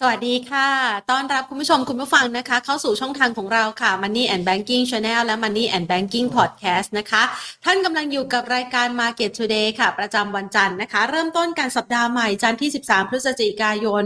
[0.00, 0.68] สวัสดีค่ะ
[1.10, 7.22] ต้อนรับคุณผู้ชมคุณผู้ฟังนะคะ เข้าสู่ช่องทางของเราค่ะ Money and Banking Channel และ Money and Banking Podcast นะคะ
[7.64, 14.04] ท่านกำลังอยู่กับรายการ Market Today ค่ะ ประจำวันจันทร์นะคะ เริ่มต้นการสัปดาห์ใหม่จันทร์ที่ 13 พฤศจิกายน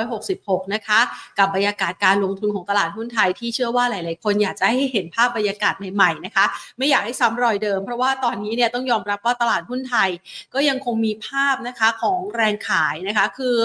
[0.00, 1.00] 2566 นะคะ
[1.38, 6.44] กับบรรยากาศการลงทุนของตลาดหุ้นไทยที่เชื่อว่าหลาย ๆ คนอยากจะให้เห็นภาพบรรยากาศใหม่ ๆ นะคะ
[6.78, 10.08] ไม่อยากให้ซ้ำรอยเดิม เพราะว่าตอนนี้เนี่ยต้องยอมรับว่าตลาดหุ้นไทย
[10.54, 13.56] ก็ยังคงมีภาพนะคะของแรงขายนะคะ คือ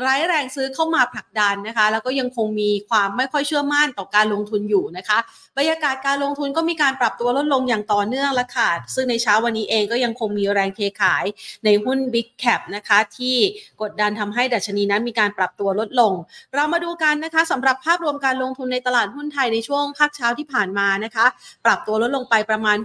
[0.00, 5.18] ไร้แรงซื้อเข้ามาผลักดันนะคะ แล้วก็ยังคงมีความไม่ค่อยเชื่อมั่นต่อการลงทุนอยู่นะคะ
[5.58, 11.24] บรรยากาศการลงทุนก็มีการปรับตัวลดลงอย่างต่อเนื่องล้วค่ะ ซึ่งในเช้าวันนี้เองก็ยังคงมีแรงเทขาย
[11.64, 13.36] ในหุ้น Big Cap นะคะที่
[13.82, 16.12] กดดันทำให้ดัชนีนั้นมีการปรับตัวลดลง
[16.54, 21.26] เรามาดูกันนะคะสำหรับภาพรวมการลงทุนในตลาดหุ้นไทยในช่วงภาคเช้าที่ผ่านมานะคะ
[21.64, 22.78] ปรับตัวลดลงไปประมาณ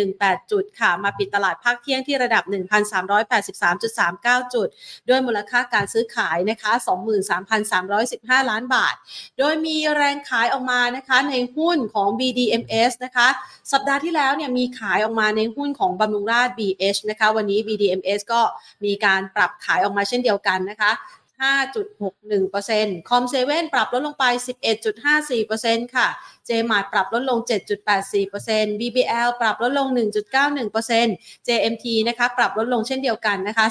[0.00, 2.44] 6.18 จุดค่ะ มาปิดตลาดภาคเที่ยงที่ระดับ
[3.28, 4.68] 1,383.39 จุด
[5.08, 6.72] ด้วยมูลค่าการซื้อขายนะคะ
[7.38, 8.94] 3,315 ล้านบาท
[9.38, 13.28] โดยมีแรงขายออกมานะคะในหุ้นของ BDMs นะคะ
[13.72, 18.40] สัปดาห์ที่แล้วเนี่ยมีขายออกมาในหุ้นของบำรุงราช BH นะคะ วันนี้ BDMs ก็
[18.84, 20.90] มีการปรับขายออกมาเช่นเดียวกันนะคะ
[21.42, 24.24] 5.61%คอมเซเว่นปรับลดลงไป
[25.08, 26.08] 11.54%ค่ะ
[26.46, 27.38] เจมาร์ปรับลดลง
[28.04, 29.86] 7.84% BBL ปรับลดลง
[30.68, 33.66] 1.91% JMT นะคะ ปรับลดลงเช่นเดียวกันนะคะ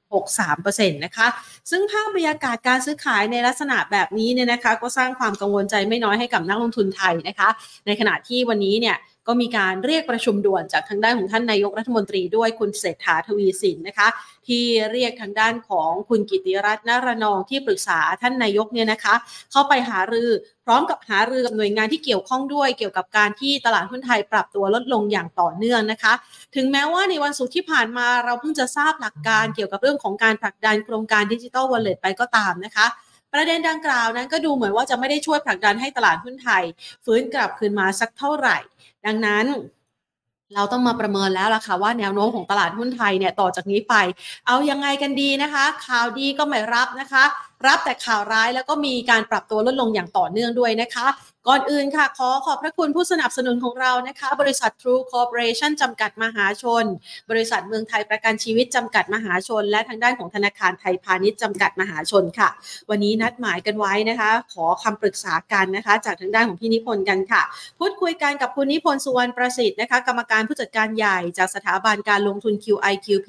[0.00, 1.26] 4.63%นะคะ
[1.70, 7.48] ซึ่งภาพบรรยากาศการซื้อขายในลักษณะแบบนี้เนี่ยนะคะ ก็สร้างความกังวลใจไม่น้อยให้กับนักลงทุนไทยนะคะ
[7.86, 14.08] ในขณะที่วันนี้เนี่ย ก็มีการเรียกประชุมด่วนจากทางด้านของท่านนายกรัฐมนตรีด้วยคุณเศรษฐาทวีสินนะคะ
[14.48, 19.14] ที่เรียกทางด้านของคุณกิติรัตน์นารนองที่ปรึกษาท่านนายกเนี่ยนะคะ
[19.52, 20.30] เข้าไปหารือ
[20.64, 26.12] พร้อมกับหารือกับหน่วยงานที่เกี่ยวข้องด้วย เกี่ยวกับการที่ตลาดหุ้นไทยปรับตัวลดลงอย่างต่อเนื่องนะคะ
[26.56, 32.86] ถึงแม้ว่าในวันศุกร์ที่ผ่านมาเราเพิ่งจะทราบหลักการเกี่ยวกับเรื่องของการผลักดันโครงการดิจิ t a ลวอลเล็ตไปก็ตามนะคะ
[33.32, 36.62] ประเด็นดังกล่าวนั้นก็ดูเหมือนว่าจะไม่ได้ช่วยผลักดันให้ตลาดหุ้นไทย
[37.04, 38.56] ฟื้นกลับคืนมาสักเท่าไหร่
[39.06, 39.46] ดังนั้น
[40.54, 43.94] เราต้องมาประเมินแล้วล่ะค่ะว่าแนวโน้มของตลาดหุ้นไทยเนี่ยต่อจากนี้ไป
[44.46, 47.24] เอายังไงกันดีนะคะ ข่าวดีก็ไม่รับนะคะ
[47.66, 51.06] รับแต่ข่าวร้ายแล้วก็มีการปรับตัวลดลงอย่างต่อเนื่องด้วยนะคะ
[51.48, 56.84] ก่อนอื่นค่ะ ขอขอบพระคุณผู้สนับสนุนของเรานะคะ บริษัท True Corporation จำกัดมหาชน
[57.30, 62.48] บริษัทเมืองไทยประกันชีวิตจำกัดมหาชน และทางด้านของธนาคารไทยพาณิชย์จำกัดมหาชนค่ะ
[62.90, 67.42] วันนี้นัดหมายกันไว้นะคะ ขอคำปรึกษากันนะคะ จากทางด้านของพี่นิพนธ์กันค่ะ
[67.78, 73.28] พูดคุยกันกับคุณนิพนธ์สุวรรณประสิทธิ์นะคะ กรรมการผู้จัดการใหญ่จากสถาบันการลงทุน QIQP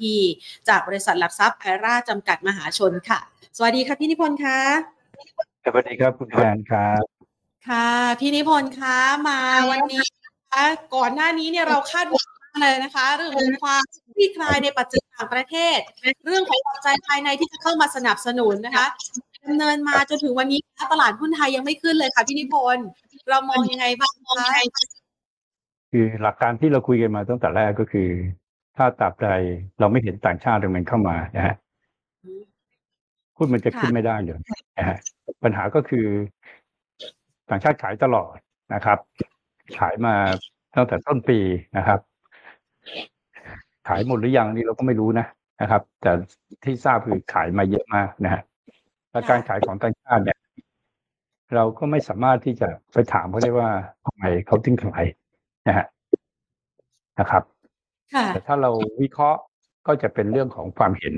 [0.68, 4.58] จากบริษัทหลักทรัพย์ไอราจำกัดมหาชนค่ะ สวัสดีค่ะพี่นิพนธ์ค่ะ
[5.64, 7.02] สวัสดีครับคุณแฟนครับ
[7.68, 7.88] ค่ะ
[8.20, 8.96] พี่นิพนธ์คะ
[9.28, 9.38] มา
[9.70, 10.64] วันนี้นะคะ
[10.94, 13.82] ก่อนหน้านี้เนี่ยเราคาดหวังมากเลยนะคะ เรื่องของความ
[14.14, 15.78] คลี่คลายในปัจจัยต่างประเทศ
[16.24, 18.86] เรื่องของปัจจัยภายในที่จะเข้ามาสนับสนุนนะคะ
[19.44, 20.60] ดำเนินมาจนถึงวันนี้
[20.92, 22.86] ตลาดหุ้นไทยยังไม่ขึ้นเลยค่ะพี่นิพนธ์
[23.30, 24.46] เรามองยังไงบ้างคะ
[25.90, 28.08] คือหลักการที่เราคุยกันมาตั้งแต่แรกก็คือ
[28.76, 29.28] ถ้าตราบใด
[29.80, 31.54] เราไม่เห็นต่างชาติมันเข้ามานะฮะ
[33.42, 34.40] หุ้นมันจะขึ้นไม่ได้เลย
[34.78, 34.98] นะฮะ
[35.44, 36.06] ปัญหาก็คือ
[37.50, 38.34] ต่างชาติขายตลอด
[38.74, 38.98] นะครับ
[39.78, 40.14] ขายมา
[40.76, 41.38] ตั้งแต่ต้นปี
[41.76, 42.00] นะครับ
[43.88, 45.26] ขายหมดหรือยังนี่เราก็ไม่รู้นะ
[45.60, 46.12] นะครับ แต่
[46.64, 48.42] ที่ทราบคือขายมาเยอะมากนะฮะ
[49.10, 50.38] และการขายของต่างชาติเนี่ย
[51.54, 53.70] เราก็ไม่สามารถที่จะไปถามเขาได้ว่า
[54.04, 55.04] ทำไมเขาถึงขาย
[55.68, 55.86] นะฮะ
[57.18, 57.42] นะครับ
[58.14, 58.70] ค่ะแต่ถ้าเรา
[59.02, 59.40] วิเคราะห์
[59.86, 61.14] ก็จะเป็นเรื่องของความเห็น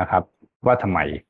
[0.00, 0.22] นะครับ
[0.66, 1.29] ว่าทำไมน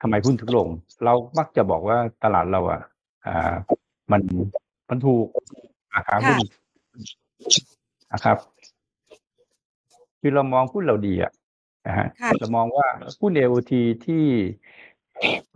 [0.00, 0.68] ทำไมหุ้นถึงลง
[1.04, 2.80] เรามักจะบอกว่าตลาดเราอะ
[3.26, 3.54] อ่า
[4.12, 4.22] มัน
[4.88, 5.26] มันถูก
[5.94, 6.38] ราคาหุ้น
[8.12, 8.36] นะครับ
[10.20, 11.32] คือเรามองหุ้นเราดีอะ
[11.86, 12.86] นะฮะค่ะเรามองว่า
[13.20, 13.72] หุ้น AOT
[14.06, 14.24] ที่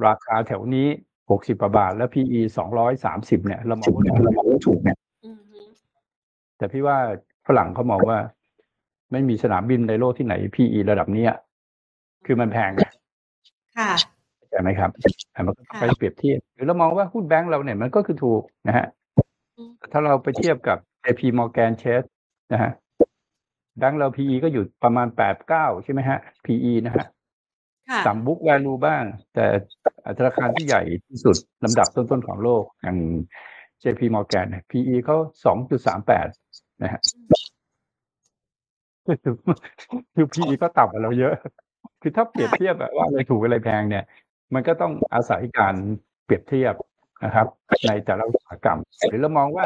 [0.07, 0.89] ราคาแถวนี้
[1.31, 5.59] หกสิบาท แล้ว PE สองร้อยสามสิบเนี่ย เรามองว่าเรามองว่าถูกเนี่ยอือฮึ
[6.59, 6.99] แต่พี่ว่า
[7.47, 8.19] ฝรั่งเขามองว่า
[9.15, 11.33] ไม่มีสนามบินในโลกที่ไหน PE ระดับเนี้ย
[12.27, 12.83] คือมันแพงไง
[13.77, 13.91] ค่ะ
[14.51, 14.91] ใช่ไหมครับ
[15.35, 18.87] อะมันก็ต้องไปค่ะเปรียบเทียบหรือเรามองว่าหุ้นแบงก์เราเนี่ยมันก็คือถูกนะฮะ
[19.57, 22.09] อืมแต่ถ้าเราไปเทียบกับ JP Morgan Chase
[22.53, 22.71] นะฮะ
[23.79, 27.07] แบงก์เรา PE ก็อยู่ประมาณแปดเก้าใช่ไหมฮะ PE นะฮะ
[27.89, 29.47] ค่ะต่ำบุ๊กแวลูบ้าง แต่
[30.19, 32.99] ธนาคารที่ใหญ่ที่สุดลำดับต้นๆของโลกอย่าง
[33.83, 36.27] JP Morgan เนี่ย PE เขาสองจุดสามแปด
[36.83, 37.01] นะฮะ
[39.07, 39.35] คือ
[40.15, 41.35] คือ PE ก็ต่ำกว่าเราเยอะ
[42.03, 44.05] คือถ้าเปรียบเทียบอะว่าอะไรถูกอะไรแพงเนี่ย
[44.55, 45.75] มันก็ต้องอาศัยการ
[46.25, 46.75] เปรียบเทียบ
[47.25, 47.47] นะครับ
[47.89, 48.79] ในแต่ละอุตสาหกรรม
[49.09, 49.65] หรือเรามองว่า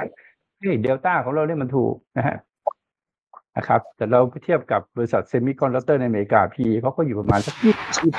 [0.58, 2.37] เฮ้ยเดลต้าของเราเนี่ยมันถูกนะฮะ
[3.56, 8.12] นะครับ แต่เราเทียบกับบริษัท semiconductor ในอเมริกา PE เขาก็อยู่ประมาณสักยี่สิบ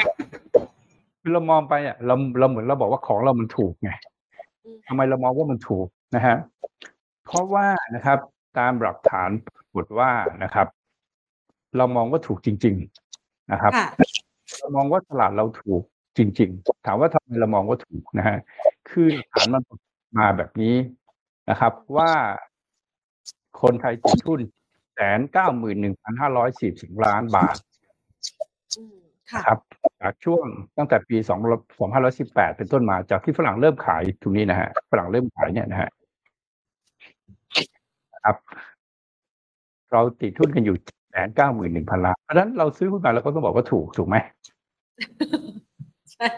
[1.21, 3.91] คือเรามองไปอะเราเราเหมือนเราบอกว่าของเรามันถูกไง
[4.87, 6.37] ทำไมเรามองว่ามันถูกนะฮะ
[7.25, 7.65] เพราะว่า
[7.95, 8.19] นะครับ
[8.59, 10.11] ตามหลักฐานปรากฏว่า
[10.43, 10.67] นะครับ
[11.77, 12.75] เรามองว่าถูกจริง
[13.13, 13.87] ๆนะครับค่ะ
[14.59, 15.83] เรามองว่าตลาดเราถูก
[16.17, 18.37] จริง ๆ ถามว่าทำไมเรามองว่าถูกนะฮะ
[18.89, 19.63] คือหลักฐานมัน
[20.17, 20.75] มาแบบนี้
[21.49, 22.11] นะครับ ว่า
[23.61, 24.41] คนไทยติดทุน
[24.93, 27.55] แสนเก้าหมื่นหนึ่งพันห้าร้อยสี่สิบล้านบาท
[28.77, 28.97] อืม
[29.31, 29.59] ค่ะครับ
[30.01, 30.45] จากช่วง
[30.77, 31.39] ตั้งแต่ปีสอง
[31.79, 35.89] สองพันร้อยสิบแปดเป็นต้นมาจากที่ฝรั่งเริ่มขายตรงนี้นะฮะฝรั่งเริ่มขายเนี่ยนะฮะ
[38.25, 38.37] ครับ
[39.91, 40.77] เราติดทุนกันอยู่
[41.09, 44.15] แสนเก้าหมื่นหนึ่งพันล้านเพราะฉะนั้นเราซื้อหุ้นมาแล้วก็ต้องบอกว่าถูกถูกไหม
[46.13, 46.29] ใช่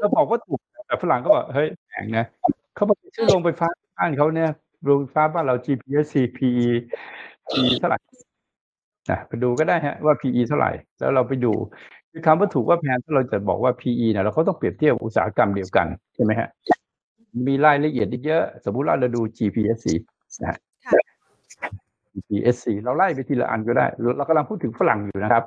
[0.00, 2.26] เราบอกว่าถูกแต่ฝรั่งก็บอกเฮ้ยแพงนะ
[2.74, 4.50] เขาบอกซื้อโรงไฟฟ้าบ้านเขาเนี่ย
[4.84, 6.06] โรงไฟฟ้าบ้านเรา GPS
[6.36, 6.68] PE
[7.50, 7.98] PE เท่าไหร่
[9.10, 11.52] นะไปดูก็ได้ฮะว่า PE เท่าไหร่ แล้วเราไปดู
[12.10, 16.48] คือคำว่าถูกว่าแพงถ้าเราจะบอกว่า PE เนี่ยเราก็ต้องเปรียบเทียบอุตสาหกรรมเดียวกันใช่ไหมฮะ
[17.46, 19.86] มีรายละเอียดอีกเยอะ สมมุติว่าเราดู GPSC
[20.42, 20.56] นะ
[22.14, 23.86] ฮะค่ะ GPSC เราไล่ไปทีละอันก็ได้
[24.16, 25.44] เรากำลังพูดถึงฝรั่งอยู่นะครับ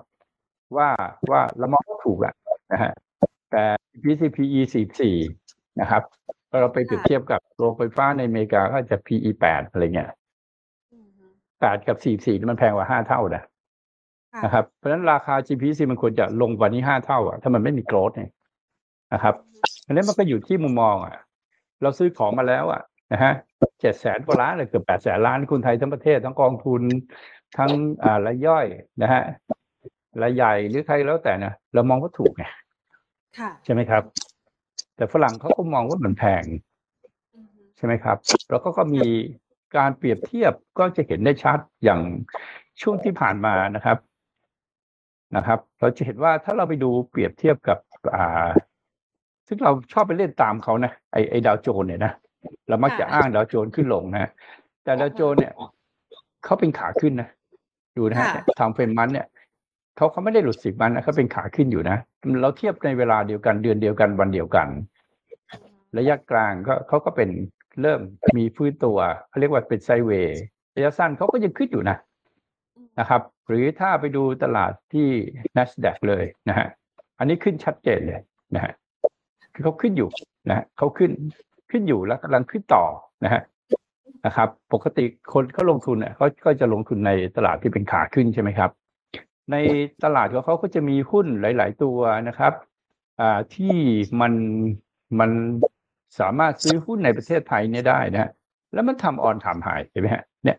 [0.77, 0.89] ว่า
[1.31, 2.33] ว่าเรามองว่าถูกแหละ
[2.71, 2.91] นะฮะ
[3.51, 3.63] แต่
[4.03, 4.59] PCPE
[5.19, 6.03] 44นะครับ
[6.49, 10.09] ถ้าเราไปเปรียบเทียบกับโรงไฟฟ้าในอเมริกาก็จะ PE 8อะไรเงี้ย
[10.93, 11.09] อืม
[11.51, 13.43] 8กับ44นี่มันแพงกว่า 5 เท่านะ
[14.33, 18.29] ค่ะนะครับเพราะฉะนั้นราคา GPC มันควรจะลงกว่านี้ 5 เท่าอะถ้ามันไม่มีโกรธเนี่ย
[19.13, 19.35] นะครับ
[19.85, 21.15] อันนี้มันก็อยู่ที่มุมมองอะ
[21.81, 22.81] เราซื้อของมาแล้วอะ
[23.13, 23.33] นะฮะ
[23.81, 26.81] เจ็ดแสนกว่าล้านเลยเกือบแปดแสนล้านคนไทยทั้งประเทศทั้งกองทุน
[27.57, 27.71] ทั้ง
[28.03, 28.65] อ่ารายย่อย
[29.01, 29.23] นะฮะ
[30.21, 32.43] รายใหญ่หรือใครแล้วแต่นะเรามองว่าถูกไง
[33.39, 34.03] ค่ะใช่ไหมครับ
[34.95, 36.43] แต่ฝรั่งเขาก็มองว่ามันแพง
[37.35, 38.17] อืมใช่ไหมครับ
[38.49, 39.05] แล้วก็ก็มี
[39.77, 42.01] การเปรียบเทียบก็จะเห็นได้ชัดอย่าง
[42.81, 43.97] ช่วงที่ผ่านมานะครับ
[45.35, 47.77] นะครับ เราจะเห็นว่าถ้าเราไปดูเปรียบเทียบกับ
[48.15, 48.47] อ่า
[49.47, 52.13] ซึ่งเราชอบไปเล่นตามเขานะไอไอดาวโจนส์เนี่ยนะ
[52.69, 54.31] เรามักจะอ้างดาวโจนส์ขึ้นลงนะ
[54.83, 55.53] แต่ดาวโจนส์เนี่ย
[56.43, 57.29] เขาเป็นขาขึ้นนะ
[57.97, 58.27] ดูนะฮะ
[58.59, 59.27] ทำเฟรมมันเนี่ย
[59.95, 61.97] เขาเขาไม่ได้หลุดสิบมันนะเขาเป็นขาขึ้นอยู่นะ
[62.41, 64.67] เราเทียบในเวลาเดียวกันเดือนเดียวกันวันเดียวกัน
[65.97, 67.29] ระยะกลางก็เขาก็เป็น
[67.81, 68.01] เริ่ม
[68.37, 68.97] มีฟื้นตัว
[69.29, 70.39] เขาเรียกว่าเป็นไซด์เวย์
[70.75, 71.97] ระยะสั้นเขาก็ยังขึ้นอยู่นะ
[72.99, 75.07] นะครับ หรือถ้าไปดูตลาดที่
[75.57, 76.67] NASDAQ เลยนะฮะ
[77.19, 78.21] อันนี้ขึ้นชัดเจนเลย
[78.55, 78.73] นะฮะ
[79.53, 80.09] คือเขาขึ้นอยู่
[80.49, 81.11] นะฮะเขาขึ้น
[81.71, 82.83] ขึ้นอยู่แล้วกำลังขึ้นต่อ
[83.23, 83.41] นะฮะ
[84.25, 88.69] นะครับ ปกติคนเขาลงทุนเนี่ยเขาก็จะลงทุนในตลาดที่เป็นขาขึ้นใช่ไหมครับ
[89.51, 89.55] ใน
[90.03, 91.97] ตลาดของเขาก็จะมีหุ้นหลาย ๆ ตัว
[92.27, 92.53] นะครับ
[93.19, 93.75] อ่าที่
[94.21, 94.33] มัน
[95.19, 95.31] มัน
[96.19, 98.31] สามารถซื้อหุ้นในประเทศไทยเนี่ยได้นะฮะ
[98.73, 100.57] แล้วมันทำออนทำหายเห็นไหมฮะเนี่ย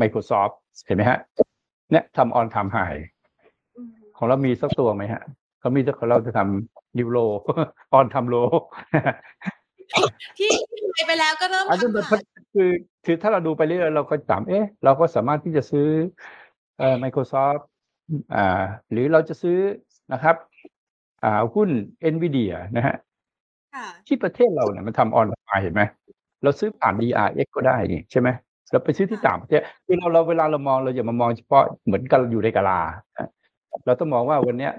[0.00, 0.54] Microsoft
[0.86, 1.18] เห็นไหมฮะ
[1.90, 2.96] เนี่ยทำออนทำหาย
[4.16, 5.22] ของเรามีสักตัวไหมฮะ
[5.60, 7.18] เขามีแต่ของเราจะทำนิวโล
[7.92, 8.36] ออนทำโล
[10.38, 10.52] ที่
[10.96, 12.22] ที่ไปแล้วก็เริ่มอันนี้ทำมันขาย
[12.54, 12.70] คือ
[13.04, 15.88] คือถ้าเราดูไปเรื่อยๆเราก็ถามเอ๊ะ เราก็สามารถที่จะซื้อ
[16.78, 17.62] เอ่อ Microsoft
[18.34, 19.58] อ่า หรือเราจะซื้อ
[20.12, 20.36] นะครับ
[21.24, 21.68] อ่าหุ้น
[22.14, 22.96] Nvidia นะฮะ
[23.74, 25.82] ค่ะที่ประเทศเราเนี่ยมันทำออนไลน์เห็นไหม
[26.42, 28.28] เราซื้อผ่าน DRX ก็ได้นี่ใช่ไหม
[28.70, 32.80] เราไปซื้อที่ต่างประเทศคือเราเราเวลาเรามองเราอย่ามามองเฉพาะเหมือนกันอยู่ในกะลา
[33.16, 33.30] นะ
[33.86, 34.72] เราต้องมองว่าวันเนี้ย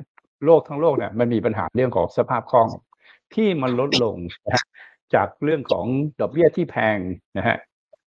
[0.46, 2.68] โลกทั้งโลกเนี่ยมันมีปัญหาเรื่องของสภาพคล่อง
[3.36, 4.66] ที่มันลดลงนะฮะ
[5.16, 5.86] จากเรื่องของ
[6.20, 6.98] ดอกเบี้ยที่แพง
[7.38, 7.58] นะฮะ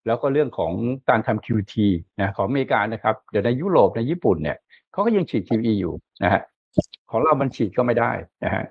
[0.08, 0.74] แล้วก็เรื่องของ
[1.10, 1.74] การทำ QT
[2.20, 4.58] นะของอเมริกานะครับ เดี๋ยวในยุโรปในญี่ปุ่นเนี่ย
[4.91, 6.41] เขาก็ยังฉีด QE อยู่นะฮะ
[7.12, 8.12] ของเรามันฉีดก็ไม่ได้
[8.46, 8.63] นะฮะ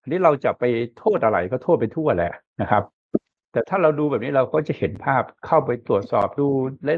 [0.00, 0.64] อันนี้เราจะไป
[0.98, 2.82] โทษอะไรก็โทษไปทั่วแหละนะครับ
[3.52, 6.46] แต่ถ้าเราดูแบบนี้เราก็จะเห็นภาพเข้าไปตรวจสอบดู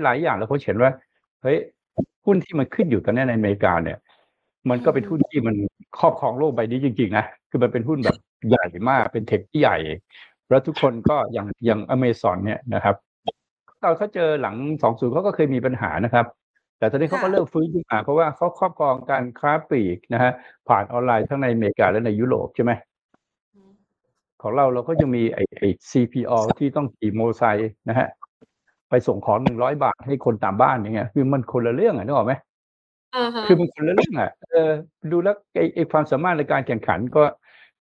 [0.03, 0.91] หลาย ๆ อย่างแล้วก็เห็นว่า
[1.43, 1.59] เฮ้ย
[2.25, 3.99] หุ้นที่มันขึ้นอยู่ตอนนี้ในอเมริกาเนี่ย
[4.71, 5.57] มันก็เป็นหุ้นที่มัน
[5.99, 8.17] ครอบครองโลกใบนี้จริงๆนะคือมันเป็นหุ้นแบบ
[8.49, 9.77] ใหญ่มากเป็นเทคที่ใหญ่
[10.51, 12.95] แล้วทุกคนก็อย่างอย่างอเมซอนเนี่ยนะครับ
[13.83, 16.27] ตอนเขาเจอหลังสองศูนย์เขาก็เคยมีปัญหานะครับ
[16.79, 20.33] แต่ตอนนี้เขาก็เริ่มฟื้นขึ้นมาเพราะว่าเขาครอบครองการค้าปลีกนะฮะ
[20.69, 22.73] ผ่านออนไลน์ทั้งในอเมริกาและในยุโรปใช่ไหม
[24.43, 28.09] ของเราเราก็ยังมีไอ้ไอ้ CPO ที่ต้องขี่โมอเตอร์ไซค์นะฮะ
[28.91, 32.48] ไปส่งของหนึ่งร้อยบาทให้คนตามบ้านอย่างเงี้ยคือมันคนละเรื่องอะนึกออกไหมอ่าฮะ
[33.49, 34.71] คือมันคนละเรื่องอะเออ
[35.13, 37.25] ดูแล้วไอ้ไอ้ความสามารถในการแข่งขันก็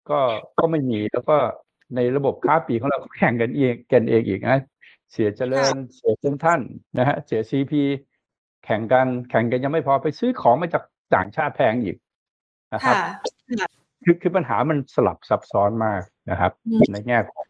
[0.09, 0.19] ก็
[0.59, 1.37] ก็ไม่มีแล้วก็
[1.95, 4.59] ในระบบค้าปลีกของเราก็แข่งกันเองกันเองอีกนะ
[5.11, 6.61] เสียเจริญเสียเซนท่าน
[6.97, 7.81] นะฮะเสียซีพี
[8.65, 10.83] แข่งกันแข่งกันยังไม่พอไปซื้อของมาจาก
[11.15, 11.95] ต่างชาติแพงอีก
[12.73, 13.69] นะครับค่ะ
[14.03, 17.47] คือคือปัญหามันสลับซับซ้อนมากนะครับอืมในแง่ของ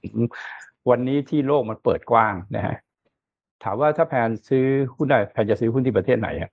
[0.90, 2.76] วันนี้ที่โลกมันเปิดกว้างนะฮะ
[3.64, 4.66] ถามว่าถ้าแพนซื้อ
[4.96, 6.50] หุ้นได้แพนจะซื้อหุ้นที่ประเทศไหนอะ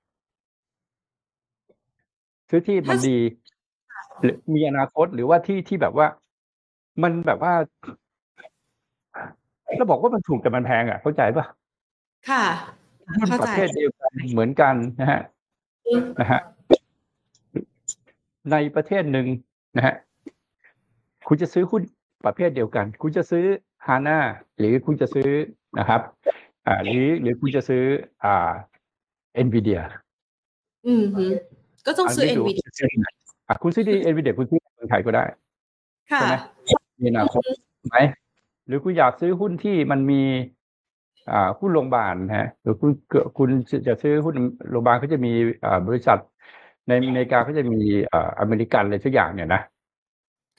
[2.55, 3.19] ซื้อที่มันดี
[4.21, 6.07] หรือมีอนาคตหรือว่าที่ที่แบบว่า
[7.03, 7.53] มันแบบว่า
[9.77, 11.47] เราบอกว่ามันถูกแต่มันแพงอะ เข้าใจปะ
[12.31, 12.45] ค่ะ
[13.17, 15.21] หุ้นเข้าประใจเภทเดียวกันเหมือนกันนะฮะ
[16.19, 16.41] นะฮะ
[18.53, 19.27] ในประเทศหนึ่ง
[19.77, 19.95] นะฮะ
[21.29, 21.83] คุณจะซื้อหุ้น
[22.27, 23.45] ประเภทเดียวกัน คุณจะซื้อ
[23.87, 24.19] ฮาน่า
[24.59, 25.29] หรือคุณจะซื้อ
[25.79, 26.01] นะครับ
[26.67, 27.85] อ่าหรือหรือคุณจะซื้อ
[28.25, 28.51] อ่า
[29.35, 29.81] เอ็นวีเดีย
[30.87, 31.27] อืมฮึ
[31.87, 33.09] ก็ต้องซื้อดู NVIDIA ซื้อที่ไหน
[33.49, 35.25] อะคุณซื้อที่เอ็นวีเดียคุณซื้อในเมืองไทยก็ได้
[36.13, 36.37] ค่ะใช่ไหม
[37.01, 37.43] มีอนาคต
[37.91, 37.99] ไหม
[38.67, 40.23] หรือคุณอยากซื้อหุ้นที่มันมี
[41.31, 43.49] อ่าหุ้นโรงพยาบาลนะฮะ หรือคุณเกิดคุณ
[43.89, 44.35] จะซื้อหุ้น
[44.71, 45.33] โรงพยาบาลเขาจะมี
[45.65, 46.19] อ่าบริษัท
[46.89, 47.81] ในอเมริกาเขาจะมี
[48.13, 49.63] อ่าอเมริกันอะไรทุกอย่างเนี่ยนะ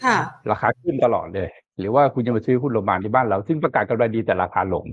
[0.04, 0.18] ค่ะ
[0.52, 4.86] ราคาขึ้นตลอดเลย หรือว่าคุณจะมาซื้อหุ้นโรงพยาบาลที่บ้านเรา ซึ่งประกาศกำไรดีแต่ราคาลง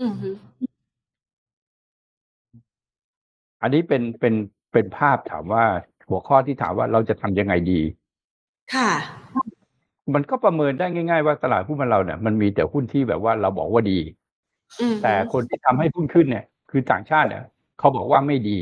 [0.00, 0.28] อืมฮึ
[3.62, 4.34] อันนี้เป็นเป็น
[4.72, 5.64] เป็นภาพถามว่า
[6.08, 7.80] หัวข้อที่ถามว่าเราจะทำยังไงดี
[8.74, 8.90] ค่ะ
[10.14, 13.98] มันก็ประเมินได้ง่าย ๆ ว่าตลาดหุ้นมันเราเนี่ยมันมีแต่หุ้นที่แบบว่าเราบอกว่าดี
[14.80, 17.44] อืมฮึแต่คนที่ทำให้หุ้นขึ้นเนี่ย คือต่างชาติเนี่ย
[17.78, 18.58] เขาบอกว่าไม่ดี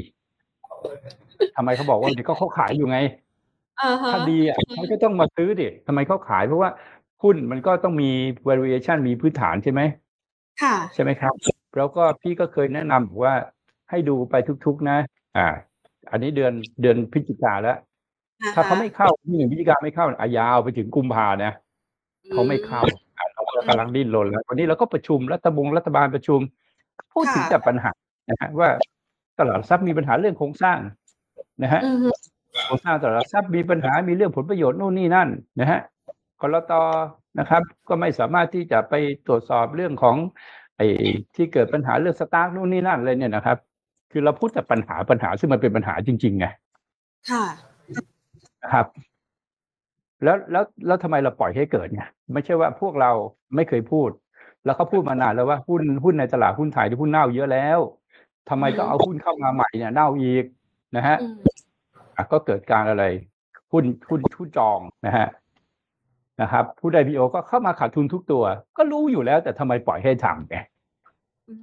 [1.57, 2.99] ทำไมเขาบอกว่าดีก็เขาขายอยู่ไง
[3.81, 6.71] อ่าฮะถ้าดีอะเขาก็ต้องมาซื้อดิทำไมเขาขายเพราะว่า
[7.23, 8.11] หุ้นมันก็ต้องมี
[8.49, 9.81] valuation มีพื้นฐานใช่ไหม
[10.63, 11.35] ค่ะ ใช่ไหมครับ
[11.77, 13.35] แล้วก็พี่ก็เคยแนะนำบอกว่า
[13.91, 14.35] ให้ดูไป
[14.67, 14.99] ทุก ๆ นะ
[15.37, 15.49] อ่า
[16.11, 16.53] อันนี้เดือน
[16.83, 17.79] เดือนพฤศจิกาแล้ว
[18.55, 21.53] ถ้าเขาไม่เข้าที่หนึ่งพฤศจิกาไม่เข้าอายาวไปถึงกุมภานะ
[22.33, 22.83] เขาไม่เข้า
[23.19, 26.41] อะเราก็กำลังดิ้นรนแล้ววันนี้เราก็ประชุมรัฐบงรัฐบาลประชุม
[27.13, 27.93] พูดถึงค่ะแต่ปัญหา
[28.31, 28.69] นะฮะว่า
[29.39, 30.79] ตลาดทรัพย์มีปัญหาเรื่องโครงสร้าง
[31.63, 32.09] นะฮะอืมฮึ
[32.67, 35.29] โครงสร้างตลาดทรัพย์มีปัญหามีเรื่องผลประโยชน์นู่นนี่นั่น
[35.61, 35.81] นะฮะ
[36.41, 36.73] กรต
[37.39, 38.95] นะครับ ก็ไม่สามารถที่จะไป
[39.27, 40.17] ตรวจสอบเรื่องของ
[40.77, 40.87] ไอ้
[41.37, 43.59] ที่เกิดปัญหาเรื่องสตาร์กนู่นนี่นั่นเลยเนี่ยนะครับ
[44.11, 46.47] คือเราพูดแต่ปัญหาปัญหาซึ่งมันเป็นปัญหาจริงๆไง
[47.31, 47.45] ค่ะ
[48.63, 48.87] นะครับ
[50.25, 52.03] แล้วแล้วแล้วทำไมเราปล่อยให้เกิดไง
[52.33, 53.11] ไม่ใช่ว่าพวกเรา
[53.55, 54.11] ไม่เคยพูด
[54.65, 57.79] แล้วเขาพูดมานานแล้วว่าหุ้นหุ้นในตลาดหุ้นไทยที่หุ้นเน่าเยอะแล้ว
[58.49, 60.45] ทำไมต้องเอาหุ้นเข้ามาใหม่เนี่ยเน่าอีก
[60.97, 61.37] นะฮะอืม
[62.17, 63.05] อะก็เกิดการอะไร
[63.73, 65.29] หุ้นหุ้นหุ้นจองนะฮะ
[66.43, 68.45] นะครับผู้ใดพีโอก็เข้ามาขาดทุนทุกตัว
[68.77, 70.57] ก็รู้อยู่แล้ว แต่ทำไมปล่อยให้ทำไง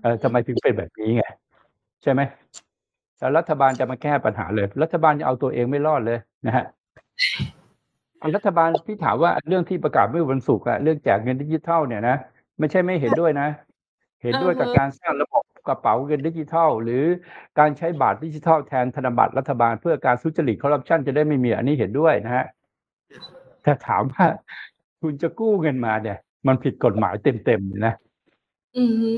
[0.02, 1.24] เออทำไมถึงเป็นแบบนี้ไง
[2.04, 2.22] ใช่ไหม
[3.20, 6.66] แล้วรัฐบาลจะมาแก้ปัญหาเลย รัฐบาลจะเอาตัวเองไม่รอดเลยนะฮะ
[8.36, 12.18] รัฐบาลที่ถามว่าเรื่องที่ประกาศเมื่อวันศุกร์อะเรื่องแจกเงินดิจิทัลเนี่ยนะ
[12.60, 13.50] ไม่ใช่ไม่เห็นด้วยนะ
[14.24, 17.04] เห็นด้วยกับการสร้างระบบกระเป๋าเงินดิจิทัล หรือ
[17.60, 22.46] การใช้บาทดิจิทัลแทนธนบัตรรัฐบาลเพื่อการทุจริตคอร์รัปชันจะได้ไม่มีอันนี้เห็นด้วยนะฮะ
[23.64, 24.26] แต่ถามว่า
[25.02, 27.94] คุณจะกู้เงินมาเนี่ย มันผิดกฎหมายเต็มๆนะ
[28.78, 29.12] อืมฮึ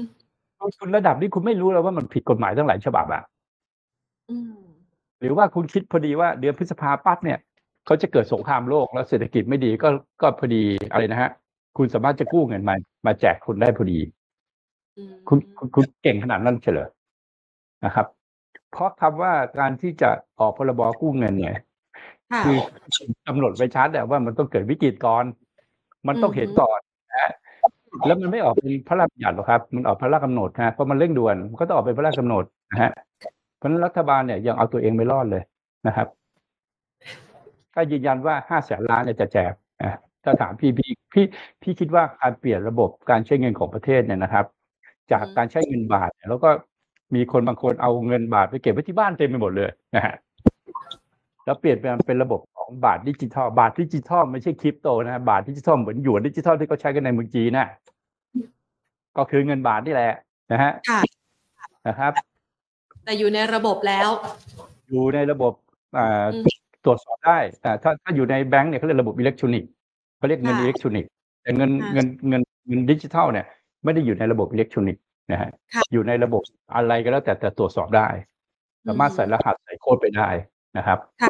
[0.80, 3.24] คุณระดับนี้คุณไม่รู้แล้วว่ามันผิดกฎหมายตั้งหลายฉบับอะ
[4.30, 4.60] อืม
[5.20, 7.40] หรือว่าคุณคิดพอดีว่าเดือนพฤษภาปั๊บเนี่ย
[7.86, 9.90] เขาจะเกิดสงครามโลกแล้วเศรษฐกิจไม่ดีก็
[10.22, 11.32] ก็พอดีอะไรนะฮะ
[11.78, 12.76] คุณสามารถจะกู้เงินมา
[13.06, 14.00] มาแจกคุณได้พอดี
[14.98, 16.90] อืมคุณคุณคุณเก่งขนาดนั้นเฉลย
[17.86, 18.08] นะครับ
[18.72, 21.58] เพราะคำว่าการที่จะออกพรบกู้เงินเนี่ย
[22.32, 22.58] ค่ะคือ
[23.28, 25.26] กำหนดไว้ชัดแต่ว่ามันต้องเกิดวิกฤตก่อน
[26.08, 26.89] มันต้องเห็นก่อนนะฮะ
[28.06, 32.92] แล้วมันไม่ออกเป็นพระราชบัญญัติหรอกครับ มันออกพระราชกำหนดนะเพราะมันเร่งด่วนมันก็ต้องออกเป็นพระราชกำหนดนะฮะ
[33.58, 35.44] เพราะฉะนั้นรัฐบาลเนี่ยยังเอาตัวเองไม่รอดเลย
[35.88, 36.08] นะครับ
[37.76, 39.54] ก็ยืนยันว่าห้าแสนล้านเนี่ยจะแจก
[39.84, 41.26] นะถ้าถามพี่พี่พี่
[41.62, 44.46] พี่คิดว่าการเปลี่ยนระบบการใช้เงินของประเทศเนี่ยนะครับ
[45.12, 46.50] จากการใช้เงินบาทเนี่ยแล้วก็
[47.16, 50.16] มีคนบางคนเอาเงินบาทไปเก็บไว้ที่บ้านเต็มไปหมดเลยนะฮะ
[51.46, 57.68] แล้วเปลี่ยนเป็นเป็นระบบ ของบาทดิจิทัล บาทดิจิทัลไม่ใช่คริปโตนะฮะบาทดิจิทัลเหมือนหยวนดิจิทัลที่เขาใช้กันในเมืองจีนน่ะ
[59.18, 60.14] ก็คือเงินบาทนี่แหละ
[60.52, 61.02] นะฮะค่ะ
[61.88, 62.14] นะครับ
[63.06, 64.10] แต่อยู่ในระบบแล้ว
[64.90, 65.54] อยู่ในระบบ
[65.98, 66.46] อ่าอืม
[66.86, 69.70] ตรวจสอบได้อ่าถ้าถ้าอยู่ในแบงก์เนี่ยเขาเรียกระบบอิเล็กทรอนิกส์
[70.18, 71.10] เขาเรียกเงินค่ะอิเล็กทรอนิกส์
[71.42, 73.46] แต่เงินค่ะเงินเงินเงินดิจิทัลเนี่ย
[73.84, 76.42] ไม่ได้อยู่ในระบบอิเล็กทรอนิกส์นะฮะค่ะอยู่ในระบบ
[76.76, 78.08] อะไรก็แล้วแต่แต่ตรวจสอบได้
[78.88, 80.28] สามารถใส่รหัสใส่โค้ดไปได้
[80.78, 81.30] นะครับค่ะ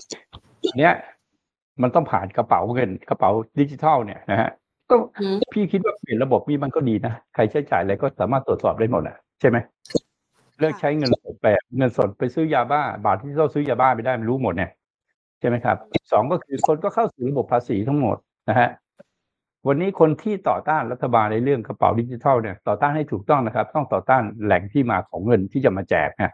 [0.69, 0.93] อันเนี้ย
[1.81, 4.49] มันต้องผ่านกระเป๋าเงินกระเป๋าดิจิทัลเนี่ยนะฮะ
[4.89, 9.57] ก็อืมพี่คิดว่าเปลี่ยนระบบนี้มันก็ดีนะใครใช้จ่ายอะไรก็สามารถตรวจสอบได้หมดอะใช่ไหม
[10.59, 14.71] เลิกใช้เงินสดแบบเงินสดไปซื้อยาบ้า บาทที่เราซื้อยาบ้าไม่ได้มันรู้หมดเนี่ย
[15.39, 15.77] ใช่ไหมครับ
[16.11, 18.17] สองก็คือคนก็เข้าสู่ระบบภาษีทั้งหมด
[18.49, 18.69] นะฮะ
[19.67, 26.33] วันนี้คนที่ต่อต้านรัฐบาลในเรื่องกระเป๋าดิจิทัลเนี่ยต่อต้านให้ถูกต้องนะครับ ต้องต่อต้านแหล่งที่มาของเงินที่จะมาแจกนะ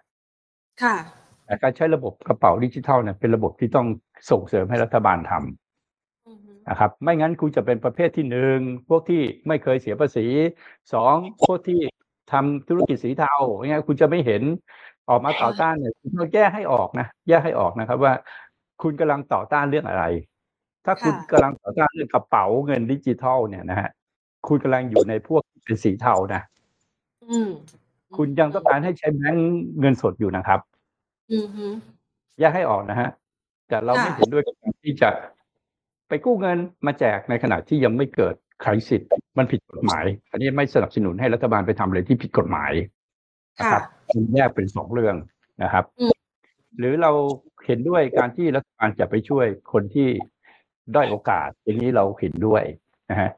[0.84, 1.25] ค่ะแต่
[1.64, 3.88] การใช้ระบบกระเป๋าดิจิทัลเนี่ยเป็นระบบที่ต้อง
[4.32, 8.60] ส่งเสริมให้รัฐบาลทำอืมฮึนะครับ ไม่งั้นคุณจะเป็นประเภทที่หนึ่ง
[8.90, 10.26] พวกที่ไม่เคยเสียภาษี
[10.94, 11.80] สองพวกที่
[12.32, 14.42] ทำธุรกิจสีเทาอย่างเงี้ยคุณจะไม่เห็น
[15.10, 18.14] ออกมาต่อต้านเนี่ยคุณต้องแยกให้ออกนะแยกให้ออกนะครับว่า
[18.82, 20.04] คุณกำลังต่อต้านเรื่องอะไร
[20.86, 23.90] ถ้าคุณค่ะกำลังต่อต้านเรื่องกระเป๋าเงินดิจิทัลเนี่ยนะฮะ
[24.48, 26.42] คุณกำลังอยู่ในพวกที่เป็นสีเทานะ
[27.32, 27.52] อืม
[28.18, 30.60] คุณยังต้องการให้ใช้แบงก์เงินสดอยู่นะครับ
[31.32, 31.68] อืมฮึ
[32.40, 33.10] แยกให้ออกนะฮะ
[33.68, 35.10] แต่เราค่ะไม่เห็นด้วยกับการที่จะ
[36.08, 39.02] ไปกู้เงินมาแจกในขณะที่ยังไม่เกิดคริสิต
[39.38, 42.72] มันผิดกฎหมาย อันนี้ไม่สนับสนุนให้รัฐบาลไปทำอะไรที่ผิดกฎหมาย
[43.58, 43.84] นะค่ะครับ
[44.16, 45.16] มันแยกเป็นสองเรื่อง
[45.64, 46.14] นะครับอืม
[46.78, 47.12] หรือเรา
[47.66, 50.08] เห็นด้วยการที่รัฐบาลจะไปช่วยคนที่
[50.96, 52.64] ด้อยโอกาสอย่างนี้เราเห็นด้วย
[53.10, 53.30] นะฮะ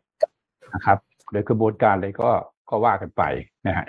[0.74, 0.98] นะครับ
[1.32, 2.30] โดยกระบวนการเลยก็
[2.70, 3.24] ก็ว่ากันไป
[3.68, 3.86] นะฮะ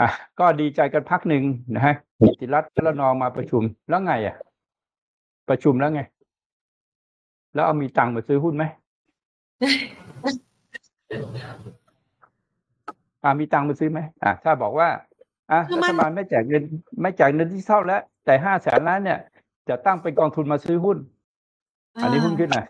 [0.00, 1.44] อะก็ดีใจกันพักหนึ่ง
[1.76, 1.94] นะฮะ
[2.26, 4.36] กิติรัตน์และนองมาประชุมแล้วไงอะ
[5.48, 6.02] ประชุมแล้วไง
[7.54, 8.64] แล้วเอามีตังค์มาซื้อหุ้นไหม
[13.22, 14.88] อ่ามีตังค์มาซื้อไหมอ่าถ้าบอกว่า
[15.50, 16.62] อะคือรัมันฐบาลไม่แจกเงิน
[17.02, 19.18] ไม่แจกเงินดิจิทัลแล้ว แต่ห้าแสนล้านเนี่ย
[19.68, 20.98] จะตั้งเป็นกองทุนมาซื้อหุ้น
[22.02, 22.66] อันนี้หุ้นขึ้นนะ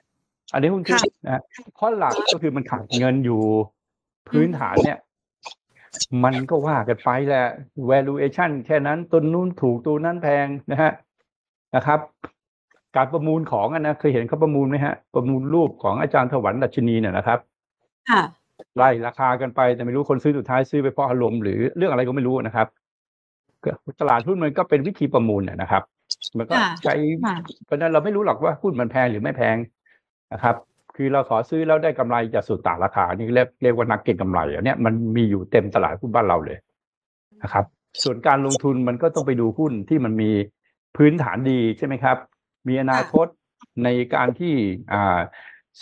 [0.52, 1.42] อันนี้หุ้นขึ้นนะฮะ
[1.74, 3.40] เพราะหลักก็คือมันขาดเงินอยู่
[4.28, 4.98] พื้นฐานเนี่ย
[6.24, 7.46] มันก็ว่ากันไปแหละ
[7.90, 10.92] valuation แค่นั้นต้นนู้นถูกตัวนั้นแพงนะฮะ
[11.76, 12.00] นะครับ
[12.96, 17.38] การประมูลของอะนะเคยเห็นเขาประมูลไหมฮะ ประมูลรูปของอาจารย์ถวันดัชนีเนี่ยนะครับ
[18.10, 18.22] ค่ะ
[18.76, 22.66] ไล่ราคากันไปแต่ไม่รู้คนซื้อสุดท้ายซื้อไปเพราะอารมณ์หรือเรื่องอะไรก็ไม่รู้นะครับ
[23.64, 23.70] ก็
[24.00, 25.82] ตลาดหุ้นมันก็เป็นวิธีประมูลน่ะนะครับ
[26.38, 26.94] มันก็ค่ะใช้
[27.26, 29.56] ค่ะเพราะฉะนั้นเราไม่รู้หรอกว่าหุ้นมันแพงหรือไม่แพง
[30.32, 30.56] นะครับ
[30.96, 36.58] คือเราขอซื้อแล้วได้กำไรจากสุดต่างราคา นี่เรียกเรียกว่านักเก็งกำไรอันเนี้ยมันมีอยู่เต็มตลาดหุ้นบ้านเราเลย
[37.42, 37.64] นะครับ
[38.02, 40.30] ส่วนการลงทุนมันก็ต้องไปดูหุ้นที่มันมี
[40.96, 42.16] พื้นฐานดีใช่ไหมครับ
[42.68, 43.26] มีอนาคต
[43.84, 44.54] ในการที่
[44.92, 45.18] อ่า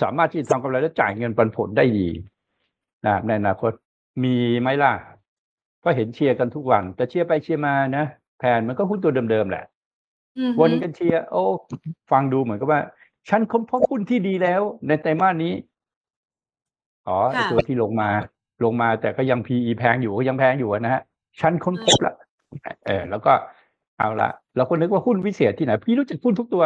[0.00, 2.09] สามารถที่จะทำกำไรและจ่ายเงินปันผลได้ดี
[3.07, 3.73] นะในอนาคต
[4.25, 4.92] มีไหมล่ะ
[5.85, 8.04] ก็เห็นเชียร์กันทุกวัน แต่เชียร์ไปเชียร์มานะ
[8.38, 9.64] แผนมันก็หุ้นตัวเดิมๆแหละ
[10.38, 11.45] อืมฮึวนกันเชียร์โอ้
[12.11, 12.81] ฟังดูเหมือนกับว่า
[13.29, 15.55] ฉันค้นพบหุ้นที่ดีแล้ว ในไตรมาสนี้
[17.09, 18.08] อ๋อไอตัวที่ลงมา
[18.65, 21.02] ลงมาแต่ก็ยัง PE แพงอยู่ก็ยังแพงอยู่อะนะฮะ
[21.41, 22.15] ฉันค้นพบละ
[22.87, 23.32] เออ แล้วก็
[23.99, 26.65] เอาละเราก็นึกว่าหุ้นวิเศษที่ไหน พี่รู้จักหุ้นทุกตัว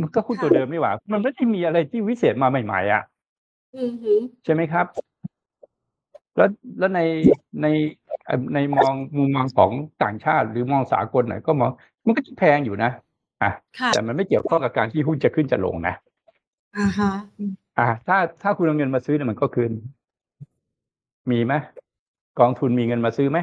[0.00, 3.02] มันก็หุ้นตัวเดิมนี่หว่า มันไม่ได้มีอะไรที่วิเศษมาใหม่ๆอะ
[3.76, 4.86] อืมฮึใช่ไหมครับ
[6.36, 7.00] แล้วแล้วใน
[7.62, 7.66] ใน
[8.26, 9.70] เอ่อในมองมุมมองของ
[10.02, 11.70] ต่างชาติหรือมองสากลไหนอยก็มอง
[12.06, 12.90] มันก็แพงอยู่นะ
[13.42, 15.94] อะค่ะแต่มันไม่เกี่ยวข้องกับการที่หุ้นจะขึ้นจะลงนะ
[16.78, 17.10] อ่าฮะ
[17.78, 19.72] อ่าถ้าถ้าคุณเอาเงินมาซื้อเนี่ยมันก็คืน
[21.30, 21.54] มีไหม
[22.40, 23.38] กองทุนมีเงินมาซื้อไหม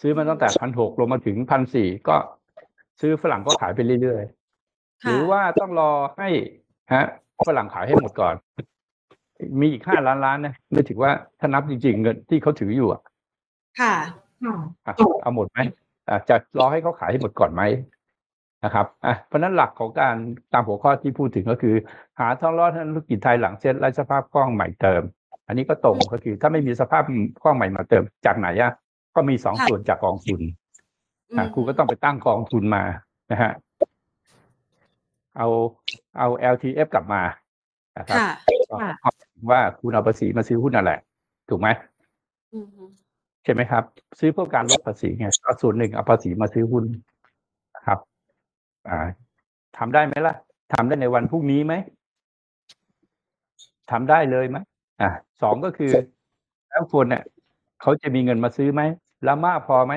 [0.00, 2.16] ซื้อมาตั้งแต่พันหกลงมาถึงพันสี่ก็
[3.00, 6.28] ซื้อฝรั่งก็ขายไปเรื่อยๆหค่ะรือว่าต้องรอให้
[6.94, 7.04] ฮะ
[7.48, 8.34] ฝรั่งขายให้หมดก่อน
[9.60, 13.00] มีอีกห้าล้านล้านนะไม่ถือว่าถ้านับจริง ๆ เงินที่เขาถืออยู่อะ
[13.80, 13.94] ค่ะ
[14.86, 15.58] อะเอาหมดไหม
[16.08, 17.62] อะจะรอให้เขาขายให้หมดก่อนไหม
[18.64, 20.16] นะครับอะเพราะฉะนั้นหลักของการ
[20.52, 21.74] ตามหัวข้อที่พูดถึงก็คือ
[22.20, 25.02] หาทางรอดให้ธุรกิจไทยหลังเซ็ตและสภาพคล่องใหม่เติม
[25.46, 27.04] อันนี้ก็ตรงก็คือ ถ้าไม่มีสภาพ
[27.42, 28.72] คล่องใหม่มาเติมจากไหนอะ
[29.16, 30.40] ก็มีสองค่ะส่วนจากกองทุน
[31.38, 32.82] อะอืมคุณก็ต้องไปตั้งกองทุนมา
[33.32, 33.52] นะฮะ
[35.36, 35.48] เอา
[36.18, 37.22] เอา LTF กลับมา
[37.98, 38.30] นะครับค่ะ
[38.70, 38.92] ก็ค่ะ
[39.50, 41.00] ว่าคุณเอาภาษีมาซื้อหุ้นนั่นแหละ
[41.48, 41.68] ถูกไหม
[42.54, 42.82] อืมฮึ
[43.44, 43.84] ใช่ไหมครับ
[44.18, 47.09] ซื้อเพื่อการลดภาษีไงเอาส่วนหนึ่งเอาภาษีมาซื้อหุ้นนะครับ
[48.88, 48.98] อ่า
[49.78, 50.34] ทำได้ไหมล่ะ
[50.72, 51.74] ทำได้ในวันพรุ่งนี้ไหม
[53.90, 54.58] ทำได้เลยไหม
[55.00, 55.10] อ่า
[55.42, 55.90] สองก็คือ
[56.70, 57.22] แล้วคนเนี่ย
[57.80, 58.82] เขาจะมีเงินมาซื้อไหม
[59.24, 59.94] แล้วมากพอไหม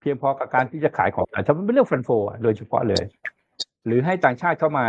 [0.00, 3.04] เพียงพอกับการที่จะขายของแต่ถ้ามันเป็นเรื่องฟันโฟอะโดยเฉพาะเลย
[3.86, 4.86] หรือให้ต่างชาติเข้ามา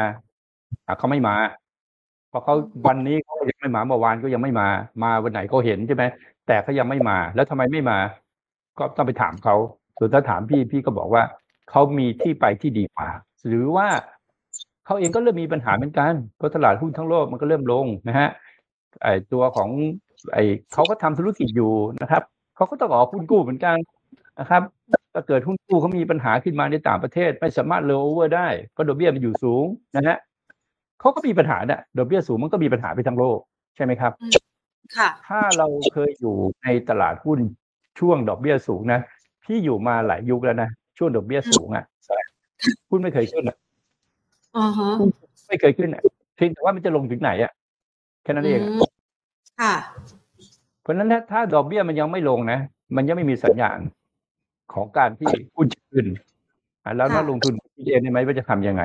[0.87, 1.35] อะเขาไม่มา
[2.29, 2.55] เพราะเขา
[2.87, 4.67] วันนี้เขายังไม่มาเมื่อวานก็ยังไม่มา
[5.03, 6.03] มาวันไหนก็เห็นใช่ไหม
[6.47, 7.97] แต่เขายังไม่มา แล้วทำไมไม่มา
[8.79, 9.55] ก็ต้องไปถามเขา
[9.97, 11.23] ส่วนถ้าถามพี่พี่ก็บอกว่า
[11.69, 13.09] เขามีที่ไปที่ดีกว่า
[13.47, 13.87] หรือว่า
[14.85, 18.29] เขาเองก็เริ่มมีปัญหาเหมือนกันเพราะตลาดหุ้นทั้งโลกมันก็เริ่มลงนะฮะ
[19.01, 19.69] ไอตัวของ
[20.33, 20.37] ไอ
[20.73, 21.71] เขาก็ทำธุรกิจอยู่
[22.01, 22.23] นะครับ
[22.55, 23.77] เขาก็ต้องออกหุ้นกู้เหมือนกัน
[24.39, 24.61] นะครับ
[25.13, 30.17] ถ้าเกิดหุ้นกู้เขามีปัญหาขึ้นมาในต่างประเทศ ไม่สามารถเลโอเวอร์ได้เพราะดอกเบี้ยมันอยู่สูงนะฮะ
[30.99, 33.39] เขาก็มีปัญหาเนี่ยดอกเบี้ยสูงมันก็มีปัญหาไปทั้งโลก
[33.75, 34.11] ใช่ไหมครับ
[34.97, 37.39] ค่ะ ถ้าเราเคยอยู่ในตลาดหุ้น
[37.99, 38.99] ช่วงดอกเบี้ยสูงนะ
[39.43, 41.85] พี่อยู่มาหลายยุคแล้วนะ ช่วงดอกเบี้ยสูงอะ
[42.89, 43.57] หุ้นไม่เคยขึ้นอะ
[44.57, 44.89] อ่าฮะ
[45.47, 46.01] ไม่เคยขึ้นอะ
[46.35, 47.51] เพียงแต่ว่ามันจะลงถึงไหนอะ
[48.23, 48.83] แค่นั้นเองอะม
[49.61, 49.73] ค่ะ
[50.81, 52.59] เพราะฉะนั้นถ้าถ้าดอกเบี้ยมันยังไม่ลงนะ
[52.95, 53.79] มันยังไม่มีสัญญาณ
[54.73, 56.05] ของการที่หุ้นจะขึ้น
[56.83, 58.83] อะแล้วนักค่ะลงทุนคิดเองได้ไหมว่าจะทำยังไง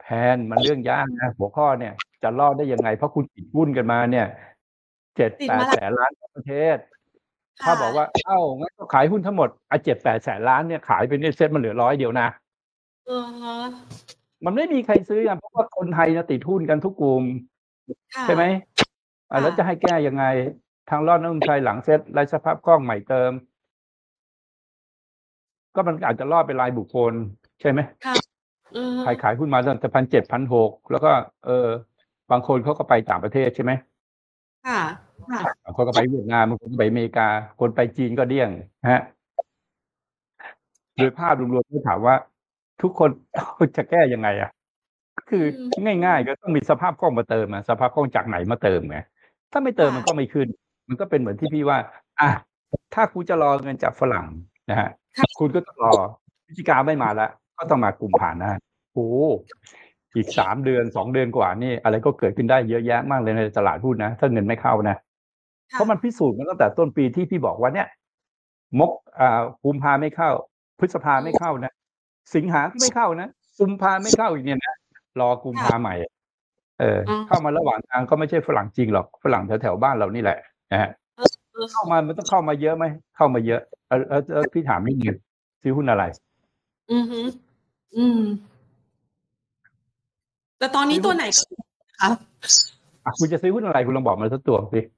[0.00, 1.92] แผนมันเรื่องยากนะหัวข้อเนี่ย
[2.22, 4.26] จะรอดได้ยังไง เพราะคุณติดหุ้นกันมาเนี่ย
[5.16, 6.93] เจ็ดติดแปดมาหลายแสนล้านทั้งประเทศค่ะ
[7.62, 12.28] ถ้าบอกว่าเอ้างั้นก็ขายหุ้นทั้งหมดอะเจ็ดแปดแสนล้านเนี่ยขายไปเนี่ยเซ็ตมันเหลือร้อยเดียวนะ
[13.10, 13.56] อือฮะ
[14.44, 17.22] มันไม่มีใครซื้ออะเพราะว่าคนไทยนะติดหุ้นกันทุกกลุ่ม
[18.14, 18.44] ค่ะใช่ไหม
[19.30, 20.24] อะค่ะแล้วจะให้แก้ยังไง
[20.90, 23.32] ทางรอดนักลงทุนไทยหลังเซ็ตรายสภาพคล่องใหม่เติม
[25.74, 27.12] ก็มันอาจจะรอดเป็นรายบุคคล
[27.60, 27.80] ใช่ไหม
[28.76, 31.10] อือฮะขายขายหุ้นมาตั้งแต่พันเจ็ดพันหกแล้วก็
[31.46, 31.68] เออ
[32.30, 33.72] บางคนเขาก็ไปต่างประเทศใช่ไหม
[34.66, 34.80] ค่ะ
[35.74, 37.28] ค่ะบางคนก็ไปเวียดนามบางคนก็ไปอเมริกา
[37.60, 38.50] คนไปจีนก็เดี่ยง
[38.90, 39.02] ฮะ
[40.96, 42.14] โดยภาพรวมๆที่ถามว่า
[42.82, 43.10] ทุกคน
[43.76, 44.50] จะแก้ยังไง อะ
[45.16, 45.44] ก็คือ
[46.04, 48.98] ง่าย ๆ ก็ต้องมีสภาพคล่องมาเติมอะสภาพคล่องจากไหนมาเติมไง
[49.52, 50.48] ถ้าไม่เติมมันก็ไม่ขึ้น
[50.88, 51.78] มันก็เป็นเหมือนที่พี่ว่า
[52.20, 52.30] อะ
[52.94, 54.26] ถ้าคุณจะรอเงินจากฝรั่ง
[54.70, 54.90] นะฮะ
[55.38, 55.94] คุณก็ต้องรอ
[56.46, 58.52] พฤศจิกาไม่มาแล้วก็ต้องมากุมภาหน้า
[58.92, 59.16] โอ้โห
[60.16, 64.96] อีกสามเดือนสองเดือนกว่านี่อะไรก็เกิดขึ้นได้เยอะแยะมากเลยในตลาดหุ้นนะถ้าเงินไม่เข้านะ
[65.74, 67.88] เพราะมันพิสูจน์มาตั้งแต่ต้นปีที่พี่บอกว่าเนี่ย
[68.78, 70.30] มกอ่ากุมภาไม่เข้า
[70.78, 71.72] พฤษภาไม่เข้านะ
[72.34, 73.28] สิงหาก็ไม่เข้านะ
[73.60, 74.74] กุมภาไม่เข้าอีกเนี่ยนะ
[75.20, 75.94] รอกุมภาใหม่
[76.80, 80.38] เออ เข้ามาระหว่างทางก็ไม่ใช่ฝรั่งจริงหรอกฝรั่งแถวแถวๆบ้านเรานี่แหละ
[80.72, 80.90] นะฮะ
[81.72, 82.84] เข้ามามันต้องเข้ามาเยอะไหม
[83.16, 85.16] เข้ามาเยอะเออเออเออพี่ถามนิดนึง
[85.62, 86.04] ซื้อหุ้นอะไร
[86.92, 87.20] อือฮึ
[87.96, 88.20] อืม
[90.58, 91.42] แต่ตอนนี้ตัวไหนก็
[92.00, 92.10] คะ
[93.04, 94.93] อะคุณจะซื้อหุ้นอะไรคุณลองบอกมาสักตัวสิเออ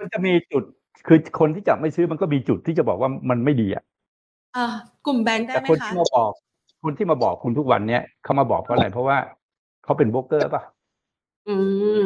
[0.00, 0.62] มันจะมีจุด
[1.06, 3.84] คือคนที่จะไม่ซื้อมันก็มีจุดที่จะบอกว่ามันไม่ดีอะ
[4.56, 4.66] อ่า
[5.06, 6.32] กลุ่มแบงค์ได้แต่ไหมคนคะที่มาบอก
[6.84, 9.16] คนที่มาบอกคุณทุกวันเนี้ยเขามาบอกเพราะอะไรเพราะว่า
[9.84, 10.62] เขาเป็นโบรกเกอร์ป่ะ
[11.48, 11.56] อื
[12.00, 12.02] ม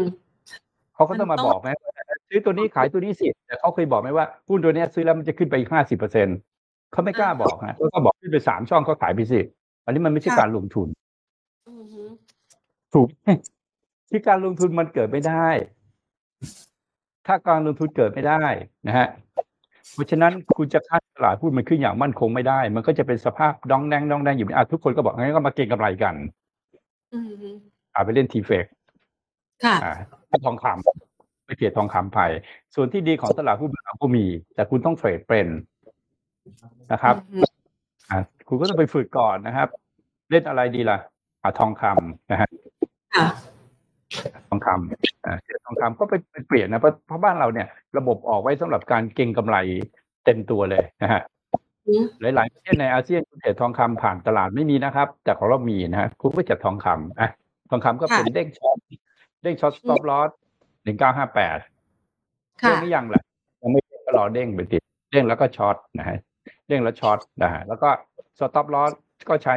[0.95, 1.93] เขาก็ต้องมัมานต้องบอกไหมว่า
[2.29, 6.29] ซื้อตัวนี้ขายตัวนี้สิแต่เขาเคยบอกไหมว่าหุ้นตัวเนี้ยซื้อแล้วมันจะขึ้นไปอีกห้าสิบเปอร์เซ็น
[6.93, 9.41] เขาไม่กล้าบอกนะเขาก็บอกขึ้นไปสามช่องเขาขายไปสิ
[9.85, 10.89] อันนี้มันไม่ใช่การลงทุน
[11.69, 12.03] อือฮึ
[12.95, 13.09] ถูก
[14.11, 15.49] ที่การลงทุนมันเกิดไม่ได้
[17.27, 18.41] ถ้าการลงทุนเกิดไม่ได้
[18.87, 19.09] นะฮะ
[19.93, 26.15] เพราะฉะนั้นคุณจะคาดตลาดหุ้นมันขึ้นอย่างมั่นคงไม่ได้ มันก็จะเป็นสภาพดองแดงดองแดงอยู่อะทุกคนก็บอกงั้นก็มาเก็งกำไรกัน
[27.15, 27.49] อือฮึ
[27.95, 28.67] อ่าไปเล่นทีเฟก
[29.65, 29.93] ค่ะอ่า
[30.29, 32.21] ไปทองคำไปเทรดทองคำไป
[32.75, 35.47] ส่วนที่ดีของตลาดหุ้นเราก็มี แต่คุณต้องเทรดเป็น
[36.93, 37.47] นะครับอือฮึ
[38.11, 39.69] อ่าคุณก็ต้องไปฝึกก่อนนะครับ
[40.31, 40.99] เล่นอะไรดีล่ะ
[41.43, 42.49] อ่าทองคำนะฮะ
[43.17, 43.29] ค่ะ
[44.49, 45.35] ทองคำอ่า
[45.67, 49.57] ทองคำก็ไปไปเปลี่ยนนะเพราะเพราะบ้านเราเนี่ย ระบบออกไว้สำหรับการเก็งกำไร
[50.25, 51.23] เต็มตัวเลยนะฮะ
[51.87, 52.05] อืม
[52.37, 57.29] หลายๆประเทศในอาเซียนคุณ trade ทองคำผ่านตลาดไม่มีนะครับ แต่ของเรามีนะฮะคุณก็จัดทองคำอะ
[57.71, 58.77] ทองคำก็เป็นเด้ง short
[59.43, 60.31] เด้ง short stop loss
[60.85, 61.59] หนึ่งเก้าห้าแปด
[62.63, 63.23] ค่ะเด้งไม่ยังแหละ
[63.63, 66.17] ยังไม่เด้งก็รอเด้งไปติดเด้งแล้วก็ short นะฮะ
[66.69, 67.89] เด้งแล้ว short นะฮะแล้วก็
[68.39, 68.93] stop loss
[69.29, 69.55] ก็ใช้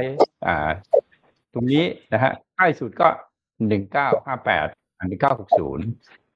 [0.47, 0.69] อ่า
[1.53, 1.83] ตรงนี้
[2.13, 3.07] นะฮะใกล้สุดก็
[3.67, 4.67] หนึ่งเก้าห้าแปด
[4.99, 5.85] อันนี้เก้าหกศูนย์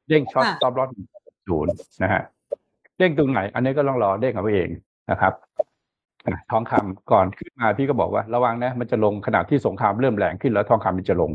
[0.07, 0.89] เด้ง short ค่ะ stop loss
[1.49, 2.21] ศูนย์นะฮะ
[2.97, 4.69] เด้งตรงไหน อันนี้ก็ต้องรอเด้งเอาเอง
[5.11, 5.33] นะครับ
[6.25, 11.31] อะทองคำก่อนขึ้นมาพี่ก็บอกว่าระวังนะ มันจะลงขณะที่สงครามเริ่มแรงขึ้นแล้วทองคำมันจะลง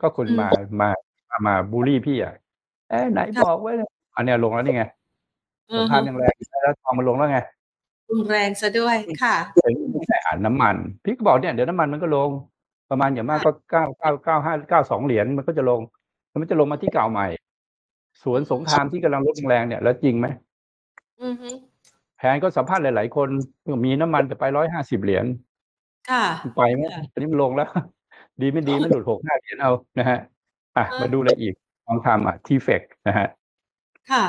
[0.00, 0.48] ก็คนมา
[0.80, 0.88] มา
[1.30, 2.34] มามาบูลลี่พี่อะ
[2.90, 3.72] เอ๊ะไหนบอกว่า
[4.16, 4.84] อันเนี้ยลงแล้วนี่ไง
[5.70, 7.38] อือสงครามยังแรงอยู่แล้วทองมันลงแล้วไง
[8.10, 9.36] รุนแรงซะด้วยค่ะ
[9.94, 12.30] ไม่ได้อ่านน้ำมัน พี่ก็บอกเนี่ยเดี๋ยวน้ำมันมันก็ลง
[12.90, 15.80] ประมาณอย่างมากก็เก้าเก้าเก้าห้าเก้าสองเหรียญมันก็จะลง
[16.28, 17.26] แล้วมันจะลงมาที่เก่าใหม่
[18.22, 20.26] สวนสงครามที่กำลังลดแรงเนี่ย แล้วจริงไหม
[21.22, 21.48] อือฮึ
[22.16, 23.28] แผนก็สัมภาษณ์หลาย ๆ คน
[23.84, 25.24] มีน้ำมันจะไปร้อยห้าสิบเหรียญ
[26.10, 26.24] ค่ะ
[26.56, 27.68] ไปไหมค่ะตอนนี้มันลงแล้ว
[28.40, 30.18] ดีไม่ดีไม่หลุดหกห้าเหรียญเอานะฮะ
[30.76, 31.54] อะเออมาดูอะไรอีก
[31.86, 33.26] ทองคำอะทีเฟกนะฮะ
[34.10, 34.24] ค่ะ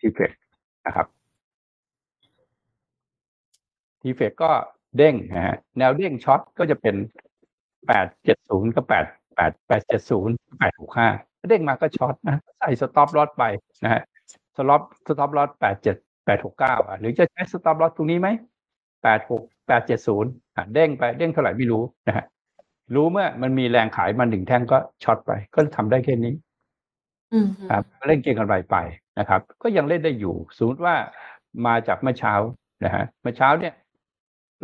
[0.00, 0.32] TFEX
[0.86, 1.06] นะครับ
[4.00, 4.50] TFEX ก็
[4.96, 6.94] เด้งนะฮะแนวเด้ง short ก็จะเป็น
[7.86, 9.04] แปดเจ็ดศูนย์ก็แปด
[9.36, 11.08] แปดแปดเจ็ดศูนย์แปดหกห้า
[11.48, 13.44] เด้งมาก็ short นะใส่ stop loss ไป
[13.84, 14.02] นะฮะ
[14.56, 18.28] stop stop loss แปดเจ็ดแปดหกเก้าอะหรือจะใช้ stop loss ตรงนี้ไหม
[19.02, 22.24] แปดหกแปดเจ็ดศูนย์อะเด้งไปเด้งเท่าไหร่ไม่รู้นะฮะ
[22.94, 26.34] รู้เมื่อมันมีแรงขายมาหนึ่งแท่งก็ช็อตไป ก็ทำได้แค่นี้
[27.32, 28.76] อืมฮึครับก็เล่นเก่งกันไปไป
[29.18, 30.94] นะครับ ก็ยังเล่นได้อยู่สมมติว่า
[31.66, 32.34] มาจากเมื่อเช้า
[32.84, 33.74] นะฮะเมื่อเช้าเนี่ย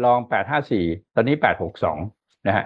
[0.05, 1.99] ลองแปดห้าสี่ตอนนี้แปดหกสอง
[2.47, 2.65] นะฮะ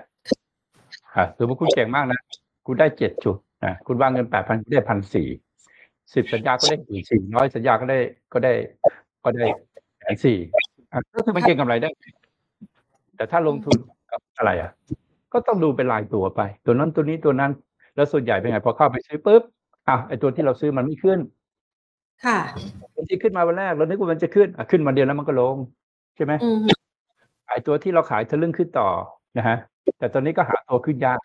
[1.14, 2.20] อ่าถือว่าคุณเก่งมากนะ
[2.66, 5.29] คุณได้เจ็ดจุดนะคุณวางเงินแปดพันได้พันสี่
[6.14, 7.98] สิบสัญญาก็ได้สี่สี่ร้อยสัญญาก็ได้
[8.33, 8.53] ก็ได้
[9.25, 9.46] ก็ได้
[9.98, 10.38] แสนสี่
[10.92, 11.90] อะก็คือมันเก่งกำไรได้
[13.16, 13.77] แต่ถ้าลงทุน
[14.11, 14.70] กับอะไรอะ
[15.33, 17.53] ก็ต้องดูเป็นรายตัวไป ตัวนั้นตัวนี้ตัวนั้น
[17.96, 19.42] แล้วส่วนใหญ่เป็นไงพอเข้าไปซื้อปุ๊บ
[19.88, 21.18] อะไอตัวที่เราซื้อมันไม่ขึ้น
[22.25, 22.38] ค่ะ
[22.94, 25.57] มันที่ขึ้นมาวันแรกเรานึกว่ามันจะขึ้นอะขึ้นมาเดียวแล้วมันก็ลง
[26.16, 26.70] ใช่ไหมอืมฮึ
[27.48, 28.88] ไอตัวที่เราขายทะลึ่งขึ้นต่อ
[29.38, 29.57] นะฮะ
[29.99, 31.18] แต่ตอนนี้ก็หาตัวขึ้นยาก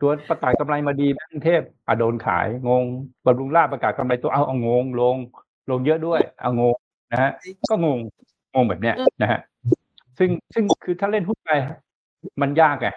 [0.00, 2.84] ตัวประกาศกำไรมาดีแม่กรุงเทพอะโดนขายงง
[3.26, 5.16] บำรุงราษฎร์ประกาศกำไรตัวเอาเอางงลง
[5.70, 6.74] ลงเยอะด้วยเอางง
[7.12, 7.30] นะฮะ
[7.70, 7.98] ก็งง
[8.54, 9.40] งงแบบเนี้ยนะฮะ
[10.18, 11.50] ซึ่งซึ่งคือถ้าเล่นหุ้นไป
[12.42, 12.88] มันยากไง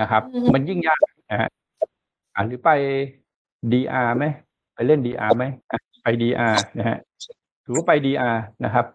[0.00, 0.22] นะครับ
[0.54, 1.48] มันยิ่งยากนะฮะ
[2.34, 2.70] อ่าหรือไป
[3.72, 4.24] DR ไหม
[4.74, 6.98] ไปเล่น DR ไหมอะไป DR นะฮะ
[7.64, 8.86] ถือว่าไป DR นะครับ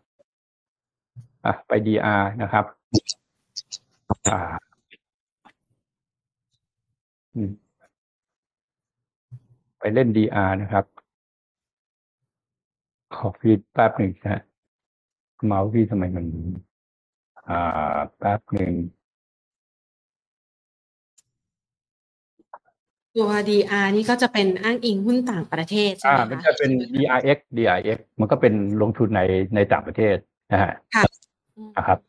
[1.46, 2.66] อะไป DR นะครับ
[4.32, 4.40] อ่า
[7.36, 7.52] อืม
[9.80, 10.86] ไปเล่น DR นะครับ
[13.16, 14.42] ขอฟีดแป๊บหนึ่งนะฮะ
[15.46, 16.26] เมาส์พี่ทำไมมัน
[17.50, 18.74] อ่า แป๊บหนึ่ง
[23.18, 29.22] ตัว DR นี่ก็จะเป็นอ้างอิงหุ้นต่างประเทศใช่อ่าไหมมันคะจะเป็น DRX DRX มันก็เป็นลงทุนใน
[29.56, 30.16] ในต่างประเทศ
[30.52, 32.00] นะฮะอืมนะครับ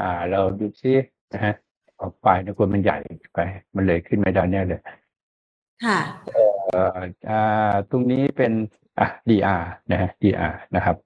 [0.00, 0.92] อ่า เราดูซิ
[1.32, 1.54] นะฮะ
[2.00, 2.98] ออกไปนะควรมันใหญ่
[3.34, 3.38] ไป
[3.76, 4.80] มันเลยขึ้นไม่ได้แน่เลย
[5.84, 5.98] ค่ะ
[6.68, 6.98] เอ่อ
[7.30, 8.52] อ่าตรงนี้เป็น
[8.98, 10.96] อะ DR นะฮะ DR นะครับ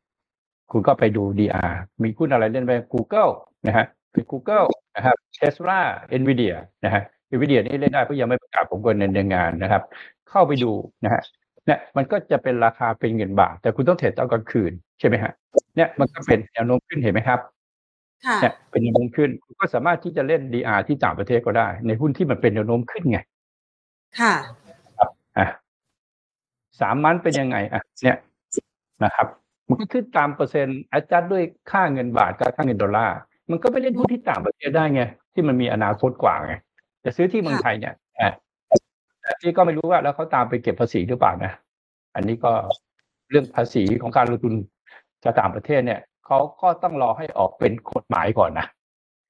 [0.73, 3.31] คุณก็ไปดู DR มีหุ้นอะไรเล่นไป Google
[3.67, 5.81] นะฮะเป็น Google นะครับ Tesla
[6.21, 7.03] Nvidia นะฮะ
[7.35, 9.83] Nvidia นี่เล่นได้เพราะยังไม่ประกาศผมก็ในงานนะครับ
[10.31, 10.73] เข้าไปดู
[11.05, 11.23] นะฮะ
[11.67, 15.33] เนี่ยมันก็จะเป็นราคาเป็นเงินบาท แต่คุณต้องเทรดตอนกลางคืนใช่ไหมฮะ
[15.77, 17.62] เนี่ยมันก็เป็นแนวโน้มขึ้นเห็นไหมครับค่ะ
[18.41, 23.19] เนี่ยเป็นแนวโน้มขึ้นคุณก็สามารถที่จะเล่น DR ที่ต่างประเทศก็ได้ ในหุ้นที่มันเป็นแนวโน้มขึ้นไง
[24.21, 24.35] ค่ะ
[25.39, 25.47] อะ
[26.81, 28.17] สามมันเป็นยังไงอะเนี่ย
[29.05, 29.27] นะครับ
[29.69, 33.17] มันก็ขึ้นตามเปอร์เซ็นต์อาจารย์ด้วยค่าเงินบาทกับค่าเงินดอลลาร์
[33.51, 35.03] มันก็ไปเล่นหุ้นที่ต่างประเทศได้ไง
[35.35, 36.55] ที่มันมีอนาคตกว่าไง
[37.05, 38.33] จะซื้อที่เมืองไทยเนี่ยอะ
[39.23, 41.53] แต่ที่ก็ไม่รู้ว่าแล้วเขาตามไปเก็บภาษีหรือเปล่านะ
[42.15, 42.53] อันนี้ก็
[43.31, 44.55] เรื่องภาษีของการลงทุน
[45.25, 46.01] จากต่างประเทศเนี่ย
[46.33, 48.67] เขาก็ต้องรอให้ออกเป็นกฎหมายก่อนนะ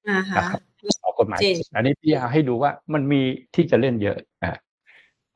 [0.08, 0.60] อ่าฮะนะครับ
[1.04, 3.20] ออกกฎหมายจริงอันนี้พี่ให้ดูว่ามันมี
[3.54, 4.58] ที่จะเล่นเยอะนะ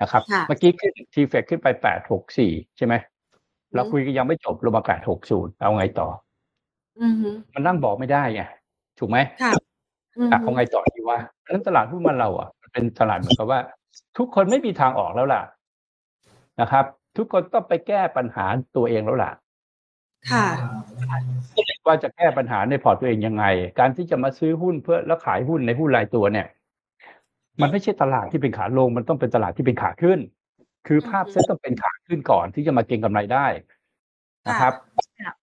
[0.01, 2.95] นะครับค่ะเมื่อกี้ขึ้นทีเฟกขึ้นไปแปดหกสี่ใช่ไหม
[3.75, 6.09] เราคุยกันยังไม่จบลงมาแปดหกศูนย์เอาไงต่อ
[7.03, 8.43] อือฮึมันนั่งบอกไม่ได้ไง
[8.99, 9.53] ถูกไหมค่ะ
[10.19, 13.61] อืออะฮึเอาไงต่อดีวะเพราะฉะนั้นตลาดหุ้นมันเราอะมันเป็นตลาดเหมือนกับว่า
[14.19, 15.43] ทุกคนไม่มีทางออกแล้วล่ะ
[16.61, 16.85] นะครับ
[17.17, 18.45] ทุกคนต้องไปแก้ปัญหา
[18.77, 19.33] ตัวเองแล้วล่ะ
[20.33, 20.47] ค่ะ
[21.87, 23.45] ว่าจะแก้ปัญหาในพอร์ตตัวเองยังไง
[23.79, 26.47] การที่จะมาซื้อหุ้นเพื่อแล้วขายหุ้นในหุ้นรายตัวเนี่ย
[27.63, 30.19] มันไม่ใช่ตลาดที่เป็นขาลง มันต้องเป็นตลาดที่เป็นขาขึ้น
[30.87, 33.47] คือภาพเซ็ตต้องเป็นขาขึ้นก่อนที่จะมาเก็งกำไรได้
[34.49, 34.73] นะครับ
[35.21, 35.35] ค่ะ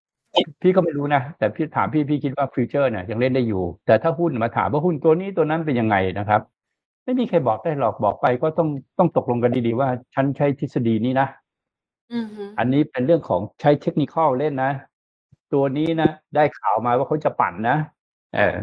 [0.62, 6.40] พี่ก็ไม่รู้นะ แต่พี่ถามพี่พี่คิดว่า future เนี่ยยังเล่นได้อยู่ แต่ถ้าหุ้นมาถามว่าหุ้นตัวนี้ตัวนั้นเป็นยังไงนะครับ
[7.04, 11.28] ไม่มีใครบอกได้หรอกบอกไปก็ต้องต้องตกลงกันดีๆว่าฉันใช้ทฤษฎีนี้นะ
[12.14, 14.72] อือฮึอันนี้เป็นเรื่องของใช้เทคนิคอลเล่นนะ
[15.54, 17.76] ตัวนี้นะ ได้ข่าวมาว่าเขาจะปั่นนะ
[18.34, 18.56] เออ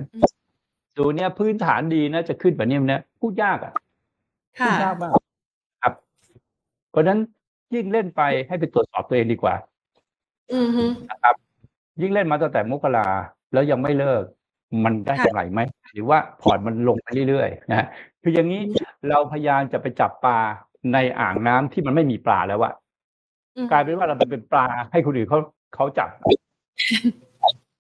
[0.98, 3.74] ตัวเนี้ยพื้นฐานดีนะจะขึ้นแบบนี้นะพูดยากอะ
[4.60, 5.12] พูค่ะดยากมาก
[5.84, 5.94] ครับ
[6.92, 7.20] เพราะฉะนั้น
[7.76, 9.56] ยิ่งเล่นไปให้ไปตรวจสอบตัวเองดีกว่า
[10.54, 11.36] อือฮึนะครับ
[12.02, 13.08] ยิ่งเล่นมาตั้งแต่มกรา
[13.54, 14.24] แล้วยังไม่เลิก
[14.84, 15.62] มันได้ค่ะกำไรไหม
[15.94, 17.88] หรือว่าพอร์ตมันลงไปเรื่อยๆนะฮะ
[18.22, 18.62] คืออย่างนี้
[19.10, 20.38] เราพยายามจะไปจับปลา
[20.94, 22.74] ในอ่างน้ำที่มันไม่มีปลาแล้วอะ
[23.56, 25.40] อืมกลายเป็นว่าเราไปเป็นปลาให้คนอื่นเขา
[25.76, 26.10] เขาจับ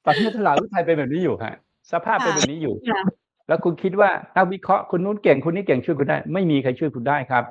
[0.05, 1.55] ตอนนี้ตลาดหุ้นไทยเป็นแบบนี้อยู่ฮะ
[1.91, 3.03] สภาพเป็นแบบนี้อยู่ค่ะ
[3.47, 7.43] แล้วคุณคิดว่านักวิเคราะห์คนนู้นเก่งคนนี้เก่งช่วยคุณได้ ไม่มีใครช่วยคุณได้ครับ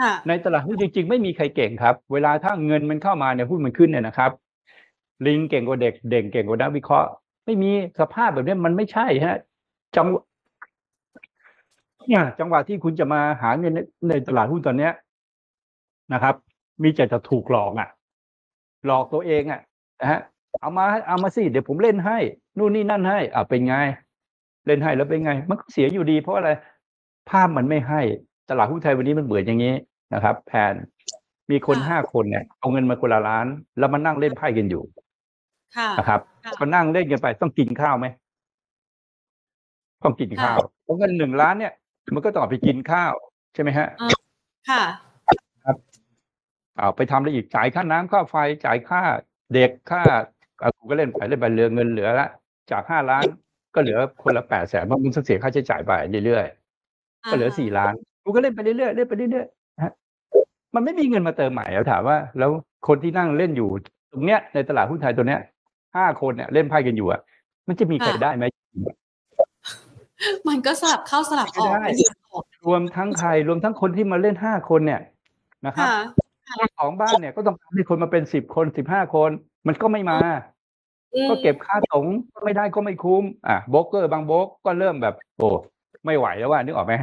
[0.00, 4.30] ค่ะในตลาดหุ้นจริง ๆ ไม่มีใครเก่งครับ เวลาถ้าเงินมันเข้ามาเนี่ยหุ้นมันขึ้นเนี่ยนะครับ
[5.26, 7.08] ลิงเก่งกว่าเด็กเด่งเก่งกว่านักวิเคราะห์
[7.44, 9.38] ไม่มีสภาพแบบนี้มันไม่ใช่ฮะ
[9.96, 10.24] จังหวะ
[12.08, 14.92] เนี่ยจังหวะที่คุณจะมาหาเงินในในตลาดหุ้นตอนเนี้ย
[16.12, 16.34] นะครับ
[16.82, 17.88] มีแต่จะถูกหลอกอะ
[18.86, 19.60] หลอกตัวเองอะ
[20.00, 20.20] นะฮะ
[20.60, 22.18] เอามาเอามาสิเดี๋ยวผมเล่นให้
[22.58, 23.74] นู่นนี่นั่นให้อ่าเป็นไง
[24.66, 26.50] เล่นให้แล้วเป็นไง มันก็เสียอยู่ดี เพราะอะไร
[27.30, 28.00] ภาพมันไม่ให้
[28.50, 29.74] ตลาดหุ้นไทยวันนี้มันเบื่ออย่างนี้
[30.14, 30.74] นะครับแพน
[31.50, 33.46] มีคนค่ะห้าคนเนี่ยเอาเงินมาคนละล้าน
[33.78, 34.82] แล้วมานั่งเล่นไพ่กันอยู่
[35.76, 38.06] ค่ะนะครับค่ะก็นั่งเล่นกันไปต้องกินข้าวไหม
[40.04, 41.72] ต้องกินข้าวเพราะเงินหนึ่งล้านเนี่ย
[42.14, 43.12] มันก็ต้องเอาไปกินข้าว
[43.54, 43.88] ใช่ไหมฮะ
[44.70, 44.82] ค่ะ
[46.78, 49.02] เอาไปทำอะไรอีกจ่ายค่าน้ำค่าไฟจ่ายค่า
[49.54, 50.22] เด็กค่าอะ
[50.76, 52.28] กูก็เล่นไปเล่นไปเหลือเงินเหลือละ
[52.70, 53.24] จากห้าล้าน
[53.74, 55.92] ก็เหลือคนละแปดแสนเพราะมึงต้องเสียค่าใช้จ่ายไป
[56.26, 57.92] เรื่อยๆก็เหลือสี่ล้าน
[58.24, 59.92] กูก็เล่นไปเรื่อยๆเล่นไปเรื่อยๆนะฮะ
[60.74, 62.50] มันไม่มีเงินมาเติมใหม่แล้วถามว่า แล้ว
[62.88, 63.68] คนที่นั่งเล่นอยู่
[64.12, 65.40] ตรงเนี้ยในตลาดหุ้นไทยตัวเนี้ย
[65.96, 67.20] ห้าคนเนี่ยเล่นไพ่กันอยู่อะ
[67.68, 68.44] มันจะมีใครค่ะได้ไหม
[70.48, 75.00] มันก็สลับเข้าสลับออกไม่ได้สลับออกรวมทั้งใครรวมทั้งคนที่มาเล่นห้าคนเนี่ย
[75.66, 75.96] นะครับค่ะ
[76.58, 79.30] เจ้าของบ้านเนี่ยก็ต้องการให้คนมาเป็นสิบคนสิบห้าคน
[79.66, 80.53] มันก็ไม่มาอืม
[81.28, 85.48] ก็เก็บค่าตงก็ไม่ได้ก็ไม่คุ้มอะโบรกเกอร์บางโบรกก็เริ่มแบบ โอ้
[86.04, 86.94] ไม่ไหวแล้วว่านึกออกไหม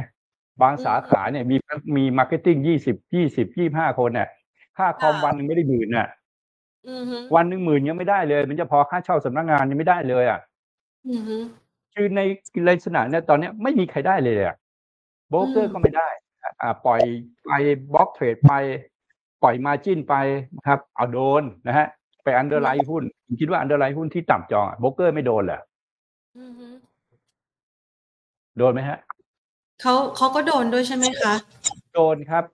[0.62, 1.56] บางสาขาเนี่ยมี
[1.96, 4.28] มี marketing ยี่สิบยี่สิบยี่ห้าคนเนี่ย
[4.78, 6.08] ค่าคอมค่ะวันหนึ่งไม่ได้หมื่นน่ะ
[6.88, 10.40] อือฮึวันหนึ่งหมื่นยังไม่ได้เลย มันจะพอค่าเช่าสำนักงานยังไม่ได้เลยอะ
[11.08, 11.36] อือฮึ
[11.94, 12.20] คือใน
[12.68, 14.56] ลักษณะเนี่ยตอนเนี้ยไม่มีใครได้เลยอะ
[15.30, 16.08] โบรกเกออืร์มก็ไม่ได้
[16.60, 17.00] อ่า ปล่อย
[17.46, 17.50] ไป
[17.92, 18.52] block trade ไป
[19.42, 20.14] ปล่อย margin ไป
[20.56, 21.86] นะครับ เอาโดนนะฮะ
[22.24, 25.60] ไป underwrite หุ้นคุณคิดว่า underwrite หุ้นที่ต่ำจองโบรกเกอร์ไม่โดนเหรอ
[26.38, 26.66] อือฮึ
[28.58, 28.98] โดนไหมฮะ
[29.80, 31.34] เขาเขาก็โดนด้วยใช่ไหมคะ
[31.94, 32.44] โดนครับ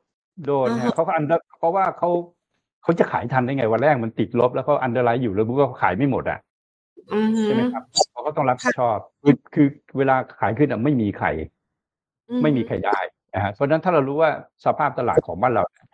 [0.46, 2.10] โดนอ่าฮะฮะเขาก็ under เพราะว่าเขา
[2.82, 6.38] เขาจะขายทันได้ไงวันแรกมันติดลบแล้วเขา underwrite อยู่แล้วมันก็ขายไม่หมดอะ
[7.14, 9.66] อือฮึใช่ไหมครับเพราะเขาต้องรับผิดชอบคือคือ
[9.98, 11.26] เวลาขายขึ้นอะไม่มีใคร
[12.28, 12.98] อือฮึไม่มีใครได้
[13.34, 14.30] นะฮะเพราะฉะนั้นถ้าเรารู้ว่า
[14.64, 15.86] สภาพตลาดของบ้านเราเนี่ย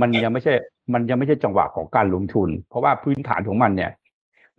[0.00, 0.52] มันยังไม่ใช่
[0.94, 3.90] มันยังไม่ใช่จังหวะของการลงทุน เพราะว่าพื้นฐานของมันเนี่ย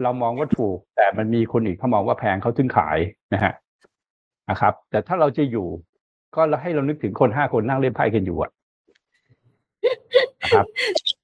[0.03, 2.97] เรามองว่าถูก แต่มันมีคนอีกเขามองว่าแพงเขาถึงขาย
[3.33, 3.53] นะฮะ
[4.49, 5.67] นะครับ แต่ถ้าเราจะอยู่
[6.35, 8.51] ก็ให้เรานึกถึงคนห้าคนนั่งเล่นไพ่กันอยู่อะ
[10.41, 10.65] นะครับ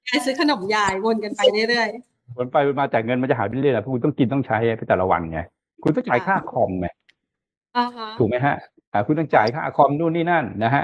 [0.08, 1.90] ยายซื้อขนมยายวนกันไปเรื่อย
[2.38, 5.40] วนไปวนมาแต่เงินมันจะหายไปเรื่อยๆเพราะคุณต้องกินต้องใช้ไปแต่ละวันไง
[5.84, 8.56] คุณต้องจ่ายค่าคอมไงๆอ่าฮะถูกไหมฮะ
[8.92, 10.84] อ่าคุณต้องจ่ายค่าคอมนู่นนี่นั่นนะฮะ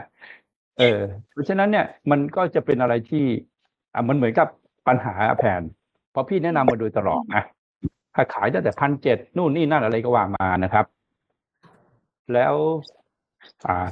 [0.80, 1.00] เออ
[1.32, 3.26] เพราะฉะนั้นเนี่ยมันก็จะเป็นอะไรที่
[3.94, 4.48] อ่ามันเหมือนกับ
[4.88, 5.62] ปัญหาแผน
[6.12, 7.44] เพราะพี่แนะนำมาโดยตลอดนะ
[8.16, 10.86] ถ้าขายตั้งแต่พันเจ็ดนู่นนี่นั่นอะไรก็ว่ามานะครับ
[12.34, 12.54] แล้ว
[13.66, 13.86] อ่า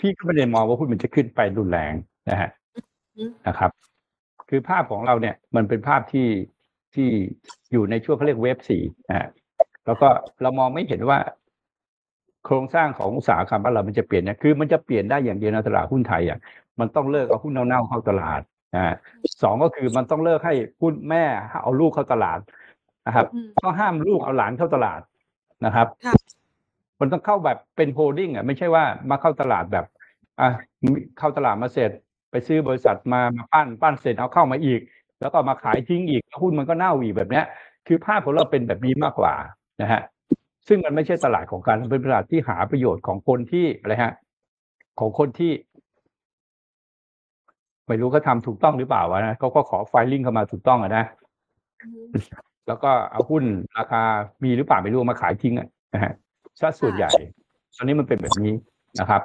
[0.00, 1.94] พี่ก็ไม่ได้มองว่าหุ้นมันจะขึ้นไปรุนแรง
[2.30, 2.50] นะฮะ
[3.46, 3.70] นะครับ
[4.48, 6.28] คือภาพของเราเนี่ย มันเป็นภาพที่
[6.94, 7.08] ที่
[7.72, 9.28] อยู่ในช่วงเขาเรียก wave สี่นะฮะ
[9.86, 10.08] แล้วก็
[10.42, 11.18] เรามองไม่เห็นว่า
[12.44, 16.38] โครงสร้างของอุตสาหกรรมบ้านเรามันจะเปลี่ยนเนี่ยคือมันจะเปลี่ยนได้อย่างเดียวในตลาดหุ้นไทยอะ
[16.80, 18.40] มันต้องเลิกเอาหุ้นเน่าๆเข้าตลาด
[18.74, 18.94] นะฮะ
[19.42, 21.24] สองก็คือมันต้องเลิกให้หุ้นแม่
[21.62, 22.38] เอาลูกเข้าตลาด
[23.06, 25.00] นะครับอืมต้องห้ามลูกเอาหลานเข้าตลาด
[25.64, 26.14] นะครับค่ะ
[27.00, 29.86] มันต้องเข้าแบบเป็น holding อะไม่ใช่ว่ามาเข้าตลาดแบบ
[30.40, 30.48] อะ
[31.18, 31.90] เข้าตลาดมาเสร็จ
[32.30, 34.80] ไปซื้อบริษัทมามาปั้นปั้นเสร็จเอาเข้ามาอีก
[35.20, 37.44] แล้วก็มาขายทิ้งอีกแล้วหุ้นมันก็เน่าอีกแบบเนี้ย
[37.86, 39.34] คือภาพของเราเป็นแบบนี้มากกว่า
[39.82, 40.02] นะฮะ
[40.68, 44.14] ซึ่งมันไม่ใช่ตลาดของการเป็นตลาดที่หาประโยชน์ของคนที่อะไรฮะ
[45.00, 45.50] ของคนที่
[47.86, 51.04] ไม่รู้เขาทำถูกต้องหรือเปล่าวะนะเขาก็ขอไฟลิ่งเข้ามาถูกต้องอะนะ
[51.82, 52.06] อืม
[52.66, 53.44] แล้วก็เอาหุ้น
[53.78, 54.02] ราคา
[54.44, 56.12] มีหรือเปล่าไม่รู้เอามาขายทิ้งอะนะฮะ
[56.60, 57.10] ซะส่วนใหญ่
[57.76, 58.54] ตอนนี้มันเป็นแบบนี้
[59.00, 59.22] นะครับ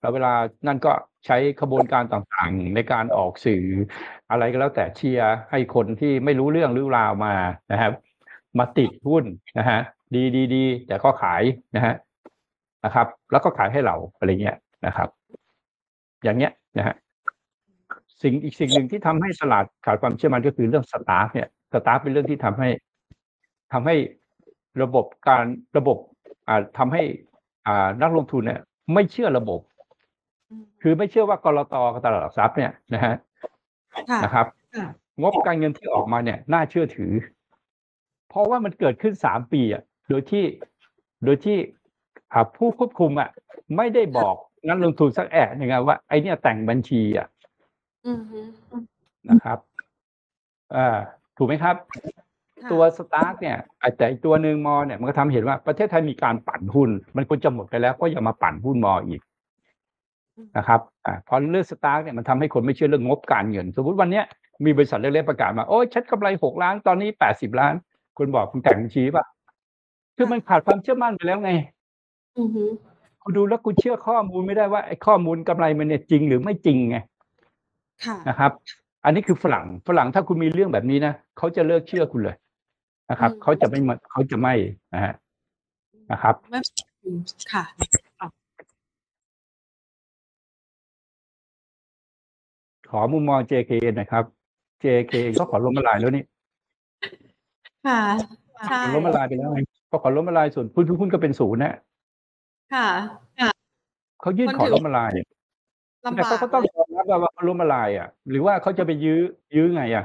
[0.00, 0.32] แล้วเวลา
[0.66, 0.92] นั่นก็
[1.26, 3.64] ใช้ขบวนการต่างๆ ในการออกสื่อ
[4.30, 7.34] อะไรก็แล้วแต่เชียร์ให้คนที่ไม่รู้เรื่องรู้ราวมา
[7.72, 7.92] นะครับ
[8.58, 9.24] มาติดหุ้น
[9.58, 9.80] นะฮะ
[10.14, 11.42] ดีดีดีแต่ก็ขาย
[11.76, 11.94] นะฮะ
[12.84, 14.56] นะครับ แล้วก็ขายให้เราอะไรเงี้ย
[14.86, 15.08] นะครับ
[16.24, 16.94] อย่างเงี้ยนะฮะ
[18.22, 22.68] สิ่งอีกสิ่งหนึ่งที่ทำให้ตลาดขาดความเชื่อมั่นก็คือเรื่องสตาฟเนี่ยสตาฟเป็นเรื่องที่ทำให้
[23.72, 23.94] ทำให้
[24.82, 25.44] ระบบการ
[25.78, 25.96] ระบบ
[26.48, 27.02] อ่าทำให้
[27.66, 28.60] อ่านักลงทุนเนี่ย
[28.94, 29.60] ไม่เชื่อระบบ
[30.50, 33.14] อืมคือไม่เชื่อว่ากรตกับตลาดหลักทรัพย์เนี่ยนะฮะ
[34.10, 34.88] ค่ะนะครับค่ะ
[35.22, 37.12] งบการเงินที่ออกมาเนี่ย น่าเชื่อถือ
[38.28, 40.44] เพราะว่ามันเกิดขึ้นสามปีอะโดยที่
[41.24, 41.58] โดยที่
[42.32, 43.30] อ่าผู้ควบคุมอะ
[43.76, 44.34] ไม่ได้บอก
[44.68, 47.26] นักลงทุนสักแอะหนึ่งอะว่าไอเนี่ยแต่งบัญชีอะ
[48.06, 48.40] อือฮึ
[49.30, 49.58] นะครับ
[50.74, 50.96] อ่า
[51.36, 51.76] ถูกไหมครับ
[52.62, 59.20] ค่ะตัวสตาร์ทเนี่ยอะแต่อีกตัวหนึ่งมอเนี่ยมันก็ทำให้เห็นว่าประเทศไทยมีการปั่นหุ้น มันควรจะหมดไปแล้วก็อย่ามาปั่นหุ้นมออีก
[60.56, 64.24] นะครับอ่าพอเรื่องสตาร์ทเนี่ยมันทำให้คนไม่เชื่อเรื่องงบการเงิน สมมติวันเนี้ย
[64.64, 67.74] มีบริษัทเล็กๆประกาศมาโอ้ยชัดกำไรหกล้านตอนนี้แปดสิบล้าน
[68.18, 69.24] คุณบอกคุณแต่งบัญชีป่ะ
[70.16, 71.50] คือมันขาดความเชื่อมั่นไปแล้วไง
[72.38, 72.64] อือฮึ
[73.22, 76.96] คุณดูแล้วคุณเชื่อข้อมูลไม่ได้ว่าไอ้ข้อมูลกำไรมันเนี่ยจริงหรือไม่จริงไง
[78.04, 78.52] ค่ะ นะครับ
[79.04, 82.36] อันนี้คือฝรั่งฝรั่งถ้าคุณมีเรื่องแบบนี้นะเขาจะเลิกเชื่อคุณเลย
[83.10, 84.54] นะครับอืมเขาจะไม่มาเขาจะไม่
[84.94, 85.14] นะฮะ
[86.12, 86.60] นะครับไม่
[87.02, 87.18] อืม
[87.52, 87.64] ค่ะ
[92.90, 94.24] ขอมุมมอง JK หนะครับ
[94.82, 96.24] JK ก็ขอล้มละลายแล้วนี่
[97.86, 98.00] ค่ะ
[98.68, 101.74] ใช่ล้มละลายไปแล้วไงก็ขอล้มละลายส่วนหุ้นทุกหุ้นก็เป็นศูนย์นะ
[102.74, 102.86] ค่ะ
[103.40, 103.50] ค่ะ
[104.20, 105.10] เขายื่นมันขอถือล้มละลาย
[106.04, 109.18] ลำแต่บากเขาก็ต้องยอม รับว่าเขาล้มละลายอะ หรือว่าเขาจะไปยื้อ
[109.56, 110.04] ยื้อไงอะ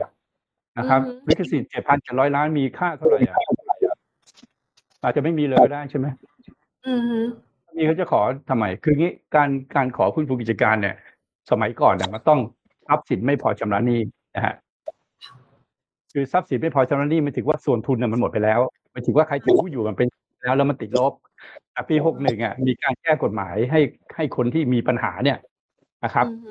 [0.78, 3.38] นะครับอือฮึลิขสิทธิ์เจ็ดพันเจ็ดร้อยล้านมีค่าเท่าไหร่อะ
[5.04, 6.08] อาจจะไม่มีเลยก็ได้ใช่ไหม
[6.88, 7.20] อือฮึ
[7.76, 10.96] นี่เขาจะขอทำไม คืองี้การการขอฟื้นฟูกิจการเนี่ย
[11.52, 12.40] สมัยก่อนเนี่ยมันต้อง
[12.88, 14.00] ทรัพย์สินไม่พอชำระหนี้
[14.36, 14.56] นะฮะ
[16.14, 18.60] คือทรัพย์สินไม่พอชำระหนี้มันถือว่าส่วนทุนเนี่ยมันหมดไปแล้ว
[18.92, 20.08] หมันถือว่าใครถือผู้อยู่มันเป็น
[20.44, 21.14] แล้วแล้วมันติดลบ
[21.74, 23.80] แต่ปีหกหนึ่งอะมีการแก้กฎหมายให้
[24.16, 25.38] ให้คนที่มีปัญหาเนี่ย
[26.04, 26.50] นะครับอือฮึ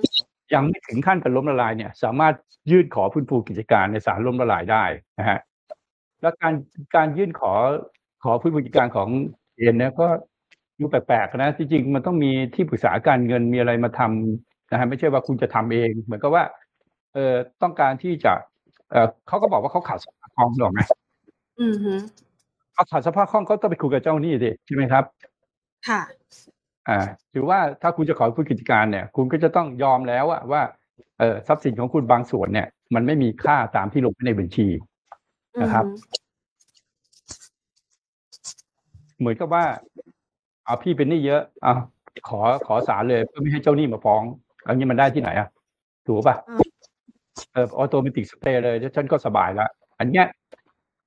[0.54, 2.34] ยังไม่ถึงขั้นเป็นล้มละลายเนี่ยสามารถ
[2.70, 4.84] ยื่นขอฟื้นฟูกิจการในศาลล้มละลายได้
[5.18, 5.38] นะฮะ
[6.20, 6.54] แล้วการ
[6.96, 7.52] การยื่นขอ
[8.22, 9.08] ขอฟื้นฟูกิจการของ
[9.56, 10.06] เอ็นเนี่ยก็
[10.80, 16.44] ดูแปลกๆนะที่จริงมันต้องมีที่ปรึกษาการเงินมีอะไรมาทำนะฮะไม่ใช่ว่าคุณจะทำเอง เหมือนกับว่า
[17.14, 18.32] เออต้องการที่จะ
[18.90, 20.80] เออเขาก็บอกว่าเขาขาดสภาพคล่องหรอกไหม
[21.60, 21.94] อืมฮึ
[22.74, 25.04] เขาขาดสภาพคล่องก็ต้องไปคุยกับเจ้าหนี้ดิใช่ไหมครับ
[25.88, 26.00] ค่ะ
[26.88, 26.98] อ่า
[27.34, 30.62] ถือว่าถ้าคุณจะขอฟื้นกิจการเนี่ย คุณก็จะต้องยอมแล้วอะว่า
[31.18, 34.68] เออทรัพย์สินของคุณบางส่วนเนี่ย มันไม่มีค่าตามที่ลงไว้ในบัญชี
[35.62, 35.84] นะครับ
[39.18, 39.64] เหมือนกับว่า
[40.64, 41.74] เอาพี่เป็นหนี้เยอะเอา
[42.28, 44.22] ขอขอศาลเลยเพื่อไม่ให้เจ้าหนี้มาฟ้อง
[44.66, 45.48] อันนี้มันได้ที่ไหนอะ
[46.06, 46.60] ถูกป่ะอืม
[47.52, 49.66] เออ automatic stay เลยแล้วฉันก็สบายละ
[49.98, 50.26] อันเนี้ย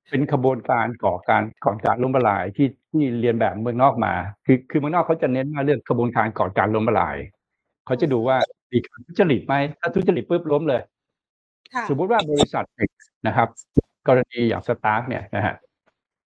[0.10, 4.14] เป็นขบวนการก่อการก่อการล้มละลายที่ที่เรียนแบบเมืองนอกมา
[4.46, 7.18] คือคือเมืองนอกเขาจะเน้นว่าเรื่องขบวนการก่อการล้มละลาย
[7.86, 8.38] เขาจะดูว่า
[8.72, 10.82] มีการทุจริตไหมถ้าทุจริตปุ๊บล้มเลย
[11.74, 12.90] ค่ะสมมุติว่าบริษัท X
[13.28, 13.48] นะครับ
[14.08, 15.56] กรณีอย่าง STARK เนี่ยนะฮะ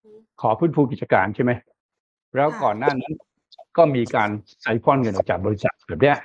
[0.04, 1.52] อืมขอฟื้นฟูกิจการใช่ไหม
[2.36, 3.14] แล้วค่ะก่อนหน้านั้น
[3.78, 4.30] ก็มีการ
[4.62, 6.18] ไซฟอนเงินออกจากบริษัทแบบเนี้ย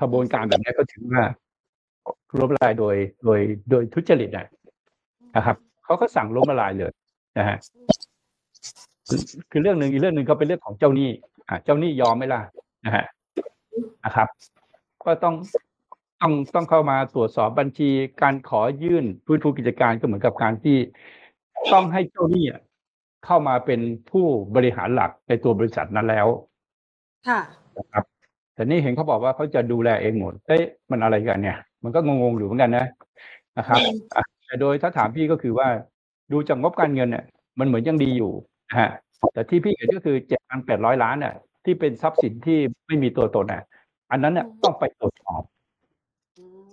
[0.00, 1.22] ขบวนการแบบเนี้ยก็ถือว่า
[2.40, 4.48] ล้มละลายโดยโดยโดยทุจริตนะ
[5.36, 5.56] นะครับ
[5.86, 6.92] เขาก็สั่งล้มละลายเลย
[7.38, 7.56] นะฮะ
[9.08, 9.20] คือ
[9.50, 11.10] คือเรื่องหนึ่งอีกเรื่องหนึ่งก็เป็นเรื่องของเจ้าหนี้
[11.48, 12.40] อ่าเจ้าหนี้ยอมไหมล่ะ
[12.84, 13.04] นะฮะ
[14.04, 14.28] นะครับ
[15.04, 15.34] ก็ต้อง
[16.20, 17.90] ต้องต้องเข้ามาตรวจสอบบัญชี
[18.22, 20.76] การขอยื่นพื้นฟูกิจการก็เหมือนกับการที่
[21.72, 22.60] ต้องให้เจ้าหนี้อะ
[23.26, 23.80] เข้ามาเป็น
[24.10, 24.26] ผู้
[24.56, 26.26] บริหารหลักในตัวบริษัทนั้นแล้ว
[27.28, 27.40] ค่ะ
[27.76, 28.04] นะครับ
[28.54, 32.86] แต่นี่เห็นเขาบอกว่าเขาจะดูแลเองหมดเอ๊ะมันอะไรกันเนี่ย มันก็งงๆอยู่เหมือนกันนะ
[33.58, 33.80] นะครับ
[34.16, 35.68] อะ แต่โดยถ้าถามพี่ก็คือว่า
[36.32, 37.24] ดูจากงบการเงินเนี่ย
[37.58, 38.32] มันเหมือนยังดีอยู่
[38.68, 38.90] นะฮะ
[39.32, 41.34] แต่ที่พี่เห็นก็คือเจ็ดพันแปดร้อยล้านน่ะ
[41.64, 43.62] ที่เป็นทรัพย์สินที่ไม่มีตัวตนน่ะ
[44.10, 45.42] อันนั้นเนี่ยต้องไปตรวจสอบ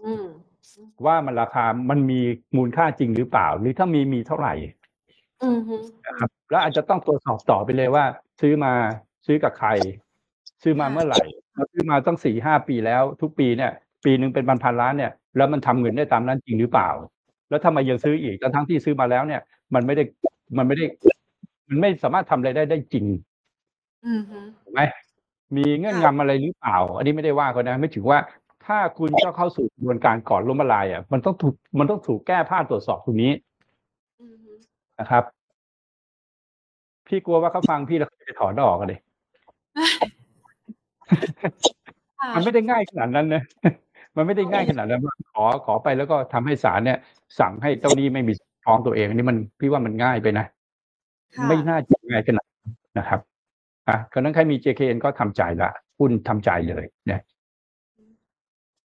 [0.05, 0.25] อืม
[1.05, 2.19] ว่ามันราคา มันมี
[2.57, 4.53] มูลค่าจริงหรือเปล่า หรือถ้ามีมีเท่าไหร่
[5.43, 8.05] อืมฮึนะครับ แล้วอาจจะต้องตรวจสอบต่อไปเลยว่า
[8.41, 8.73] ซื้อมา
[9.25, 9.69] ซื้อกับใคร
[10.63, 11.21] ซื้อมาเมื่อไหร่
[11.53, 13.71] แล้วซื้อมาต้องสี่ห้าปีแล้ว ทุกปีเนี่ย
[14.05, 16.89] ปีหนึ่งเป็นพันพันๆล้านเนี่ย แล้วมันทำเงินได้ตามนั้นจริงหรือเปล่า
[17.53, 19.41] แล้วทำไมยังซื้ออีกทั้งทั้งที่ซื้อมาแล้วเนี่ย
[19.73, 20.03] มันไม่ได้
[20.57, 20.85] มันไม่ได้
[21.69, 23.05] มันไม่สามารถทำอะไรได้ได้จริง
[24.05, 24.81] อืมฮึถูกไหม
[25.55, 28.17] มีเงื่อนงำอะไรหรือเปล่า อันนี้ไม่ได้ว่าเขานะไม่ถือว่า
[28.65, 33.31] ถ้าคุณจะเข้าสู่กระบวนการก่อนล้มละลายอะมันต้องถูกมันต้องถูกแก้ผ้าตรวจสอบตรงนี้
[34.21, 34.51] อืมฮึ
[34.99, 35.23] นะครับ
[37.07, 38.99] พี่กลัวว่าเขาฟังพี่แล้วเขาจะถอนออกกันเลย
[42.19, 43.43] ค่ะมันไม่ได้ง่ายขนาดนั้นนะ
[44.15, 46.97] มันไม่ได้ง่ายขนาดนั้นว่า ขอขอไปแล้วก็ทำให้ศาลเนี่ย
[47.39, 48.33] สั่งให้เจ้าหนี้ไม่มี
[48.65, 50.45] ฟ้องตัวเองอันนี้มันพี่ว่ามันง่ายไปนะ
[51.35, 53.19] ค่ะไม่น่าจะง่ายขนาดนั้นนะครับ
[53.87, 55.69] อะก็นั้นใครมี JKN ก็ทำใจละ
[55.99, 57.21] หุ้นทำใจเลยนะ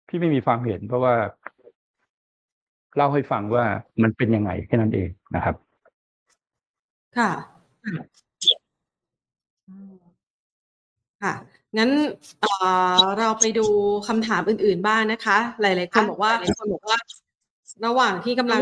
[0.08, 1.14] พี่ไม่มีความเห็นเพราะว่า
[2.96, 3.64] เล่าให้ฟังว่า
[4.02, 5.56] มันเป็นยังไงแค่นั้นเองนะครับ
[7.18, 7.30] ค่ะ
[9.68, 9.94] อืม
[11.22, 11.32] ค่ะ
[11.78, 11.90] งั้น
[12.40, 12.52] เอ่
[13.00, 13.66] อเราไปดู
[14.08, 16.98] คำถามอื่น ๆบ้างนะคะ หลาย ๆ คนบอกว่าหลายคนบอกว่า
[17.86, 18.60] ระหว่างที่กำลัง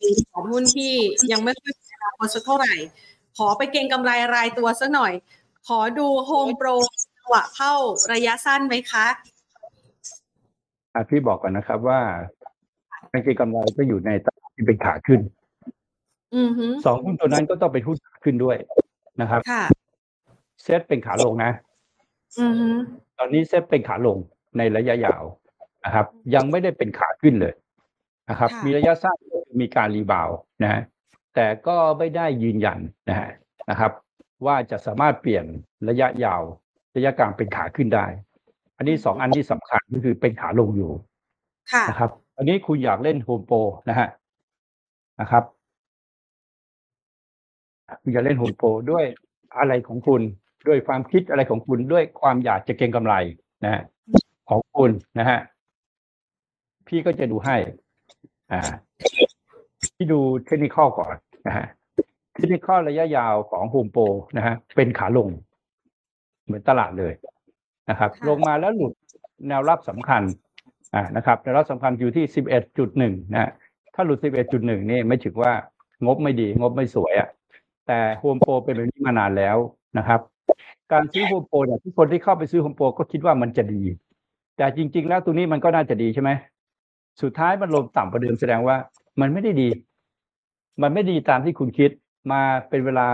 [0.00, 0.92] มีของหุ้นที่
[1.32, 2.74] ยังไม่ค่อยมีอนาคตสักเท่าไหร่
[3.38, 5.12] ขอไปเก็งกำไรรายตัวสักหน่อย
[5.68, 6.68] ขอดูโฮมโปร
[7.16, 7.72] จังหวะเข้า
[8.12, 9.06] ระยะสั้นไหมคะ
[10.94, 12.00] อะพี่บอกก่อนนะครับว่า
[13.12, 15.20] การเก็งกำไรก็อยู่ในตลาดที่เป็นขาขึ้น
[16.36, 18.56] อือฮึสองหุ้นตัวนั้นก็ต้องเป็นหุ้นขาขึ้นด้วย
[19.20, 19.64] นะครับค่ะ
[20.62, 21.67] เซตเป็นขาลงนะอือฮึ
[23.18, 24.18] ตอนนี้เซตเป็นขาลง
[24.58, 25.22] ในระยะยาว
[25.84, 27.54] นะครับ ยังไม่ได้เป็นขาขึ้นเลย
[28.30, 29.16] นะครับ มีระยะสั้น
[29.60, 30.82] มีการ rebound นะฮะ
[31.34, 33.28] แต่ก็ไม่ได้ยืนยันนะฮะ
[33.70, 33.92] นะครับ
[34.46, 35.44] ว่าจะสามารถเปลี่ยน
[35.88, 36.42] ระยะยาว
[36.96, 38.06] ระยะกลางเป็นขาขึ้นได้
[38.76, 40.92] อันนี้สองอันที่สำคัญก็คือเป็นขาลงอยู่
[41.72, 43.56] ค่ะนะครับ อันนี้คุณอยากเล่นโฮมโปร
[43.88, 44.08] นะฮะ
[45.20, 45.44] นะครับ
[48.02, 49.04] คุณอยากเล่นโฮมโปรด้วย
[49.58, 50.22] อะไรของคุณ
[50.66, 53.14] ด้วยความคิดอะไรของคุณด้วยความอยากจะเก็งกำไร
[53.64, 53.82] นะฮะ
[54.48, 55.38] ของคุณนะฮะ
[56.86, 57.56] พี่ก็จะดูให้
[58.52, 58.60] อ่า
[59.94, 61.14] พี่ดูเทคนิคข้อก่อน
[61.46, 61.66] นะฮะ
[62.34, 64.02] เทคนิคข้อระยะยาวของโฮมโปร
[64.36, 65.28] นะฮะเป็นขาลง
[66.44, 67.12] เหมือนตลาดเลย
[67.90, 68.92] นะครับค่ะลงมาแล้วหลุด
[69.48, 70.22] แนวรับสำคัญ
[70.94, 73.50] อ่านะครับแนวรับสำคัญอยู่ที่สิบเอ็ดจุดหนึ่งนะฮะ
[73.94, 75.52] ถ้าหลุดสิบเอ็ดจุดหนึ่งนี่ไม่ถือว่า
[76.06, 77.28] งบไม่ดี งบไม่สวยอะ่ะ
[77.86, 79.56] แต่โฮมโปรเป็นแบบนี้มานานแล้ว
[79.98, 80.20] นะครับ
[80.92, 83.82] การซื้อโฮมโปรเนี่ยทุกคนที่เข้าไปซื้อโฮมโปรก็คิดว่ามันจะดี
[84.56, 86.30] แต่จริง ๆ แล้วตัวนี้มันก็น่าจะดีใช่ไหม
[87.22, 88.76] สุดท้ายมันลงต่ำกว่าเดิมแสดงว่า
[89.20, 89.68] มันไม่ได้ดี
[90.82, 91.90] มันไม่ดีตามที่คุณคิด
[92.32, 93.06] มาเป็นเวลา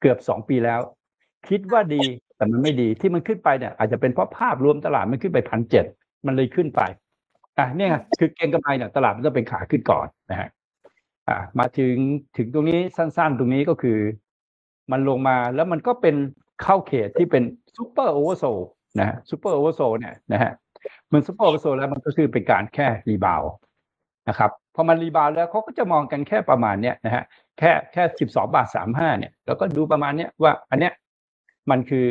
[0.00, 0.80] เกือบสองปีแล้ว
[1.48, 2.02] คิดว่าดี
[2.36, 5.84] แต่มันไม่ดีที่มันขึ้นไปเนี่ยอาจจะเป็นเพราะภาพรวมตลาดมันขึ้นไปพันเจ็ด
[6.26, 6.80] มันเลยขึ้นไป
[7.58, 10.48] อะเนี่ยไงคือเก็งกำไรเนี่ยตลาดมันต้องเป็นขาขึ้นก่อนนะฮะ
[11.28, 11.94] อ่ามาถึง
[12.36, 13.98] ถึงตรงนี้สั้น ๆ ตรงนี้ก็คือ
[14.92, 16.14] มันลงมาแล้วมันก็เป็น
[16.62, 17.42] เข้าเขตที่เป็น
[17.76, 18.44] super oversold
[18.98, 20.52] นะฮะ super oversold เนี่ยนะฮะ
[21.12, 23.42] มัน super oversold แล้วมันก็คือเป็นการแค่ rebound
[24.28, 27.24] นะครับพอมัน rebound แล้วเขาก็จะมองกันแค่ประมาณเนี้ยนะฮะ
[27.58, 30.92] แค่แค่สิบสองบาทสามห้าเนี่ยแล้วก็ดูประมาณเนี้ยว่าอันเนี้ย
[31.70, 32.06] มันคือ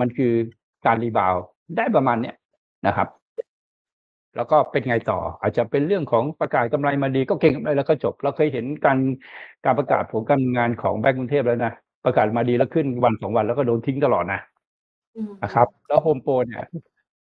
[0.00, 0.32] มันคือ
[0.86, 1.42] การ rebound
[1.76, 2.36] ได้ประมาณเนี้ย
[2.86, 3.08] นะครับ
[4.36, 8.98] แล้วก็เป็นไงต่อ อาจจะเป็นเรื่องของประกาศกำไรมาดีก็เก็งกำไรแล้วก็จบ เราเคยเห็นการ
[9.64, 11.72] การประกาศผลการงานของแบงก์กรุงเทพแล้วนะ
[12.04, 14.40] ประกาศมาดีแล้วขึ้นวันสองวันแล้วก็โดนทิ้งตลอดนะ
[15.16, 16.64] อืมนะครับ แล้วโฮมโปรเนี่ย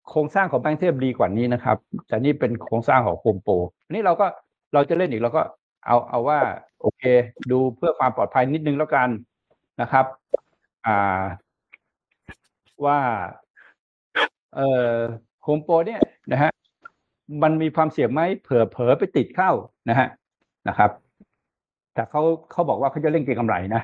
[0.08, 1.76] โครงสร้างของแบงก์เทพดีกว่านี้นะครับ
[2.08, 3.52] แต่นี่เป็นโครงสร้างของโฮมโปร
[3.86, 4.26] อันนี้เราก็
[4.74, 5.42] เราจะเล่นอีกเราก็
[5.86, 6.38] เอาเอาว่า
[6.80, 7.02] โอเค
[7.50, 9.08] ดูเพื่อความปลอดภัยนิดนึงแล้วกัน
[9.80, 10.06] นะครับ
[10.86, 11.22] อ่า
[12.84, 12.98] ว่า
[14.54, 14.96] เอ่อ
[15.44, 16.00] โฮมโปรเนี่ย
[16.32, 16.50] นะฮะ
[17.42, 19.50] มันมีความเสี่ยงไหมเผลอเผลอไปติดเข้า
[19.88, 20.08] นะฮะ
[20.68, 20.90] นะครับ
[21.94, 23.82] แต่เขาเขาบอกว่าเขาจะเล่นเก็งกำไรนะ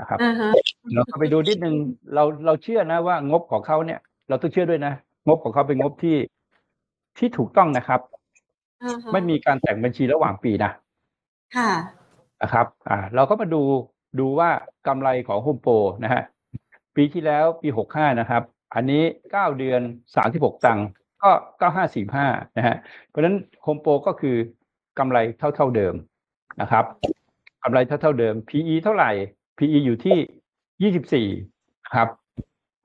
[0.00, 0.50] นะครับอ่าฮะ
[0.94, 1.74] เราก็ไปดูนิดนึง
[2.14, 4.92] เราเราเชื่อนะว่างบของเขาเนี่ย เราต้องเชื่อด้วยนะ
[5.26, 6.16] งบของเขาเป็นงบที่
[7.18, 8.00] ที่ถูกต้องนะครับ
[8.82, 10.70] อ่าฮะไม่มีการแต่งบัญชีระหว่างปีนะ
[11.56, 11.70] ค่ะ
[12.42, 13.62] นะครับ อ่า เราก็มาดู
[14.20, 14.50] ดูว่า
[14.86, 15.72] กำไรของโฮมโปร
[16.04, 16.22] นะฮะ
[16.96, 18.42] ปีที่แล้วปีหกห้านะครับ
[18.74, 19.80] อันนี้เก้าเดือน
[20.16, 20.86] สามสิบหกตังค์
[21.22, 22.26] ก็เก้าห้าสี่ห้า
[22.56, 22.76] นะฮะ
[23.08, 24.36] เพราะฉะนั้นโฮมโปรก็คือ
[24.98, 25.94] กำไรเท่าเท่าเดิม
[26.60, 26.84] นะครับ
[27.62, 29.10] กำไรเท่าเท่าเดิม PE เท่าไหร่
[29.58, 30.16] PE อยู่ที่
[30.82, 31.28] ยี่สิบสี่
[31.84, 32.08] นะครับ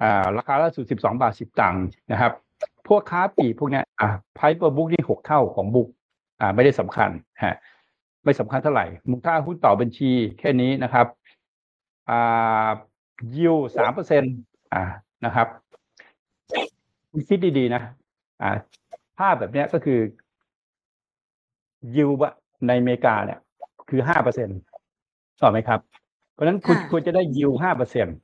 [0.02, 2.32] อ่าราคาล่าสุดสิบสองบาทสิบตังค์นะครับ
[2.88, 5.88] พวกค้าปีพวกเนี้ยอ่าไพ่เปอร์บุ๊กนี่หกเท่าของบุ๊ก
[6.42, 7.10] อ่าไม่ได้สำคัญ
[7.44, 7.56] ฮะ
[8.24, 11.08] ไม่สำคัญเท่าไหร่มูลค่าหุ้นต่อบัญชีแค่นี้นะครับ
[12.10, 12.70] อ่า
[13.36, 14.36] ยิวสามเปอร์เซ็นต์
[14.74, 14.84] อ่า
[15.26, 15.48] นะครับ
[17.30, 17.82] คิดดีๆนะ
[18.42, 18.50] อ่า
[19.18, 20.00] ภาพแบบเนี้ยก็คือ
[21.96, 22.10] ยิว
[22.68, 23.40] ในอเมริกาเนี่ย
[23.90, 24.60] คือห้าเปอร์เซ็นต์
[25.42, 25.80] ต่อไหมครับ
[26.34, 28.16] เพราะฉะนั้นคุณค่ะควรจะได้ยิวห้าเปอร์เซ็นต์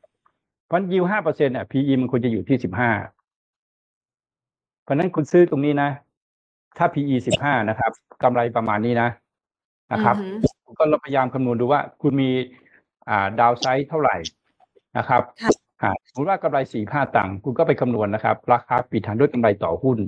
[0.66, 2.92] เพราะยิวห้าเปอร์เซ็นต์เนี่ย PE มันควรจะอยู่ที่สิบห้า
[4.84, 5.90] เพราะฉะนั้นคุณซื้อตรงนี้นะ
[6.78, 7.92] ถ้า PE สิบห้านะครับ
[8.24, 9.10] กำไรประมาณนี้นะ
[9.94, 12.30] นะครับอือฮึคุณก็พยายามคำนวณดูว่า คุณมี
[13.10, 14.16] อ่า downside เท่าไหร่
[14.98, 15.52] นะครับค่ะ
[15.82, 20.00] อ่าสมมติว่ากำไรสี่ห้าตังค์คุณก็ไปคำนวณนะครับ ราคาปิดหารด้วยกำไรต่อหุ้น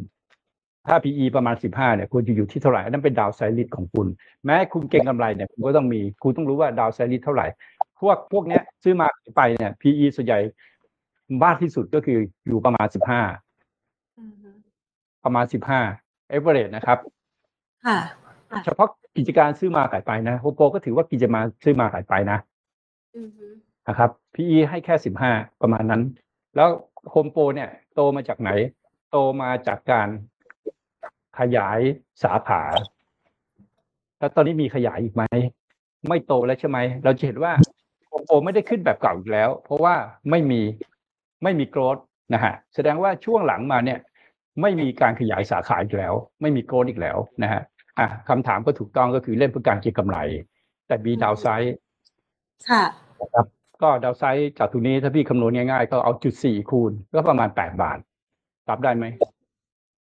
[0.87, 4.07] ถ้า PE ประมาณสิบห้าเนี่ยคุณจะอยู่ที่เท่าไหร่อันนั้นเป็น downside risk ของคุณ
[4.45, 7.47] แม้คุณเก็งกำไรเนี่ยคุณก็ต้องมี คุณต้องรู้ว่า downside risk เท่าไหร่
[8.01, 10.39] พวกพวกเนี้ยซื้อมาไปเนี่ย PE ส่วนใหญ่
[11.43, 13.21] มากที่สุดก็คืออยู่ประมาณสิบห้า
[14.19, 14.49] อือฮึ
[15.23, 15.81] ประมาณสิบห้า
[16.29, 16.97] เอเวอเรสนะครับ
[17.85, 17.97] ค่ะ
[18.65, 18.87] เฉพาะ
[19.17, 22.37] กิจการซื้อมาขายไปนะโฮมโปรก็ถือว่ากิจการซื้อมาขายไปนะ
[23.17, 23.45] อือฮึ
[23.87, 25.31] นะครับ PE ให้แค่สิบห้า
[25.61, 26.01] ประมาณนั้น
[26.55, 26.69] แล้ว
[27.09, 28.49] โฮมโปรเนี่ย โตมาจากไหน
[29.11, 30.09] โตมาจากการ
[31.39, 31.79] ขยาย
[32.23, 32.61] สาขา
[34.19, 35.23] แล้วตอนนี้มีขยายอีกไหม
[36.07, 37.53] ไม่โตแล้วใช่ไหม เราจะเห็นว่า
[38.27, 39.95] โฮมโปรไม่ได้ขึ้นแบบเก่าอีกแล้ว เพราะว่า
[40.29, 40.61] ไม่มี
[41.43, 41.97] ไม่มีโกรด
[42.33, 43.99] นะฮะแสดงว่าช่วงหลังมาเนี่ย
[44.61, 47.61] ไม่มีการขยายสาขาอีกแล้ว ไม่มีโกรดอีกแล้วนะฮะ
[47.99, 50.17] อะคำถามก็ถูกต้องก็คือเล่นเพื่อการเก็งกำไร
[50.87, 51.75] แต่มีดาวไซด์
[52.69, 52.83] ค่ะ
[53.21, 53.45] นะครับ
[53.81, 57.97] ก็ดาวไซด์จากตรงนี้ถ้าพี่คำนวณง่ายๆ ก็เอาจุดสี่คูณ ก็ประมาณแปดบาท
[58.69, 59.05] รับได้ไหม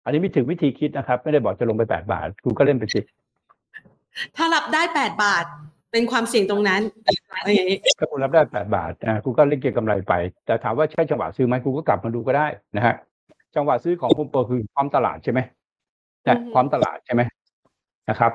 [0.03, 2.99] อันนี้ไม่ถึงวิธีคิดนะครับ ไม่ได้บอกจะลงไปแปดบาทคุณก็เล่นไปสิ
[4.35, 5.45] ถ้ารับได้แปดบาท
[5.91, 6.81] เป็นความเสี่ยงตรงนั้น
[7.35, 10.13] อะไรอย่างนี้ถ้าคุณรับได้แปดบาทอ่าคุณก็เล่นเก็งกำไรไป
[10.45, 12.95] แต่ถามว่าใช่จังหวะซื้อไหมคุณก็กลับมาดูก็ได้นะฮะ
[13.55, 15.39] จังหวะซื้อของคุณโปรคือพร้อมตลาดใช่ไหม
[16.27, 17.21] นะอือฮึพร้อมตลาดใช่ไหม
[18.09, 18.31] นะครับ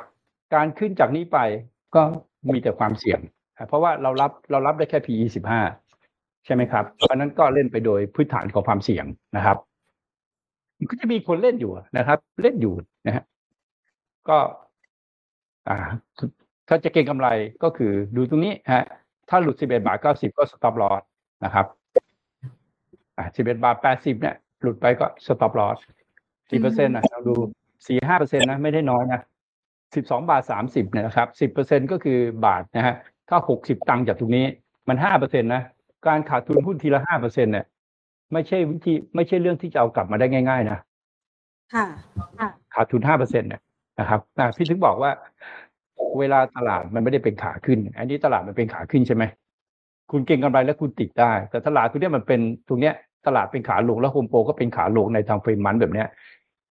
[0.55, 1.39] การขึ้นจากนี้ไป
[1.95, 2.03] ก็
[2.53, 3.21] มีแต่ความเสี่ยง
[3.69, 5.61] เพราะว่าเรารับเรารับได้แค่ PE สิบห้า
[6.45, 9.05] ใช่ไหมครับ เพราะฉะนั้นก็เล่นไปโดยพื้นฐานของความเสี่ยง
[9.37, 9.57] นะครับ
[10.79, 12.75] มันก็จะมีคนเล่นอยู่นะครับ เล่นอยู่
[13.07, 13.25] นะฮะ
[14.29, 14.39] ก็
[15.69, 15.77] อ่า
[16.73, 17.29] ถ้าจะเก็งกำไร
[17.63, 18.85] ก็คือดูตรงนี้ฮะ
[19.29, 21.03] ถ้าหลุด11บาท90ก็ stop loss
[21.45, 21.67] นะครับ
[23.17, 25.79] อ่า11บาท80เนี่ยหลุดไปก็ stop loss
[26.19, 27.35] 4เปอร์เซ็นต์นะเราดู
[27.77, 29.21] 4 5เปอร์เซ็นต์นะไม่ได้น้อยนะ
[29.75, 32.95] 12บาท30เนี่ยนะครับ10เปอร์เซ็นต์ก็คือบาทนะฮะ
[33.29, 34.47] ถ้า60ตังค์จากตรงนี้
[34.89, 35.63] มัน5เปอร์เซ็นต์นะ
[36.07, 37.67] การขาดทุนหุ้นทีละ5เปอร์เซ็นต์เนี่ย
[38.33, 40.79] ไม่ใช่วิธีไม่ใช่เรื่องที่จะเอากลับมาได้ง่ายๆนะ
[41.75, 41.87] ค่ะ
[42.39, 43.63] ค่ะขาดทุนห้าเปอร์เซ็นต์เนี่ย
[44.01, 45.11] นะครับอะพี่ถึงบอกว่า
[46.19, 49.25] เวลาตลาดมันไม่ได้เป็นขาขึ้น อันนี้ตลาดมันเป็นขาขึ้นใช่ไหม
[50.11, 52.95] คุณเก็งกำไรแล้วคุณติดได้ แต่ตลาดตรงเนี้ยมันเป็นตรงเนี้ย
[53.27, 56.09] ตลาดเป็นขาลงแล้วโฮมโปรก็เป็นขาลงในทางเฟรมมันแบบเนี้ย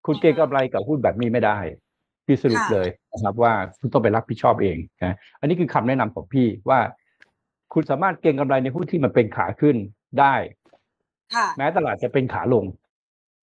[0.05, 1.57] คุณเก็งกำไรกับหุ้นแบบนี้ไม่ได้
[2.25, 6.80] พี่สรุปค่ะเลยนะครับ ว่าคุณต้องไปรับผิดชอบเองนะอันนี้คือคำแนะนำของพี่ว่า
[7.73, 9.75] คุณสามารถเก็งกำไรในหุ้นที่มันเป็นขาขึ้น
[10.19, 10.36] ได้
[11.36, 12.65] ค่ะแม้ตลาดจะเป็นขาลง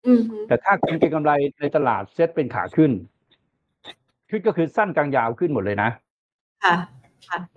[0.07, 2.91] อือฮึแต่ถ้าคุณเก็งกำไรในตลาดเซตเป็นขาขึ้น
[4.33, 5.91] ขึ้นก็คือสั้นกลางยาวขึ้นหมดเลยนะ
[6.65, 6.75] ค่ะ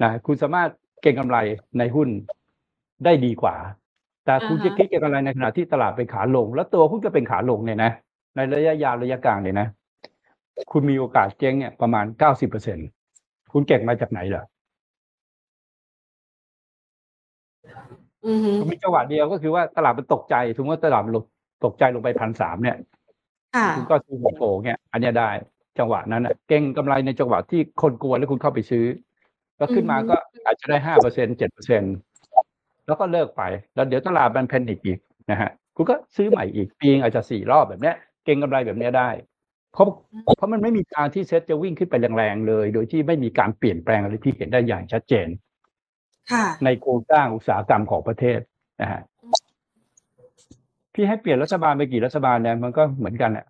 [0.04, 0.70] นะคุณสามารถ
[1.02, 1.38] เก็งกำไร
[1.78, 2.08] ในหุ้น
[3.06, 3.56] ได้ดีกว่า
[4.26, 7.92] แต่คุณอ่าฮะจะคิดเก็งกำไรในขณะที่ตลาดเป็นขาลง แล้วตัวหุ้นก็เป็นขาลงเนี่ยนะ
[8.36, 9.68] ในระยะยาวระยะกลางเนี่ยนะ
[10.72, 12.78] คุณมีโอกาสเจ๊งเนี่ยประมาณเก้าสิบเปอร์เซ็น
[13.54, 14.44] คุณเก่งมาจากไหนเหรอ
[18.28, 21.24] อือฮึก็มีจังหวะเดียวก็คือว่าตลาดมันตกใจถึงว่าตลาดมันลง
[21.66, 22.78] ตกใจลงไปพันสามเนี่ย
[23.56, 25.30] ค่ะคุณก็ซื้อหัวโผล่เนี่ย อันเนี้ยได้
[25.80, 28.86] จังหวะนั้นน่ะเก่งกำไรในจังหวะที่คนกลัวแล้วคุณเข้าไปซื้อ
[29.58, 30.16] แล้วขึ้นมาก็
[30.46, 31.84] อาจจะได้ห้าเปอร์เซ็นเจ็ดเปอร์เซ็น
[32.88, 33.44] แล้วก็เลิกไป
[33.76, 35.00] แล้วเดี๋ยวตลาดมันแพนิคอีก
[35.32, 37.96] นะฮะคุณก็ซื้อใหม่อีกปีนึงอาจจะสี่รอบแบบเนี้ย
[38.26, 39.10] เก่งกำไรแบบเนี้ยได้
[39.74, 39.88] เพราะ
[40.38, 45.28] เพราะมันไม่มีทางที่เซ็ตจะวิ่งขึ้นไปแรงๆเลย โดยที่ไม่มีการเปลี่ยนแปลงอะไรที่เห็นได้อย่างชัดเจน
[46.32, 48.40] ค่ะในโครงสร้างอุตสาหกรรมของประเทศ
[48.82, 49.02] นะฮะ
[50.94, 53.46] พี่ให้เปลี่ยนรัฐบาลไปกี่รัฐบาลเนี่ยมันก็เหมือนกันแหละ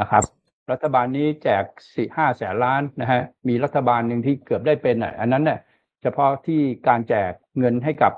[0.00, 0.24] นะครับ
[0.72, 1.64] รัฐบาลนี้แจก
[1.94, 5.58] สี่ห้าแสนล้านนะฮะมีรัฐบาลหนึ่งที่เกือบได้เป็นอะอันนั้นเนี่ย
[6.02, 8.12] เฉพาะที่การแจกเงินให้กับ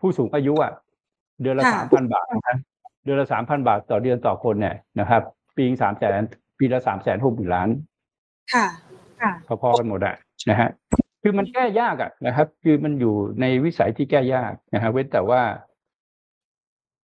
[0.00, 0.72] ผู้สูงอายุอะ
[1.42, 2.58] เดือนละค่ะสามพันบาทนะ
[3.04, 5.22] เดือนละสามพันบาทต่อเดือนต่อคนเนี่ยนะครับ
[5.56, 6.22] ปีสามแสน
[6.58, 7.68] ปีละสามแสนหกหมื่นล้าน
[8.54, 8.66] ค่ะ
[9.20, 9.32] ค่ะ
[9.62, 10.14] พอๆกันหมดอะ
[10.50, 10.68] นะฮะ
[11.22, 15.42] คือมันแก้ยากอะนะครับ คือมันอยู่ในวิสัยที่แก้ยากนะฮะเว้นแต่ว่า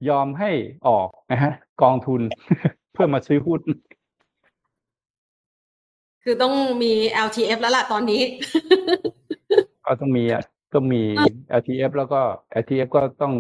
[0.10, 0.52] ยอมให้
[0.88, 2.22] ออกนะฮะกองทุน
[2.94, 3.62] เพื่อมาซื้อหุ้น
[6.28, 6.54] คือต้อง
[6.84, 6.94] มี
[7.28, 8.22] LTF แล้วล่ะตอนนี้
[9.86, 10.42] ก็ต้องมีอะ
[10.74, 11.02] ต้องมี
[11.60, 12.22] LTF แล้วก็
[12.62, 13.34] LTF ก็ต้อง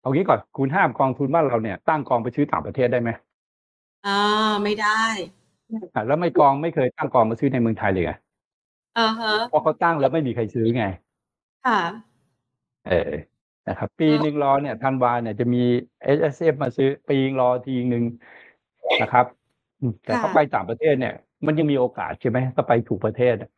[0.00, 3.10] เอางี้ก่อนคุณห้ามกองทุนบ้านเราเนี่ยตั้งกองไปซื้อต่างประเทศได้ไหม
[4.06, 5.02] อ่าไม่ได้
[5.94, 8.12] อะแล้วไม่กองไม่เคยตั้งกองมาซื้อในเมืองไทยเลยไง
[8.98, 10.84] อ่าฮะเพราะเขาตั้งแล้วไม่มีใครซื้อไง
[11.66, 11.80] ค่ะ
[12.88, 13.12] เออ
[13.68, 15.62] นะครับ ปีหนึ่งรอเนี่ยธันวาเนี่ยจะมี
[16.16, 18.04] S S F มาซื้อปีนึงรอทีหนึ่ง
[19.02, 19.26] นะครับ
[19.80, 21.14] อืมแต่ค่ะถ้าไปต่างประเทศเนี่ย
[21.46, 23.50] มันยังมีโอกาสใช่ไหมถ้าไปถูกประเทศอะ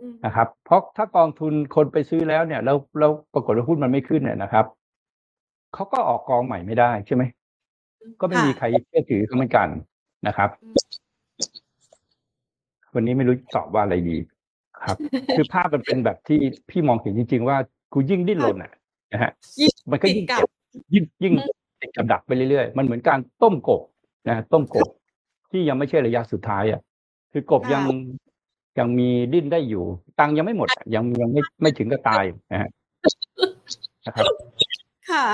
[0.00, 4.66] อืมนะครับ เพราะถ้ากองทุนคนไปซื้อแล้วเนี่ย แล้วแล้วปรากฏว่าหุ้นมันไม่ขึ้นเนี่ยนะครับ
[5.74, 7.22] เขาก็ออกกองใหม่ไม่ได้ใช่ไหม
[8.20, 9.68] ก็ไม่มีใครเชื่อถือเขาเหมือนกัน
[10.26, 10.50] นะครับ
[12.94, 14.16] วันนี้ไม่รู้ตอบว่าอะไรดี
[14.84, 14.96] ครับ
[15.36, 16.40] คือภาพมันเป็นแบบที่
[16.70, 17.56] พี่มองเห็นจริง ๆ ว่า
[17.92, 18.72] กูยิ่งดิ้นรนอะ
[19.12, 20.48] นะฮะยิ่งมันก็ยิ่งติดกับเจ็บ
[20.94, 23.80] ยิ่งยิ่งอืมติดกับดักไปเรื่อยๆ มันเหมือนการต้มกบ
[24.28, 24.88] นะฮะต้มกบ
[25.50, 26.80] ที่ยังไม่ใช่ระยะสุดท้ายอะ
[27.32, 27.84] คือกบค่ะยัง
[28.78, 29.84] ยังมีดิ้นได้อยู่
[30.18, 32.70] ตังค์ยังไม่หมดอะยังยังไม่ไม่ถึงกับตายนะฮะ
[34.06, 34.26] นะครับ
[35.10, 35.24] ค่ะ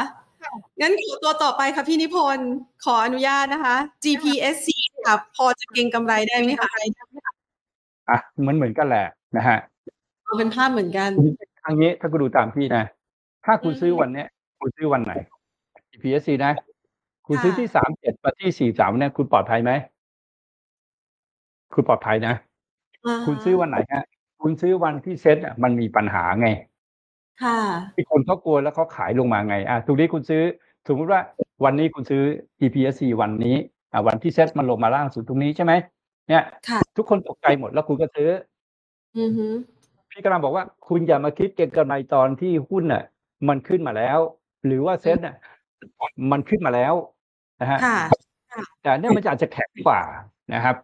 [0.80, 2.49] งั้นขอตัวต่อไปค่ะพี่นิพนธ์
[2.84, 4.68] ขออนุญาตนะคะ GPSC
[5.07, 6.68] ค่ะพอจะเก็งกำไรได้ไหมคะ
[8.11, 9.59] อะเหมือนเหมือนกันแหละนะฮะ
[10.24, 11.11] เอาเป็นภาพเหมือนกัน
[11.62, 12.84] ทางนี้ถ้าคุณดูตามพี่นะ
[13.44, 14.26] ถ้าคุณอืมซื้อวันเนี้ย
[14.61, 15.12] คุณซื้อวันไหน
[16.03, 16.53] PSC นะ
[17.26, 19.72] คุณซื้อค่ะที่สามเจ็ดมาที่สี่สามเนี่ย คุณปลอดภัยไหม
[21.74, 24.04] คุณปลอดภัยนะาคุณซื้อวันไหนฮะ
[24.42, 26.48] คุณซื้อวันที่เซ็ตอะมันมีปัญหาไง
[27.42, 27.58] ค่ะ
[27.94, 30.42] ที่คนเขากลัวแล้วเขาขายลงมาไง อะตรงนี้คุณซื้อ
[30.88, 31.20] สมมติว่า
[31.64, 32.22] วันนี้คุณซื้อ
[32.60, 33.56] EPSC วันนี้
[33.92, 35.72] อะวันที่เซ็ตมันลงมาล่างสุดตรงนี้ใช่ไหม
[36.28, 38.28] เนี่ย ค่ะ ทุกคนตกใจหมดแล้วคุณก็ซื้อ
[39.18, 39.46] อือฮึ
[40.10, 43.02] พี่กำลังบอกว่าคุณอย่ามาคิดเก็งกำไรตอนที่หุ้นน่ะ
[43.48, 44.18] มันขึ้นมาแล้ว
[44.66, 45.36] หรือว่าเซ็ตน่ะ
[46.32, 46.94] มันขึ้นมาแล้ว
[47.60, 47.98] นะฮะค่ะ
[48.82, 50.00] แต่เนี่ยมันจะอาจจะแข็งกว่า
[50.54, 50.76] นะครับ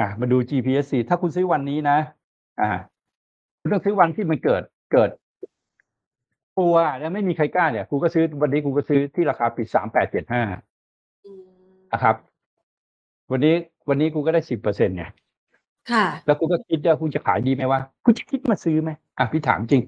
[0.00, 1.98] อะมาดู GPSC ถ้าคุณซื้อวันนี้นะ
[2.60, 2.70] อ่า
[3.60, 4.62] คุณต้องซื้อวันที่มันเกิด
[4.92, 5.10] เกิด
[6.58, 10.42] กลัวแล้วไม่มีใครกล้าเนี่ยคุณก็ซื้อวันนี้คุณก็ซื้อที่ราคาปิดสามแปดเจ็ดห้า
[11.24, 11.42] อืม
[11.92, 12.16] นะครับ
[13.30, 13.54] วันนี้
[13.88, 15.10] วันนี้คุณก็ได้สิบเปอร์เซ็นต์เนี่ย
[15.90, 19.82] ค่ะ แล้วคุณก็คิดว่าคุณจะขายดีไหมวะคุณจะคิดมาซื้อไหมอะพี่ถามจริง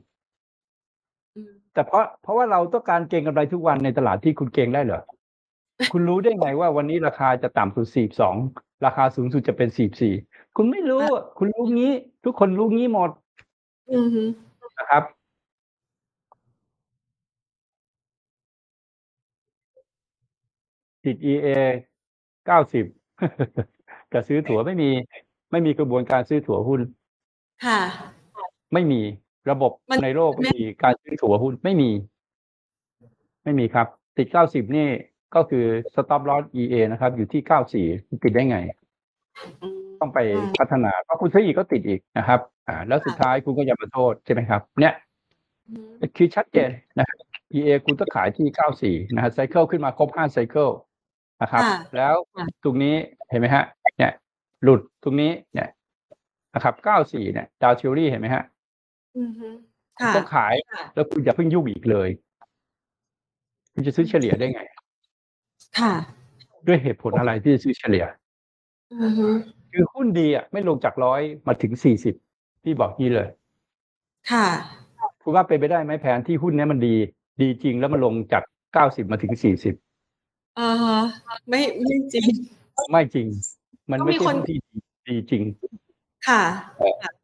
[1.35, 5.03] อืมแต่เพราะเพราะว่าเราต้องการเก็งกำไรทุกวันในตลาดที่คุณเก็งได้เหรอ
[5.93, 8.37] คุณรู้ได้ไงว่าวันนี้ราคาจะต่ำสุดสี่สอง
[8.85, 10.15] ราคาสูงสุดจะเป็นสี่สี่
[10.57, 11.93] คุณไม่รู้อะคุณรู้งี้
[12.25, 13.11] ทุกคนรู้งี้หมด
[13.93, 14.23] อือฮึ
[14.79, 15.03] นะครับ
[21.05, 21.49] ติด EA
[22.47, 22.85] เก้าสิบ
[24.11, 24.91] แต่ซื้อถั่วไม่มี
[25.51, 26.81] ไม่มีกระบวนการซื้อถั่วหุ้น
[27.65, 27.81] ค่ะ
[28.75, 29.01] ไม่มี
[29.51, 31.91] ระบบมันในโลกไม่มีการซื้อถั่วหุ้นไม่มี
[33.45, 34.87] ไม่มีครับ ติดเก้าสิบนี่
[35.35, 35.65] ก็คือ
[35.95, 37.87] stop loss EA นะครับ อยู่ที่เก้าสี่
[38.23, 38.59] ติดได้ไง
[39.63, 40.19] อืมต้องไป
[40.59, 44.95] พัฒนาเพราะคุณซื้ออีกก็ติดอีกนะครับ อ่า แล้วสุดท้ายคุณก็อย่ามาโทษใช่ไหมครับ เนี่ย
[45.69, 47.19] อืมคือชัดเจนนะครับ
[47.55, 50.69] EA คุณต้องขายที่94นะฮะ cycle ขึ้นมาครบ5 cycle
[51.43, 52.95] นะครับค่ะแล้วค่ะตรงนี้
[53.31, 53.65] เห็นไหมฮะ
[53.99, 54.13] เนี่ย
[54.63, 55.69] หลุดตรงนี้เนี่ย
[56.55, 56.75] นะครับ
[57.05, 58.45] 94เนี่ย Dow Theory เห็นไหมฮะ
[59.19, 59.49] อือฮึ
[59.99, 62.09] คุณค่ะต้องขายค่ะแล้วคุณอย่าเพิ่งยุ่งอีกเลย
[63.73, 64.61] คุณจะซื้อเฉลี่ยได้ไง
[65.81, 65.93] ค่ะ
[66.67, 68.05] ด้วยเหตุผลอะไรที่จะซื้อเฉลี่ย
[69.03, 69.27] อือฮึ
[69.73, 71.73] คือหุ้นดีอะไม่ลงจากร้อยมาถึง
[72.15, 72.15] 40
[72.63, 73.29] พี่บอกงี้เลย
[74.31, 74.47] ค่ะ
[75.23, 76.95] คุณว่าเป็นไปได้ไหมแผนที่หุ้นเนี้ยมันดี
[77.43, 78.43] ดีจริงแล้วมันลงจาก
[78.77, 79.75] 90มาถึง40
[80.59, 80.99] อ่าฮะ
[81.49, 82.29] ไม่ไม่จริง
[82.91, 83.27] ไม่จริง
[83.91, 84.77] มันต้องไม่มีใช่คนหุ้นที่ดี
[85.09, 85.43] ดีจริง
[86.29, 86.43] ค่ะ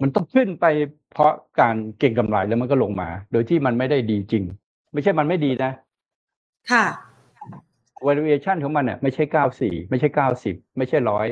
[0.02, 0.66] มันต้องขึ้นไป
[1.12, 4.44] เพราะการเก่งกำไรแล้วมันก็ลงมา โดยที่มันไม่ได้ดีจริง
[4.92, 5.70] ไม่ใช่มันไม่ดีนะ
[6.72, 6.84] ค่ะ
[8.06, 11.26] valuation ของมันเนี่ยไม่ใช่เก้าสี่ไม่ใช่เก้าสิบไม่ใช่ร้อย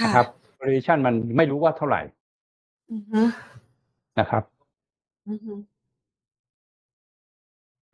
[0.00, 0.26] ค่ะนะครับ
[0.60, 2.00] valuation มันไม่รู้ว่าเท่าไหร่
[2.92, 3.20] อือฮึ
[4.18, 4.42] นะครับ
[5.28, 5.52] อือฮึ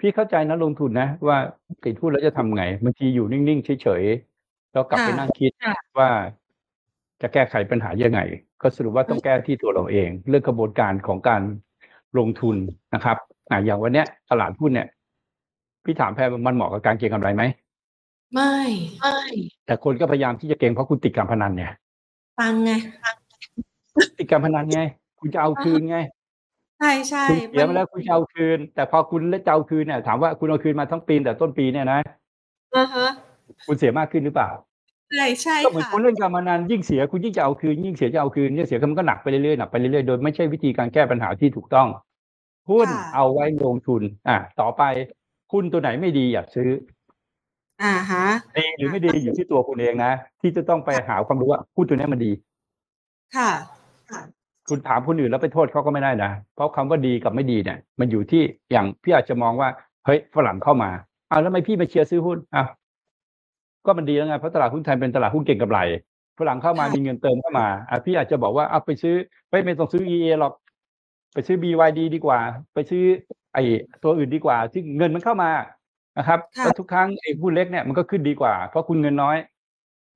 [0.00, 1.38] พี่เข้าใจนะลงทุนนะ ว่า
[1.84, 5.50] ติดหุ้นแล้วจะทำไงบางทีอยู่นิ่งๆเฉยๆแล้วกลับไปนั่งคิด
[5.98, 6.10] ว่า
[7.22, 8.20] จะแก้ไขปัญหายังไง
[8.62, 11.42] ก็สรุปว่าต้องแก้ที่ตัวเราเอง เรื่องกระบวนการของการ
[12.18, 12.56] ลงทุน
[12.94, 13.16] นะครับ
[13.50, 14.88] อะอย่างวันเนี้ยตลาดหุ้นเนี่ย
[15.84, 17.42] พี่ถามแพรมันเหมาะกับการเก็งกำไรไหม
[18.34, 18.54] ไม่
[19.00, 19.18] ไม่
[19.66, 21.72] แต่คนก็พยายามที่จะเก็งเพราะคุณติดการพนันเนี่ย
[22.38, 22.72] ฟังไง
[24.18, 24.80] ติดการพนันไง
[25.20, 25.98] คุณจะเอาคืนไง
[26.78, 32.00] ใช่ใช่คุณเสียมาแล้วคุณจะเอาคืน แต่พอคุณเล่นจะเอาคืนเนี่ยถามว่าคุณเอาคืนมาทั้งปีแต่ต้นปีเนี่ยนะ
[32.74, 33.08] อ่าฮะ
[33.66, 34.50] คุณเสียมากขึ้นหรือเปล่า
[35.16, 41.88] ใช่ใช่ก็เหมือนค่ะคุณเล่นการพนันยิ่งเสียคุณยิ่งจะเอาคืนยิ่งเสียจะเอาคืนยิ่งเสียมันก็หนักไปเรื่อยๆหนักไปเรื่อยๆโดยไม่ใช่วิธีการแก้ปัญหาที่ถูกต้อง
[42.70, 44.82] หุ้นเอาไว้ลงทุน อะต่อไป
[45.52, 46.68] หุ้นตัวไหนไม่ดีอย่าซื้อ
[47.84, 48.24] อ่าฮะ
[48.56, 52.32] ดีหรือไม่ดีอยู่ที่ตัวคุณเองนะที่จะต้องไปหาความรู้ว่าหุ้นตัวนี้มันดี
[53.36, 53.50] ค่ะ
[54.68, 59.68] คุณถามคนอื่นแล้วไปโทษเขาก็ไม่ได้นะเพราะคำว่าดีกับไม่ดีเนี่ย มันอยู่ที่อย่างพี่อาจจะมองว่า
[60.06, 60.90] เฮ้ยฝรั่งเข้ามา
[61.30, 62.68] อ้าวแล้วทำไมพี่มาเชียร์ซื้อหุ้นอ้าว
[63.86, 65.78] ก็มันดีแล้วไงเพราะตลาดหุ้นไทยเป็นตลาดหุ้นเก่งกำไร
[66.38, 69.14] ฝรั่งเข้ามาค่ะมีเงินเติมเข้ามาอะพี่อาจจะบอกว่าเอาไปซื้อ
[69.50, 70.52] ไม่ไม่ต้องซื้อ EA หรอก
[71.34, 72.38] ไปซื้อ BYD ดีกว่า
[72.74, 73.02] ไปซื้อ
[73.54, 73.62] ไอ้
[74.02, 75.50] ตัวอื่นดีกว่าที่เงินมันเข้ามา
[76.18, 79.36] นะครับค่ะแล้วทุกครั้งไอ้หุ้นเล็กเนี่ยมันก็ขึ้นดีกว่า เพราะคุณเงินน้อย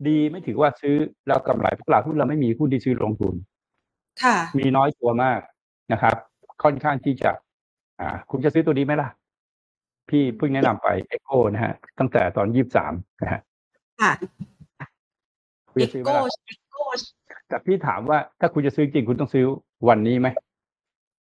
[0.09, 3.34] ดีไม่ถือว่าซื้อแล้วกำไรตลาดหุ้นเราไม่มีหุ้นที่ซื้อลงทุน
[4.22, 5.40] ค่ะ มีน้อยตัวมาก
[5.92, 6.16] นะครับ
[6.62, 7.30] ค่อนข้างที่จะ
[8.01, 9.09] อ่า คุณจะซื้อตัวนี้ไหมล่ะ
[10.09, 12.92] พี่เพิ่งแนะนำไป Echo นะฮะ ตั้งแต่ตอนยี่สาม
[13.22, 13.40] นะฮะ
[14.01, 14.12] ค่ะ
[15.72, 19.44] คุณเอจะซื้อไหมโก้ล่ะแต่พี่ถามว่าถ้าคุณจะซื้อจริงคุณต้องซื้อ
[19.88, 20.28] วันนี้ไหม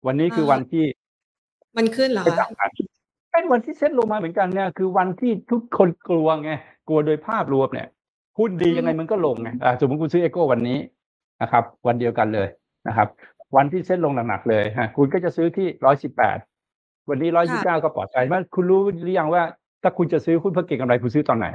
[0.08, 0.86] วันนี้คือวันที่
[1.78, 2.70] มันขึ้นเหรอไม่คะต่างกัน
[3.32, 6.52] เป็นวันที่เซ็ตลงมาเหมือนกันเนี่ยคือวันที่ทุกคนกลัวไง
[6.88, 7.88] กลัวโดยภาพรวมเนี่ย
[8.40, 10.78] หุ้นดียังไงมันก็ลงไงอ่าสมมติคุณซื้อ Echo วันนี้
[11.42, 12.48] นะครับ วันเดียวกันเลย
[12.88, 13.08] นะครับ
[13.56, 16.38] วันที่เซ็ตลงหนักๆเลยฮะคุณก็จะซื้อที่ร้อยสิบแปด
[17.10, 19.44] วันนี้ร้อยยี่เก้าก็ปลอดภัยว่าคุณรู้หรือยังว่า
[19.84, 21.48] ถ้าคุณจะซื้อหุ้นเพื่อเก็งกำไรคุณซื้อตอนไหน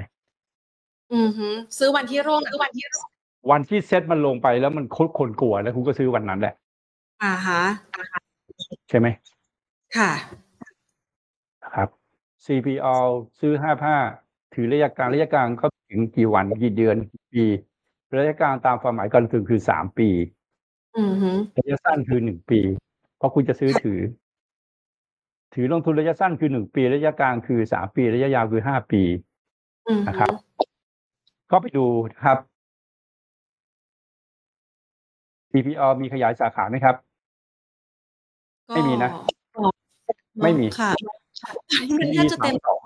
[1.14, 1.48] อือฮึ
[1.78, 3.08] ซื้อวันที่ร่วงซื้อวันที่ร่วง
[3.50, 6.54] วันที่เซ็ตมันลงไปแล้วมันคนคนกลัวแล้วคุณก็ซื้อวันนั้นแหละ
[7.22, 7.62] อ่าฮะ
[8.88, 9.06] ใช่ไหม
[9.96, 10.43] ค่ะนะครับ
[12.46, 12.86] CPO
[13.40, 13.96] ซื้อห้าผ้า
[14.54, 17.44] ถือระยะกลางระยะกลางเขาถึงกี่วันกี่เดือนกี่ปี
[18.18, 20.08] ระยะกลางตามความหมายการลงทุนคือสามปี
[20.98, 22.60] อือฮึระยะสั้นคือหนึ่งปี
[23.16, 24.00] เพราะคุณจะซื้อถือ
[25.54, 29.02] ถือลงทุนระยะสั้นคือหนึ่งปี ระยะกลางคือสามปี ระยะยาวคือห้าปี
[29.88, 30.30] อือฮึนะครับ
[31.50, 32.38] ก็ไปดูนะครับ
[35.52, 36.94] CPO มีขยายสาขาไหมครับ
[38.74, 39.10] ไม่มีนะ
[39.56, 39.62] ก็
[40.42, 40.90] ไม่มีค่ะ
[42.00, 42.82] มันแท PE บจะเต็มสามสอง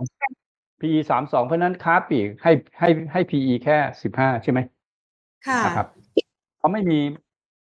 [0.80, 4.61] PE สามสองเพราะฉะนั้นค้าปลีกให้ให้ให้ PE แค่สิบห้าใช่ไหม
[5.46, 5.86] ค่ะนะครับ
[6.59, 6.98] เพราะไม่มี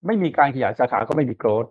[0.07, 1.64] ไม่มีการขยายสาขาก็ไม่มีโกรธ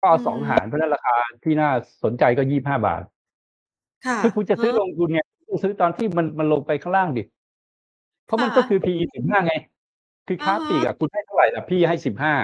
[0.00, 1.70] ก็เอาอืมสองหารเพราะฉะนั้นราคาที่น่า
[2.04, 3.02] สนใจก็ยี่ห้าบาท
[4.06, 7.22] ค่ะถ้าคุณจะซื้อลงทุนเนี่ยคุณซื้อตอนที่มันมันลงไปข้างล่างดิ
[8.26, 9.54] เพราะมันก็คือ PE สิบห้าไง
[10.26, 12.34] คือค้าปลีกอะคุณให้เท่าไหร่ล่ะพี่ให้สิบห้า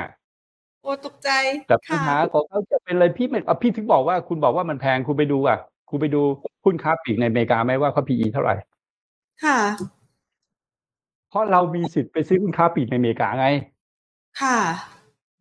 [0.82, 1.30] โอ้ตกใจ
[1.66, 5.58] แต่ปัญค่ะหาของเขาจะเป็นอะไรพี่ไม่อะพี่ถึงบอกว่าคุณบอกว่ามันแพงคุณไปดูอะ
[5.90, 6.22] คุณไปดู
[6.64, 8.54] หุ้นค้าปลีกในอเมริกาไหมว่าเขา PE เท่าไหร่
[9.44, 9.58] ค่ะ
[11.28, 13.46] เพราะเรามีสิทธิ์ไปซื้อหุ้นค้าปลีกในอเมริกาไง
[14.40, 14.58] ค่ะ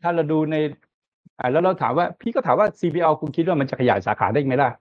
[0.02, 0.56] ถ้าเราดูใน
[1.40, 4.72] อ่าแล้วเราถามว่าพี่ก็ถามว่า CPO คุณคิดว่ามันจะขยายสาขาได้ไหมล่ะ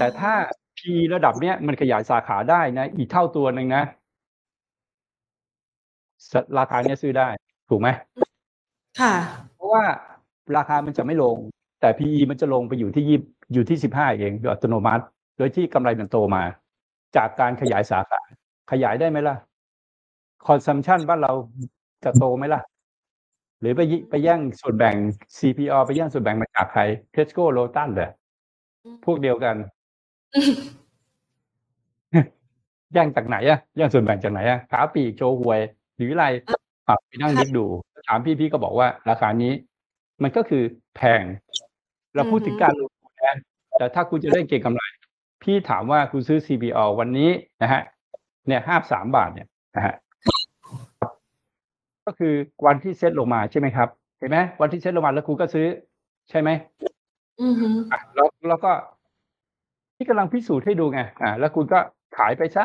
[0.00, 0.32] แต่ถ้า
[0.78, 3.82] PE ระดับเนี้ยมันขยายสาขาได้นะ อีกเท่าตัวหนึ่งนะ
[6.30, 7.28] สราคาเนี้ยซื้อได้
[7.68, 7.88] ถูกไหม
[9.00, 9.14] ค่ะ
[9.54, 9.84] เพราะว่า
[10.56, 11.36] ราคามันจะไม่ลง
[11.80, 13.18] แต่ PE มันจะลงไปอยู่ที่ยี่
[13.52, 15.04] อยู่ที่สิบห้าเองโดยอัตโนมัติ
[15.36, 16.42] โดยที่กำไรมันโตมา
[17.16, 18.20] จากการขยายสาขา
[18.70, 19.36] ขยายได้ไหมล่ะ
[20.46, 21.32] consumption บ้านเรา
[22.04, 22.60] จะโตไหมล่ะ
[23.60, 24.96] หรือไปยิไปแย่งส่วนแบ่ง
[25.38, 26.82] CPALL ไปแย่งส่วนแบ่งมาจากใคร
[27.12, 28.10] เทสโก้โลตัสเหรอ
[29.04, 29.56] พวกเดียวกัน
[32.92, 35.60] แย่งจากไหนอะแย่งส่วนแบ่งจากไหนอะค้าปลีกโชห่วย
[35.96, 36.26] หรืออะไร
[36.86, 37.66] ปรับไปนั่งนึกดู
[38.06, 39.52] ถามพี่พี่ก็บอกว่า ราคานี้
[40.22, 40.62] มันก็คือ
[40.96, 41.22] แพง
[42.14, 42.93] เราพูดถึงการลงทุนนะ
[43.78, 44.82] แต่ถ้าคุณจะได้เก็งกำไร
[45.42, 47.30] พี่ถามว่าคุณซื้อ CPO วันนี้
[47.62, 47.82] นะฮะ
[48.46, 49.94] เนี่ยห้าสามบาทเนี่ยนะฮะ
[52.06, 52.34] ก็คือ
[52.66, 55.66] วันที่เซ็ตลงมาใช่ไหมครับ เห็นไหมวันที่เซ็ตลงมาแล้วคุณก็ซื้อ
[56.30, 56.50] ใช่ไหม
[57.42, 58.72] อือฮึอะแล้วแล้วก็
[59.96, 61.78] ที่กำลังพิสูจน์ให้ดูไงอ่าแล้วคุณก็
[62.16, 62.64] ขายไปซะ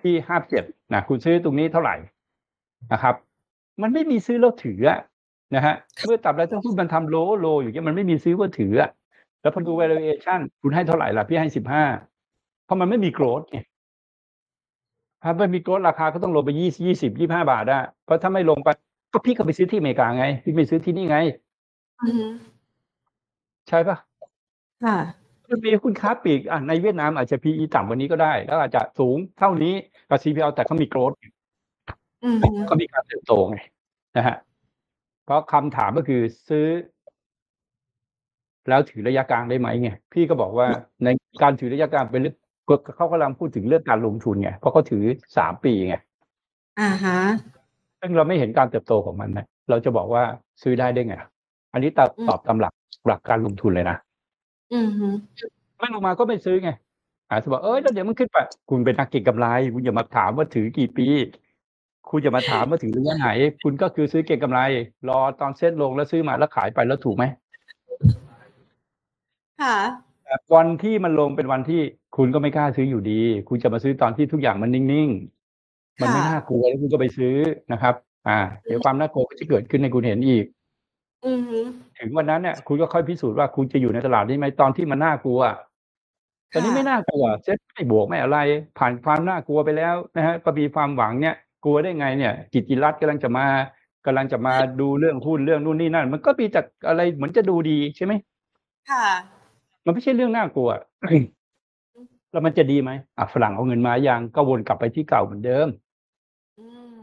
[0.00, 1.96] ที่ห้าเจ็ดนะคุณซื้อตรงนี้เท่าไหร่
[2.92, 3.14] นะครับ
[3.82, 4.98] มันไม่มีซื้อแล้วถืออะ
[5.54, 5.74] นะฮะ
[6.04, 8.90] เมื่อตับแล้วถ้าหุ้นมันทำโลโลอยู่เงี้ยมันไม่มีซื้อว่าถืออะ
[9.46, 11.84] แล้วพอดู valuation คุณให้เท่าไหร่ล่ะ พี่ให้สิบห้า
[12.64, 13.58] เพราะมันไม่มีโกรธไง
[15.22, 18.68] ถ้าไม่มีโกรธราคาก็ต้องลงไปยี่ยี่สิบยี่ห้าบาทอะเพราะถ้าไม่ลงไป
[19.12, 21.18] ก็พี่ก็ไปซื้อที่อเมริกาไง พี่ไปซื้อที่นี่ไง
[22.02, 22.26] อือฮึ
[23.68, 23.96] ใช่ปะ
[24.84, 24.96] ค่ะ
[25.50, 29.74] มันมีหุ้นค้าปลีกอะในเวียดนามอาจจะ PE ต่ำกว่านี้ก็ได้ แล้วอาจจะสูงเท่านี้
[30.10, 31.12] กับ CPO แต่เขามีโกรธ
[32.24, 33.58] อือฮึเขามีการเติบโตไง
[34.16, 34.36] นะฮะ
[35.24, 36.66] เพราะคำถามก็คือซื้อ
[38.68, 40.66] แล้วถือระยะกลางได้ไหมไงพี่ก็บอกว่า
[41.04, 41.08] ใน
[41.42, 42.36] การถือระยะกลางเป็นเรื่อง
[42.96, 45.04] เขากำลังพูดถึงเรื่องการลงทุนไงเพราะเขาถือ
[45.36, 45.96] สามปีไง
[46.80, 47.18] อ่าฮะ
[48.00, 50.22] ซึ่งเราไม่เห็นการเติบโตของมันนะเราจะบอกว่า
[50.62, 51.16] ซื้อได้ได้ไง
[51.72, 52.72] อันนี้ตอบอืมตอบตามหลัก
[53.06, 53.96] หลักการลงทุนเลยนะ
[54.74, 55.08] อือฮึ
[55.78, 56.70] ไม่ลงมาก็ไม่ซื้อไง
[57.30, 58.36] อาจจะบอกเอ้ยแล้วเดี๋ยวมันขึ้นไป
[58.70, 61.06] คุณเป็นนักเก็งกำไรคุณอย่ามาถามว่าถือกี่ปี
[62.10, 63.28] คุณอย่ามาถามว่าถือระยะไหน
[63.62, 64.60] คุณก็คือซื้อเก็งกำไร
[65.08, 67.24] รอตอนเซ็ตลงแล้วซื้อมาแล้วขายไปแล้วถูกไหม
[69.62, 69.76] ค่ะ
[70.24, 71.80] แต่วันที่มันลงเป็นวันที่
[72.16, 77.36] คุณก็ไม่กล้าซื้ออยู่ดี คุณจะมาซื้อตอนที่ทุกอย่างมันนิ่งๆ มันไม่ค่ะน่ากลัวแล้วคุณก็ไปซื้อ
[77.72, 77.94] นะครับ
[78.28, 80.44] อ่า เดี๋ยวความน่ากลัวก็จะเกิดขึ้นในคุณเห็นอีก
[81.26, 81.58] อือฮึ
[81.98, 85.40] ถึงวันนั้นเนี่ยคุณก็ค่อยพิสูจน์ว่าคุณจะอยู่ในตลาดนี้ไหมตอนที่มันน่ากลัว
[86.52, 88.38] ตอนนี้ไม่น่ากลัวเซ็ตไม่บวกไม่อะไร
[88.78, 91.34] ผ่านความน่ากลัวไปแล้วนะฮะก็มีความหวังเนี่ย
[91.64, 93.46] กลัวได้ไงเนี่ย กิจจิรัตน์กำลังจะมา
[94.06, 98.12] กำลังจะมาดูเรื่องหุ้นเรื่องนู่นนี่นั่น มันก็มีจากอะไรเหมือนจะดูดีใช่ไหม
[98.90, 99.06] ค่ะ
[99.86, 100.70] มันไม่ใช่เรื่องน่ากลัว
[102.32, 105.68] แล้วมันจะดีไหมอะฝรั่งเอาเงินมายังก็วนกลับไปที่เก่าเหมือนเดิม
[106.58, 106.66] อื
[107.00, 107.02] ม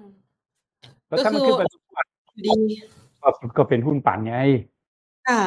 [1.07, 2.05] แล้วถ้ามันขึ้นไปทุกวัน
[2.45, 2.51] ดี
[3.21, 4.37] ก็ก็เป็นหุ้นปั่นไง
[5.29, 5.41] ค่ะ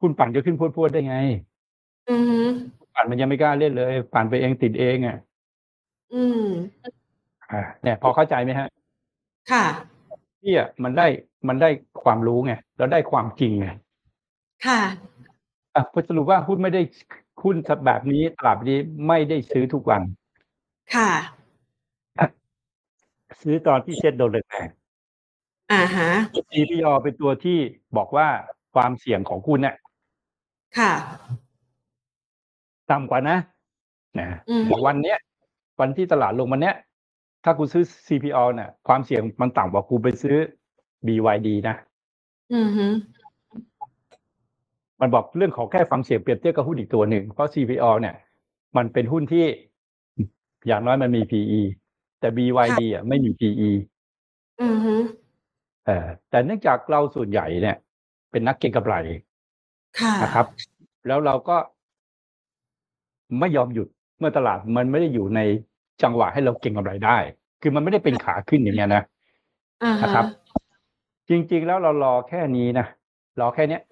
[0.00, 1.16] หุ้นปั่นจะขึ้นพรวดๆได้ไง
[2.10, 2.40] อือฮึ
[2.94, 5.16] ปั่นมันยังไม่กล้าเล่นเลย ปั่นไปเองติดเองอะ
[6.12, 6.46] อืม
[7.52, 8.68] อ่าเนี่ย พอเข้าใจไหมฮะ
[9.52, 9.64] ค่ะ
[10.40, 11.06] พี่อะมันได้
[11.48, 11.68] มันได้
[12.04, 13.66] ความรู้ไงแล้วได้ความจริงไง
[14.66, 14.80] ค่ะ
[15.74, 16.82] อะพอสรุปว่าหุ้นไม่ได้
[17.42, 17.56] หุ้น
[17.86, 20.02] แบบนี้ตลาดแบบนี้ไม่ได้ซื้อทุกวัน
[20.94, 21.10] ค่ะ
[23.42, 24.68] ซื้อตอนที่เซ็ตโดนแรง
[25.72, 27.58] อ่าฮะๆ CPO เป็นตัวที่
[27.96, 28.26] บอกว่า
[28.74, 29.76] ความเสี่ยงของคุณเนี่ย
[30.78, 30.92] ค่ะ
[32.90, 33.36] ต่ำกว่านะ
[34.20, 35.18] นะอืมแต่วันเนี้ย
[35.80, 36.76] วันที่ตลาดลงวันเนี้ย
[37.44, 40.36] ถ้าคุณซื้อ CPO เนี่ยความเสี่ยงมันต่ำกว่าคุณไปซื้อ
[41.06, 41.76] BYD นะ
[42.54, 42.86] อือฮึ
[45.02, 48.14] มันบอกเรื่องของแค่ความเสี่ยงเปรียบเทียบกับหุ้นอีกตัวหนึ่ง เพราะ CPO เนี่ย
[48.76, 49.46] มันเป็นหุ้นที่
[50.66, 51.60] อย่างน้อยมันมี PE
[52.20, 53.70] แต่ BYD อะไม่มี PE
[54.62, 54.94] อือฮึ
[55.86, 57.76] เออแต่เนื่องจากเราส่วนใหญ่เนี่ย
[58.30, 58.94] เป็นนักเก็งกำไร
[59.98, 60.46] ค่ะนะครับ
[61.06, 61.56] แล้วเราก็
[63.40, 63.88] ไม่ยอมหยุด
[64.18, 65.40] เมื่อตลาดมันไม่ได้อยู่ใน
[66.02, 67.18] จังหวะให้เราเก็งกำไรได้
[67.62, 69.02] คือมันไม่ได้เป็นขาขึ้นอย่างเงี้ยนะ
[69.84, 70.26] อ่าฮะนะครับ
[71.28, 72.86] จริงๆแล้วเรารอแค่นี้นะ
[73.40, 73.82] รอแค่เนี้ย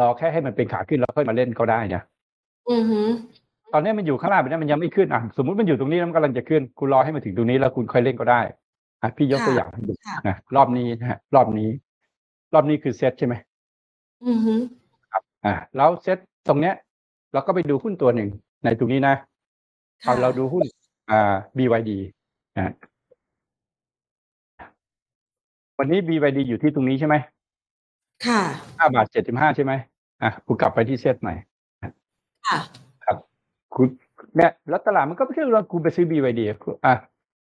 [0.00, 2.02] รอแค่ให้มันเป็นขาขึ้นแล้วค่อยมาเล่นก็ได้นะ
[2.70, 3.00] อือฮึ
[3.72, 8.40] ตอนนี้มันอยู่ข้างล่างแบบนี้มันยังไม่ขึ้นอะสมมุติมันอยู่ตรงนี้แล้วมันกำลังจะขึ้น คุณรอให้มันถึงตรงนี้แล้วคุณค่อยเล่นก็ได้
[9.02, 9.92] อะพี่ยกตัวอย่างให้ดู
[10.26, 11.70] นะรอบนี้นะฮะรอบนี้
[12.54, 13.34] รอบนี้คือเซตใช่ไหม
[14.26, 14.54] อือฮึ
[15.44, 16.18] อ่าแล้วเซต
[16.48, 16.74] ตรงเนี้ย
[17.32, 18.28] เราก็ไปดูหุ้นตัวหนึ่ง
[18.64, 19.14] ในตรงนี้นะ
[20.04, 20.64] ค่ะเอาเราดูหุ้น
[21.10, 21.90] อ่า BYD
[22.56, 22.72] นะฮะ
[25.78, 27.14] วันนี้ BYD อยู่ที่ตรงนี้ใช่ไหม
[28.26, 28.40] ค่ะ
[28.78, 29.72] ห้าบาทเจ็ดสิบห้าใช่ไหม
[30.22, 31.34] อะคุณกลับไปที่เซตใหม่
[32.48, 32.58] ค่ะ
[33.74, 33.86] คุณ
[34.36, 36.58] เนี่ยแล้วตลาดมันก็ไม่ใช่ว่าคุณไปซื้อ BYD อะ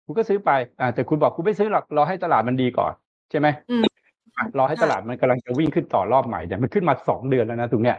[0.06, 2.94] คุณก็ซื้อไปอ่าแต่คุณบอกคุณไม่ซื้อหรอกรอให้ตลาดมันดีก่อน
[3.32, 3.84] ใช่ไหมอืม
[4.38, 7.98] อะรอให้ตลาดมันกำลังจะวิ่งขึ้นต่อรอบใหม่เนี่ยมันขึ้นมาสองเดือนแล้วนะตรงเนี้ย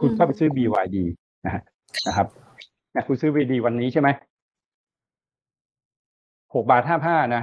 [0.00, 0.96] คุณอืมเข้าไปซื้อ BYD
[1.44, 1.62] นะฮะ
[2.06, 2.26] นะครับ
[2.92, 4.08] เนี่ยคุณซื้อ BYD วันนี้ใช่ไหม
[6.54, 7.42] หกบาทห้าห้านะ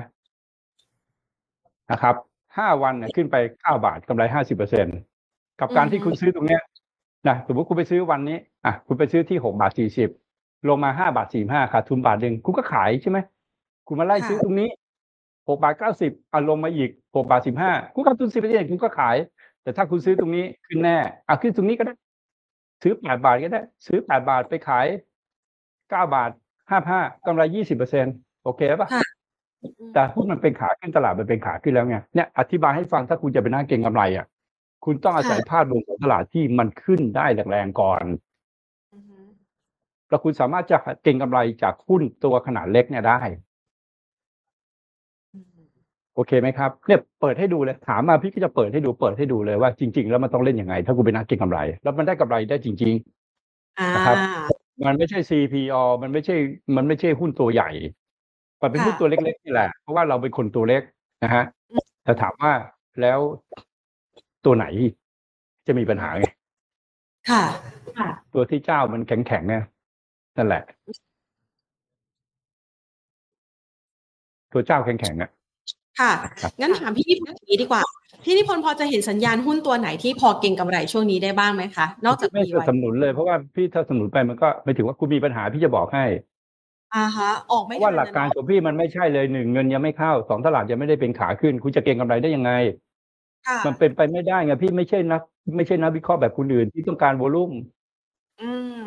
[1.91, 2.15] นะครับ
[2.57, 4.87] ห้าวันเนี่ยขึ้นไปเก้าบาทกำไรห้าสิบเปอร์เซ็น
[5.59, 6.61] กับการที่คุณซื้อตรงเนี้ย
[7.27, 10.09] นะสมมติคุณไปซื้อวันนี้อะคุณไปซื้อที่หกบาทสี่สิบ
[10.69, 13.17] ลงมาห้าบาทสี่ห้าขาดทุนบาทหนึ่งคุณก็ขายใช่ไหม
[13.87, 14.69] คุณมาไล่ซื้อตรงนี้
[15.49, 19.15] หกบาทเก้าสิบอะลงมาอีกหกบาทสิบห้าคุณขาดทุนสิบเปอร์เซ็นต์คุณก็ขาย
[19.63, 20.97] แต่ถ้าคุณซื้อตรงนี้ขึ้นแน่
[21.27, 21.93] อะขึ้นตรงนี้ก็ได้
[22.83, 24.85] ซื้อแปดบาทก็ได้ ซื้อแปดบาทไปขาย
[25.89, 26.31] เก้าบาท
[26.69, 28.05] ห้าห้ากำไรยี่สิบเปอร์เซ็น
[28.43, 29.14] โอเคป่ะค่ะ
[29.93, 34.25] แต่หุ้นมันเป็นขาขึ้นตลาดมันเป็นขาขึ้นแล้วไงเนี่ยอธิบายให้ฟังถ้าคุณจะเป็นนักเก็งกำไรอะ
[34.85, 38.03] คุณต้องอาศัยภาพรวมของตลาดที่มันขึ้นได้แรงๆก่อน
[38.93, 39.17] อือฮึ
[40.09, 43.19] แล้วคุณสามารถจะเก็งกำไรจากหุ้นตัวขนาดเล็กเนี่ยได้
[45.33, 45.45] อืม
[46.13, 52.93] โอเคไหมครับเนี่ยเปิดให้ดูเลยถามมาพี่ก็จะเปิดให้ดูเปิดให้ดูเลยว่าจริง ๆ แล้วมันต้องเล่นยังไง ถ้าคุณเป็นนักเก็งกำไร แล้วมันได้กำไรได้จริง
[53.79, 56.35] อ่านะครับๆมันไม่ใช่ CPO มันไม่ใช่
[56.77, 57.69] มันไม่ใช่หุ้นตัวใหญ่
[58.61, 60.81] มันเป็นค่ะหุ้นตัวเล็กๆนี่แหละ เพราะว่าเราเป็นคนตัวเล็ก
[61.23, 61.43] นะฮะ
[62.03, 62.51] แต่ถามว่า
[63.01, 63.19] แล้ว
[64.45, 64.65] ตัวไหน
[65.67, 66.27] จะมีปัญหาไง
[67.29, 67.43] ค่ะ
[67.97, 69.63] ค่ะ ตัวที่เจ้ามันแข็งแข็งๆเนี่ย
[70.37, 70.63] นั่นแหละ
[74.53, 75.29] ตัวเจ้าแข็งแข็งๆอะ
[75.99, 77.81] ค่ะครับงั้นถามพี่นิพนธ์อย่างนี้ดีกว่า
[78.23, 86.05] พี่นิพนธ์พอจะเห็นสัญญาณหุ้นตัวไหนที่พอเก่งกำไรช่วงนี้ได้บ้างไหมคะ นอกจากไม่มีสนัไว้บสนุนเลยเพราะว่าพี่ถ้าสนับสนุนไปมันก็ไม่ถือว่าคุณมีปัญหาพี่จะบอกให้
[86.95, 92.51] อ่าฮะออกเพไม่ราะว่าทันหลักการนะของพี่มันไม่ใช่เลยหนึ่งเงินยังไม่เข้าสองตลาดยังไม่ได้เป็นขาขึ้น คุณจะเก็งกำไรได้ยังไง
[93.45, 95.21] ค่ะมันเป็นไปไม่ได้ไงพี่ไม่ใช่นัก
[95.55, 97.51] ไม่ใช่นักวิเคราะห์แบบคนอื่นที่ต้องการโวลุ่ม
[98.39, 98.79] อืม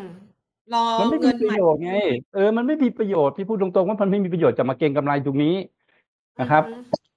[0.73, 1.91] รอมันไม่มีเงินประใหม่โยชน์ไง
[2.33, 5.55] เออมันไม่มีประโยชน์พี่พูดตรงๆว่ามันไม่มีประโยชน์จะมาเก็งกำไรตรงนี้
[6.39, 7.09] นะครับอืม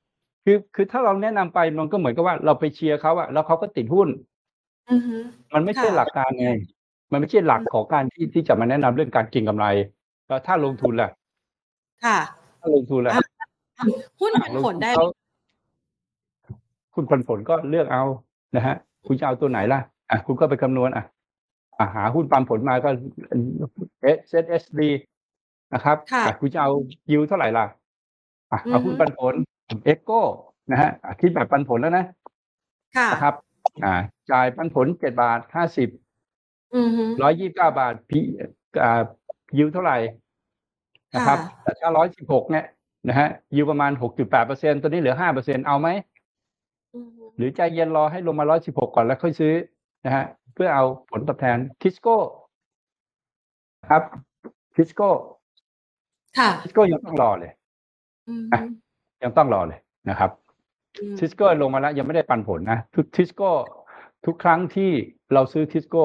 [0.45, 4.09] คือคือถ้าเราแนะนำไปมันก็เหมือนกับว่าเราไปเชียร์เขาอะแล้วเขาก็ติดหุ้น
[4.90, 5.16] อือฮึ
[5.55, 6.49] มันไม่ใช่ค่ะหลักการไง
[7.12, 9.66] มันไม่ใช่หลักของการที่ที่จะมาแนะนำเรื่องการเก็งกำไร
[10.29, 11.11] แล้วถ้าลงทุนล่ะ
[12.05, 12.18] ค่ะ
[12.61, 13.23] ถ้าลงทุนล่ะอะ
[14.20, 15.07] หุ้นปันผลได้ไหมเขา
[16.95, 18.03] คุณปันผลก็เลือกเอา
[18.57, 18.75] นะฮะ
[19.07, 21.05] คุณจะเอาตัวไหนล่ะ อะ คุณก็ไปคำนวณอะ
[21.79, 22.89] อะหาหุ้นปันผลมาก็
[24.03, 24.91] SETHD
[25.75, 26.70] นะครับค่ะอะคุณจะเอา
[27.11, 27.66] ยิวเท่าไหร่ล่ะ
[28.53, 29.35] อะเอาอือฮึหุ้นปันผล
[29.85, 30.20] EGCO
[30.70, 32.05] นะฮะอะคิดแบบปันผลแล้วนะ
[32.97, 33.35] ค่ะนะครับ
[33.85, 33.95] อ่า
[34.31, 35.89] จ่ายปันผลเจ็ดบาทห้าสิบ
[36.77, 38.20] อือฮึร้อยยี่สิบเก้าบาทพี
[38.83, 39.03] อ่า
[39.57, 39.97] ยิวเท่าไหร่
[41.15, 42.65] นะครับค่ะแต่ถ้าร้อยสิบหกเนี่ย
[43.09, 45.89] นะฮะยิวประมาณหกจุดแปดเปอร์เซ็นตัวนี้เหลือห้าเปอร์เซ็นเอาไหม
[46.95, 49.55] อือฮึหรือใจเย็นรอให้ลงมาร้อยสิบหกก่อนแล้วค่อยซื้อ
[50.05, 50.25] นะฮะ
[50.55, 52.17] เพื่อเอาผลตอบแทนทิสโก้
[53.91, 54.03] ครับ
[54.75, 55.09] ทิสโก้
[56.39, 57.53] ค่ะทิสโก้ยังต้องรอเลย
[58.29, 58.67] อืออะฮึ
[59.23, 60.31] ยังต้องรอเลยนะครับ
[61.01, 63.51] อืมทิสโก้ลงมาแล้วยังไม่ได้ปันผลนะทุกทิสโก้
[64.27, 64.91] ทุกครั้งที่
[65.33, 66.05] เราซื้อทิสโก้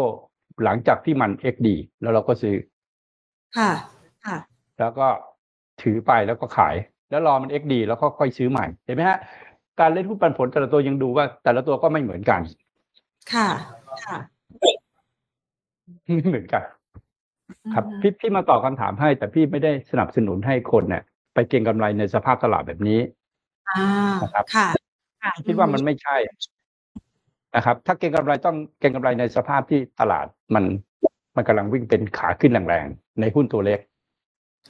[0.63, 1.67] หลังจากที่มัน XD
[2.01, 2.55] แล้วเราก็ซื้อ
[3.57, 3.71] ค่ะ
[4.25, 4.37] ค่ะ
[4.79, 5.07] แล้วก็
[5.81, 6.75] ถือไปแล้วก็ขาย
[7.09, 9.17] แล้วรอมัน XD แล้วก็ค่อยซื้อใหม่ เห็นไหมฮะ
[9.79, 12.41] การเล่นหุ้นปันผลแต่ละตัวยังดูว่า แต่ละตัวก็ไม่เหมือนกัน
[13.33, 13.47] ค่ะ
[14.05, 14.17] ค่ะ
[14.59, 16.63] ไม่เหมือนกัน
[17.73, 22.99] ครับอือฮึพี่พี่มาตอบคำถามให้ แต่พี่ไม่ได้สนับสนุนให้คนเนี่ยไปเก็งกำไรในสภาพตลาดแบบนี้
[23.69, 23.85] อ่า
[24.23, 24.67] นะครับค่ะ
[25.21, 26.15] ค่ะคิดว่ามันไม่ใช่
[27.55, 30.25] นะครับ ถ้าเก็งกำไรต้องเก็งกำไรในสภาพที่ตลาด
[30.55, 30.63] มัน
[31.37, 33.79] มันกำลังวิ่งเป็นขาขึ้นแรงๆในหุ้นตัวเล็ก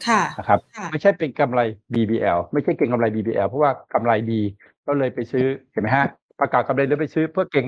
[0.07, 1.61] ค่ะนะครับค่ะไม่ใช่เป็นกำไร
[1.93, 4.41] BBL ไม่ใช่เก็งกำไร BBL เพราะว่ากำไรดี
[4.88, 6.05] ก็เลยไปซื้อเห็นไหมฮะ
[6.39, 7.65] ประกาศกำไรแล้วไปซื้อเพื่อเก็ง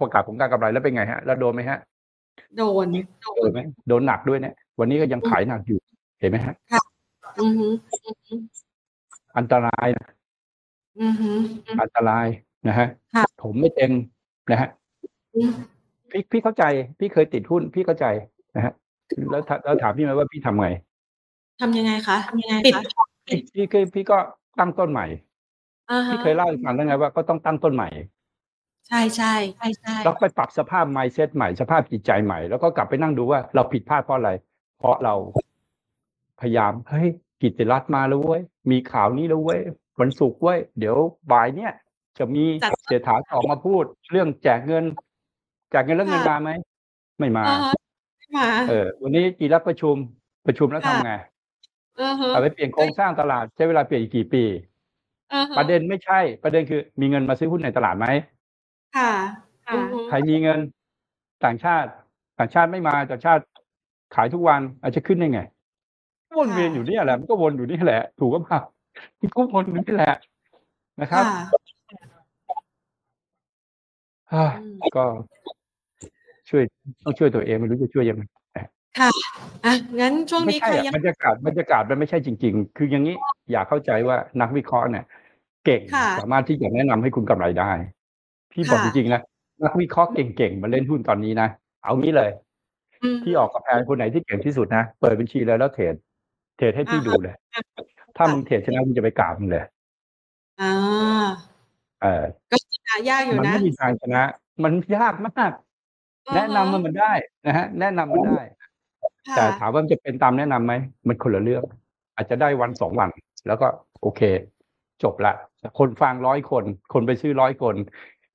[0.00, 1.78] ประกาศของการกำไรแล้วเป็นไงฮะ แล้วโดนไหมฮะ
[2.56, 2.86] โดน
[3.22, 5.78] โดโดนนไหมโดนหนักด้วยเนี่ย วันนี้ก็ยังขายหนักอยู่
[6.20, 6.54] เห็นไหมฮะ
[7.40, 7.66] อือฮึ
[9.38, 10.06] อันตรายนะ
[11.00, 11.30] อือฮึ
[11.82, 12.26] อันตราย
[12.68, 13.92] นะฮะค่ะผมไม่เต็ม
[14.50, 14.68] นะฮะ
[15.34, 15.52] อืม
[16.10, 16.64] พี่พี่เข้าใจ
[16.98, 18.06] พี่เคยติดหุ้น พี่เข้าใจ
[18.54, 18.74] นะฮะ
[19.30, 20.68] แล้วถแล้วถามพี่ไหมว่าพี่ทำไง
[21.60, 22.74] ทำยังไงคะทำยังไงปิด
[23.26, 24.18] พี่พี่เคยพี่ก็
[24.58, 25.06] ตั้งต้นใหม่
[25.90, 27.88] อ่าฮะพี่เคยเล่าให้ฟังแล้วไงว่าก็ต้องตั้งต้นใหม่
[28.88, 34.30] ใช่ใช่ใช่ใช่แล้วไปปรับสภาพ mindset ใหม่สภาพจิตใจใหม่ แล้วก็กลับไปนั่งดูว่าเราผิดพลาดเพราะอะไร
[34.78, 35.14] เพราะเรา
[36.40, 37.08] พยายามเฮ้ย
[37.42, 39.60] กิจรัฐมาแล้วเว้ยมีข่าวนี้แล้วเว้ย
[40.00, 40.96] วันศุกร์เว้ยเดี๋ยว
[41.32, 41.72] บ่ายเนี่ย
[42.18, 42.44] จะมี
[42.86, 44.84] เศรษฐาออกมาพูด เรื่องแจกเงิน
[45.70, 46.50] แจกเงินแล้วเงินมาไหม
[47.18, 47.44] ไม่มา
[48.36, 49.96] อ่าฮะมาเออวันนี้จีรับประชุม
[50.46, 51.12] ประชุมแล้วทำไง
[52.00, 54.44] อ่าฮะเอาไปเปลี่ยนโครงสร้างตลาดใช้เวลาเปลี่ยนอีกกี่ปี
[55.32, 58.06] อ่าฮะประเด็นไม่ใช่ ประเด็นคือมีเงินมาซื้อหุ้นในตลาดไหม
[58.96, 59.12] ค่ะ
[59.68, 60.58] อือฮึใครมีเงิน
[61.44, 61.90] ต่างชาติ
[62.38, 63.42] ต่างชาติไม่มาต่างชาติ
[64.14, 65.40] ขายทุกวันอาจจะขึ้นได้ไง
[66.38, 68.60] วนเวียนอยู่เนี่ยแหละมันก็วนอยู่นี่แหละ ถูกก็เปล่า
[69.20, 70.14] มันก็วนอยู่นี่แหละ
[71.00, 71.42] นะครับค่ะ
[74.32, 75.04] อ่าอืมก็
[76.50, 76.62] ช่วย
[77.04, 78.22] ต้องช่วยตัวเองไม่รู้จะช่วยยังไง
[78.98, 79.10] ค่ะ
[79.64, 83.14] อะงั้นช่วงไม่นี้ใช่ใครอะยังบรรยากาศบรรยากาศมันไม่ใช่จริง ๆ คืออย่างนี้
[83.52, 85.04] อยากเข้าใจว่านักวิเคราะห์เนี่ย
[85.64, 87.70] เก่งค่ะสามารถที่จะแนะนำให้คุณกำไรได้
[88.52, 89.22] พี่บอกค่ะจริงๆนะ
[89.64, 91.48] นักวิเคราะห์เก่งๆมาเล่นหุ้นตอนนี้นะ
[91.82, 92.30] เอางี้เลย
[93.02, 95.94] อืมที่ออกกับแพนคนไหนที่เก่งที่สุดนะเปิดบัญชีเลยแล้วเทรด
[96.56, 97.34] เทรดให้พี่อ่าฮะดูเลย
[98.16, 99.64] ถ้ามึงเทรดชนะมึงจะไปกราบมึงเลย
[100.60, 100.72] อ่า
[102.02, 104.22] เออก็ชนะยากอยู่มันนะไม่มีทางชนะ
[104.64, 105.52] มันยากมาก
[106.34, 107.12] แนะนำมันมันได้
[107.46, 108.40] นะฮะแนะนำมันได้
[109.28, 110.74] ค่ะแต่ถามว่ามันจะเป็นตามแนะนำไหม
[111.08, 111.64] มันคนละเรื่อง
[112.16, 113.10] อาจจะได้วันสองวัน
[113.46, 113.66] แล้วก็
[114.02, 114.20] โอเค
[115.02, 115.32] จบละ
[115.78, 117.74] คนฟังร้อยคน คนไปซื้อร้อยคน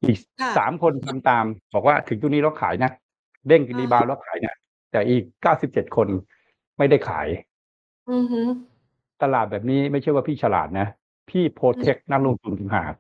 [0.03, 2.91] อีกค่ะสามคนทำตาม บอกว่าถึงตรงนี้เราขายนะ
[3.47, 4.55] เด้งรีบาวด์แล้วขายเนี่ย
[4.91, 6.07] แต่อีกเก้าสิบเจ็ดคน
[6.77, 7.27] ไม่ได้ขาย
[8.11, 8.41] อือฮึ
[9.23, 10.87] ตลาดแบบนี้ไม่ใช่ว่าพี่ฉลาดนะ
[11.29, 12.93] พี่โปรเทคนักลงทุนต่างหาก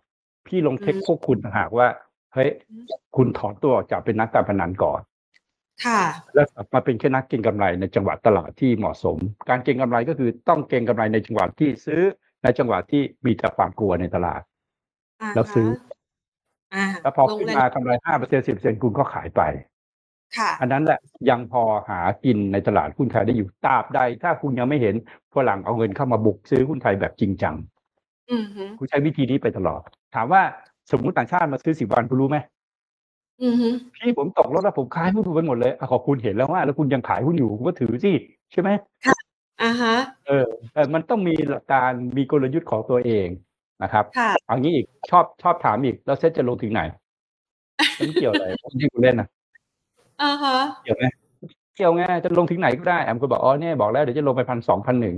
[0.47, 1.87] พี่ลงเทคอืมพวกคุณต่างหากว่า
[2.35, 5.01] เฮ้ยอืมคุณถอนตัวออกจากเป็นนักการพนันก่อน
[5.85, 6.01] ค่ะ
[6.33, 9.17] แล้วกลับมาเป็นแค่นักเก็งกำไรในจังหวะตลาดที่เหมาะสม
[9.49, 12.01] การเก็งกำไรก็คือต้องเก็งกำไรในจังหวะที่ซื้อ
[12.43, 15.67] ในจังหวะที่มีแต่ความกลัวในตลาดาแล้วซื้อ
[16.75, 19.41] อ่าแล้วพอลงขึ้นแรงมากำไรห้าเปอร์เซ็นสิบเปอร์เซ็นคุณก็ขายไป
[20.37, 24.95] ค่ะ อันนั้นแหละยังพอหากินในตลาดหุ้นไทยได้อยู่ตราบใด ถ้าคุณยังไม่เห็น
[25.35, 27.55] ฝรั่งเอาเงินเข้ามาบุกซื้อหุ้นไทยแบบจริงจัง
[28.31, 29.81] อือฮึคุณใช้วิธีนี้ไปตลอด
[30.15, 30.41] ถามว่า
[30.91, 32.37] สมมติต่างชาติมาซื้อสิบวันคุณรู้ไหม
[33.43, 38.11] อือฮึพี่ผมตกรถแล้วผมขายหุ้นไปหมดเลยอะขอบคุณเห็นแล้วว่า แล้วคุณยังขายหุ้นอยู่คุณก็ถือสิ
[38.51, 38.69] ใช่ไหม
[39.63, 39.95] อ่าฮะ
[40.27, 43.27] เออเออมันต้องมีหลักการมีกลยุทธ์ของตัวเอง
[43.83, 46.81] นะครับค่ะเอางี้อีกชอบชอบถามอีก แล้วเซ็ตจะลงถึงไหน
[47.99, 48.45] มันเกี่ยวอะไร
[48.81, 49.27] ที่คุณเล่นนะ
[50.21, 51.03] อ่าฮะเกี่ยวไหม
[51.75, 55.15] เกี่ยวไงจะลงถึงไหนก็ได้แอมก็บอกอ๋อเนี่ยบอกแล้วเดี๋ยวจะลงไปพันสองพันหนึ่ง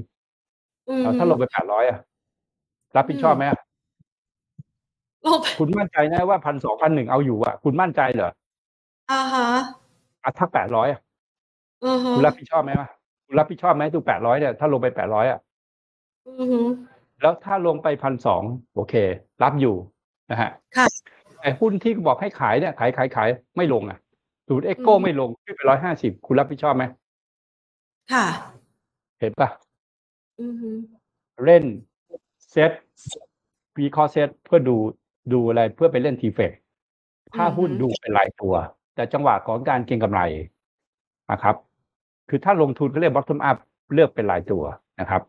[0.90, 1.98] อือเอาฮึถ้าลงไปแปดร้อยอะ
[2.96, 3.60] รับผิดชอบไหมอะ
[5.26, 8.32] ลงไปคุณมั่นใจนะว่าพันสองพันหนึ่งเอาอยู่อะคุณมั่นใจเหรอ
[9.12, 9.48] อ่าฮะ
[10.24, 11.02] อะถ้าแปดร้อยอะ
[11.86, 12.88] อือฮึคุณรับผิดชอบไหมวะ
[13.26, 15.40] คุณรับผิดชอบไหมตัวแปดร้อยเนี่ยถ้าลงไปแปดร้อยอะ
[16.28, 16.60] อือฮึ
[17.22, 18.44] แล้วถ้าลงไปพันสอง
[18.76, 18.94] โอเค
[19.44, 19.76] รับอยู่
[20.32, 20.88] นะฮะค่ะ
[21.42, 23.98] ไอ้หุ้นที่บอกให้ขายเนี่ยขายขายขายไม่ลงอะ
[24.48, 26.84] สูตร EGCO อืมไม่ลงขึ้นไปร้อยห้าสิบคุณรับผิดชอบไหม
[28.14, 28.26] ค่ะ
[29.20, 29.50] เห็นปะ
[30.42, 30.70] อือฮึ
[31.46, 31.64] เล่น
[32.52, 34.78] เคอเซตเพื่อดู
[35.34, 36.52] ดูอะไรเพื่อไปเล่น TFEX
[37.36, 38.54] ถ้าหุ้นดูเป็นรายตัว
[38.96, 40.22] แต่จังหวะของการเก็งกำไร
[41.32, 41.56] นะครับ
[42.30, 43.58] คือถ้าลงทุนก็เรียก bottom up
[43.94, 44.64] เลือกเป็นรายตัว
[45.00, 45.22] นะครับ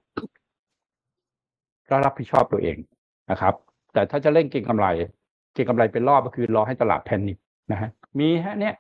[1.91, 2.77] ก็รับผิดชอบตัวเอง
[3.31, 3.55] นะครับ
[3.93, 4.87] แต่ถ้าจะเล่นเก็งกำไร
[5.55, 7.39] เก็งกำไรเป็นรอบก็คือรอให้ตลาดแพนิค
[7.73, 8.75] นะฮะมีฮะเนี่ย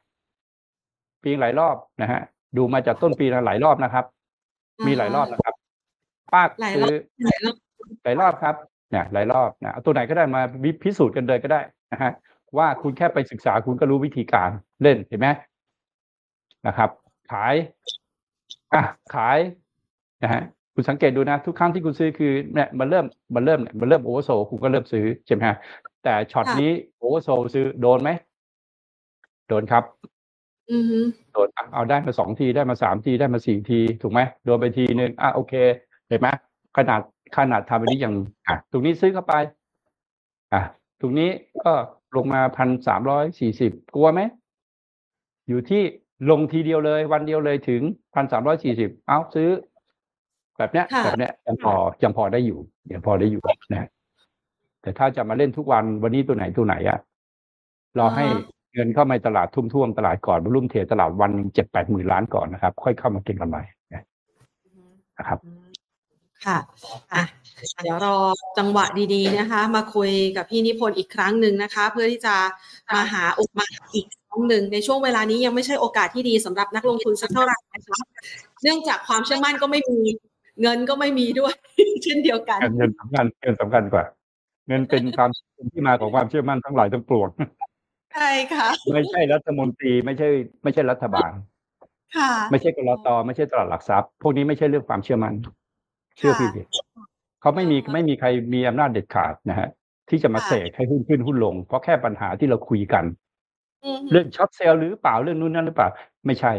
[1.22, 2.20] ปีหลายรอบนะฮะ
[2.56, 4.04] ดูมาจากต้นปีละหลายรอบนะครับ
[4.86, 5.54] มีหลายรอบนะครับ
[6.32, 6.94] ป้าหลายรอบซื้อ
[7.26, 7.56] หลายรอบ
[8.04, 11.60] หลายรอบครับเนี่ยหลายรอบนะเอาตัวไหนก็ได้มาวิพิสูจน์กันเลยก็ได้
[11.92, 12.12] นะฮะ
[12.56, 14.50] ว่าคุณแค่ไปศึกษาคุณก็รู้วิธีการ
[14.82, 15.28] เล่นเห็นไหม
[16.66, 16.90] นะครับ
[17.32, 17.54] ขาย
[18.74, 18.82] อะ
[19.14, 19.38] ขาย
[20.22, 20.42] นะฮะ
[20.74, 25.56] คุณสังเกตดูนะ ทุกครั้งที่คุณซื้อคือเนี่ยมันเริ่มมันเริ่มเนี่ยมันเริ่ม oversold คุณก็เริ่มซื้อใช่ไหมฮะ
[26.04, 28.10] แต่ช็อตนี้ oversold ซื้อโดนไหม
[29.48, 29.84] โดนครับ
[30.72, 30.98] อือฮึ
[31.32, 35.54] โดนอะเอาได้มาสองทีได้มาสามทีได้มาสี่ที ถูกไหมโดนไปทีหนึ่งอะโอเค
[36.08, 36.28] เห็นไหม
[36.76, 37.00] ขนาด
[37.36, 38.14] ขนาดทำอันนี้ยัง
[38.46, 39.34] อะตรงนี้ซื้อเข้าไป
[40.54, 40.62] อะ
[41.00, 41.30] ตรงนี้
[41.64, 41.72] ก็
[42.16, 44.20] ลงมาพันสามร้อยสี่สิบกลัวไหม
[45.48, 45.82] อยู่ที่
[46.30, 47.82] ลงทีเดียวเลย วันเดียวเลยถึง
[48.14, 49.48] พันสามร้อยสี่สิบเอาซื้อ
[50.58, 51.72] แบบเนี้ยค่ะแบบเนี้ยยังพอ
[52.02, 52.58] ยังพอได้อยู่
[52.92, 53.88] ยังพอได้อยู่นะ
[54.82, 56.98] แต่ถ้าจะมาเล่นทุกวันวันนี้ตัวไหนตัวไหนอะ
[57.98, 58.24] รอให้
[58.74, 63.58] เงินเข้ามาในตลาดทุ่มท่วมตลาดก่อนบรรลุมเทรดตลาดวันเจ็ดแปดหมื่นล้านก่อนนะครับ ค่อยเข้ามาเก็งกำไร
[65.18, 65.38] นะครับ
[66.46, 66.58] ค่ะ
[67.12, 67.24] อะ
[67.82, 68.16] เดี๋ยวรอ
[68.58, 68.84] จังหวะ
[69.14, 72.34] ดีๆนะคะ มาคุยกับพี่นิพนธ์อีกครั้งหนึ่งนะคะ เพื่อที่จะ
[72.92, 77.98] มาหาโอกาสอีกครั้งหนึ่งในช่วงเวลานี้ยังไม่ใช่โอกาสที่ดีสำหรับนักลงทุนสักเท่าไหร่นะคะ
[78.62, 80.00] เนื่องจากความเชื่อมั่นก็ไม่มี
[80.62, 81.54] เงินก็ไม่มีด้วย
[82.04, 84.04] เช่นเดียวกัน เงินสำคัญเงินสำคัญกว่า
[84.68, 87.28] เงินเป็นความเป็นที่มาของความเชื่อมั่นทั้งหลายทั้งปวง
[88.14, 90.28] ใช่ค่ะ ไม่ใช่รัฐมนตรีไม่ใช่
[90.62, 91.30] ไม่ใช่รัฐบาล
[92.16, 95.34] ค่ะ ไม่ใช่กรตไม่ใช่ตลาดหลักทรัพย์ พวกนี้ไม่ใช่เรื่องความเชื่อมั่น
[96.18, 96.62] เชื่อพี่ดิ
[97.40, 99.68] เขาไม่มีไม่มีใครมีอำนาจเด็ดขาดนะฮะ
[100.08, 103.04] ที่จะมาค่ะเสกให้หุ้นขึ้นหุ้นลง เพราะแค่ปัญหาที่เราคุยกัน
[103.84, 105.88] อืมเรื่อง short sell หรือเปล่าเรื่องนู้นนั่นหรือเปล่า
[106.26, 106.52] ไม่ใช่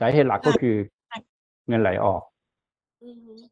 [0.00, 0.76] สาเหตุหลักก็คือ
[1.68, 2.22] เงินไหลออก
[3.02, 3.42] อืม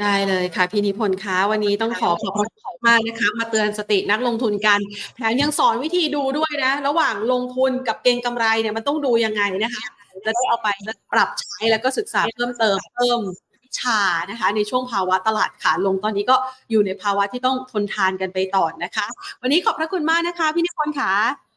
[0.00, 4.80] ได้เลยค่ะพี่นิพนธ์คะวันนี้ต้องขอขอบพระคุณมากนะคะ มาเตือนสตินักลงทุนกัน
[5.16, 9.84] แถมยังสอนวิธีดูด้วยนะ ระหว่างลงทุนกับเก็งกำไรเนี่ยมันต้องดูยังไงนะคะ
[10.24, 10.68] จะได้เอาไป
[11.12, 13.20] ปรับใช้แล้วก็ศึกษาเพิ่มเติมเพิ่ม
[13.62, 16.36] วิชานะคะ ในช่วงภาวะตลาดขาลงตอนนี้ก็
[16.70, 19.06] อยู่ในภาวะที่ต้องทนทานกันไปต่อนะคะ
[19.42, 21.12] วันนี้ขอบพระคุณมากนะคะ พี่นิพนธ์ค่ะ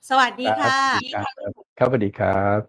[0.10, 0.80] สวัสดีค่ะ
[1.78, 2.60] ครับสวัสดีครับ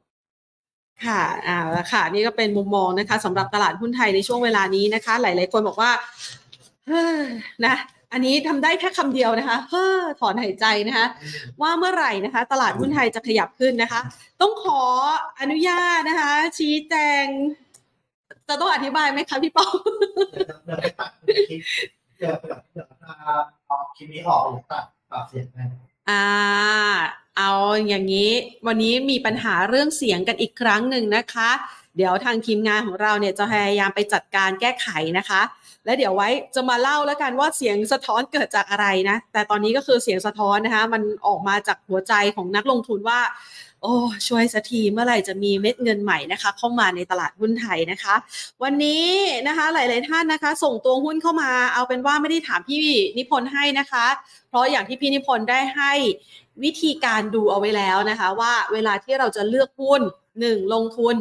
[1.07, 5.91] ค่ะอ่าแล้วค่ะ นี่ก็เป็นมุมมองนะคะสำหรับตลาดหุ้นไทยในช่วงเวลานี้นะคะ หลาย ๆ คนบอกว่า
[6.87, 7.21] เฮ้อ
[7.67, 7.75] นะ
[8.12, 11.07] อันนี้ทำได้แค่คำเดียวนะคะเฮ้อถอนหายใจนะคะ
[11.62, 14.01] ว่าเมื่อไหร่นะคะ ตลาดหุ้นไทยจะขยับขึ้นนะคะ
[14.41, 14.82] ต้องขอ
[15.41, 17.24] อนุญาตนะคะ ชี้แจง
[18.49, 19.74] จะต้องอธิบายไหมคะพี่ป้อง
[22.19, 22.87] เดี๋ยวเดี๋ยวเดี๋ยว
[23.66, 25.66] เอาคลิปนี้ออกแล้วตัดปรับเสียงนะ
[26.11, 26.27] อ่า
[27.39, 27.51] เอา
[27.89, 28.31] อย่างนี้
[28.66, 31.51] วันนี้มีปัญหาเรื่องเสียงกันอีกครั้งหนึ่งนะคะ
[31.97, 34.89] เดี๋ยวทางทีมงานของเราเนี่ยจะพยายามไปจัดการแก้ไข
[35.19, 35.41] นะคะ
[35.85, 43.20] และเดี๋ยวไว้จะมาเล่าแล้วกันว่าเสียงสะท้อนเกิดจากอะไรนะ แต่ตอนนี้ก็คือเสียงสะท้อนนะคะ มันออกมาจากหัวใจของนักลงทุนว่า
[43.82, 43.94] โอ้
[44.28, 48.15] ช่วยสักทีเมื่อไหร่จะมีเม็ดเงินใหม่นะคะ เข้ามาในตลาดหุ้นไทยนะคะ
[48.62, 49.07] วันนี้
[49.47, 52.78] นะคะหลาย ๆ ท่านนะคะ ส่งตัวหุ้นเข้ามาเอาเป็นว่าไม่ได้ถามพี่
[53.19, 54.07] นิพนธ์ให้นะคะ
[54.48, 55.93] เพราะอย่างที่พี่นิพนธ์ได้ให้
[56.65, 60.02] วิธีการดูเอาไว้แล้วนะคะ ว่าเวลาที่เราจะเลือกหุ้น
[60.40, 61.16] หนึ่งลงทุน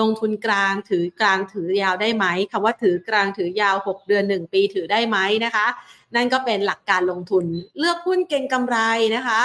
[0.00, 5.66] ลงทุนกลางถือกลางถือยาวได้ไหมคำว่าถือกลางถือยาว 6 เดือน 1 ปีถือได้ไหมนะคะ
[6.14, 7.44] นั่นก็เป็นหลักการลงทุน
[7.78, 8.76] เลือกหุ้นเก็งกำไร
[9.16, 9.40] นะคะ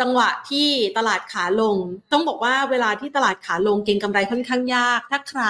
[0.00, 1.76] จังหวะที่ตลาดขาลง
[2.12, 5.42] ต้องบอกว่าเวลาที่ตลาดขาลงเก็งกำไรค่อนข้างยาก ถ้าใคร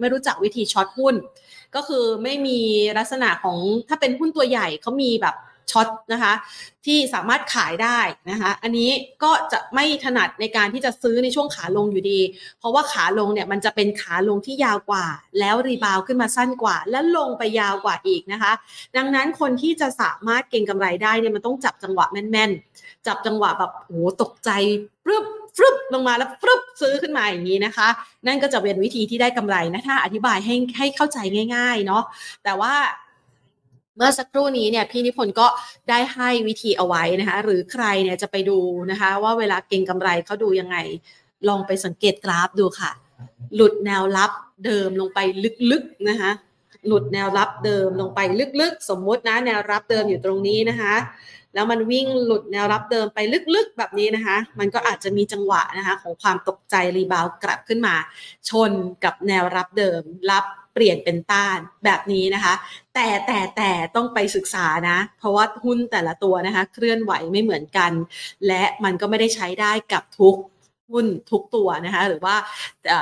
[0.00, 1.14] ไม่รู้จักวิธี short หุ้น
[1.74, 2.58] ก็คือไม่มี
[2.98, 5.34] ลักษณะของถ้าเป็นหุ้นตัวใหญ่เขามีแบบ
[5.70, 6.32] short นะคะ
[6.86, 7.98] ที่สามารถขายได้
[8.30, 8.90] นะคะอันนี้
[9.22, 12.20] ก็จะไม่ถนัดในการที่จะซื้อในช่วงขาลงอยู่ดี
[12.58, 15.06] เพราะว่าขาลงเนี่ยมันจะเป็นขาลงที่ยาวกว่า
[15.40, 18.52] แล้ว rebound ขึ้นมาสั้นกว่า และลงไปยาวกว่าอีกนะคะ
[18.96, 23.90] ดังนั้นคนที่จะสามารถเก็งกำไรได้เนี่ยมันต้องจับจังหวะแม่นๆ จับจังหวะแบบโห
[24.22, 24.50] ตกใจ
[25.04, 25.26] ปรึบ
[25.56, 27.88] ฟึบลงมาแล้วฟึบซื้อขึ้นมาอย่างนี้นะคะ
[28.26, 31.18] นั่นก็จะเป็นวิธีที่ได้กำไรนะถ้าอธิบายให้ให้เข้าใจ
[31.54, 32.02] ง่าย ๆ เนาะ
[32.44, 32.74] แต่ว่า
[33.96, 35.46] เมื่อสักครู่นี้เนี่ยพี่นิพนธ์ก็
[35.88, 38.58] ได้ให้วิธีเอาไว้นะคะหรือใครเนี่ยจะไปดู
[38.90, 40.76] นะคะว่าเวลาเก็งกำไรเขาดูยังไง
[41.48, 42.90] ลองไปสังเกตกราฟดูค่ะ
[43.54, 44.32] หลุดแนวรับ
[44.64, 45.18] เดิมลงไป
[45.70, 46.30] ลึกๆนะคะ
[46.86, 48.20] หลุดแนวรับเดิมลงไป
[48.60, 50.94] ลึกๆ สมมุตินะแนวรับเดิมอยู่ตรงนี้นะคะ
[51.54, 53.18] แล้วมันวิ่งหลุดแนวรับเดิมไป
[53.54, 57.94] ลึกๆ แบบนี้นะคะ มันก็อาจจะมีจังหวะนะคะของความตกใจรีบาวกลับขึ้นมา
[58.48, 58.72] ชน
[59.04, 62.54] กับแนวรับเดิมรับ เปลี่ยนเป็นต้านแบบนี้นะคะ
[62.94, 67.92] แต่แต่แต่ต้องไปศึกษานะ เพราะว่าหุ้นแต่ละตัวนะคะ เคลื่อนไหวไม่เหมือนกัน
[68.46, 70.36] และมันก็ไม่ได้ใช้ได้กับทุก
[70.92, 72.36] หุ้นทุกตัวนะคะ หรือว่า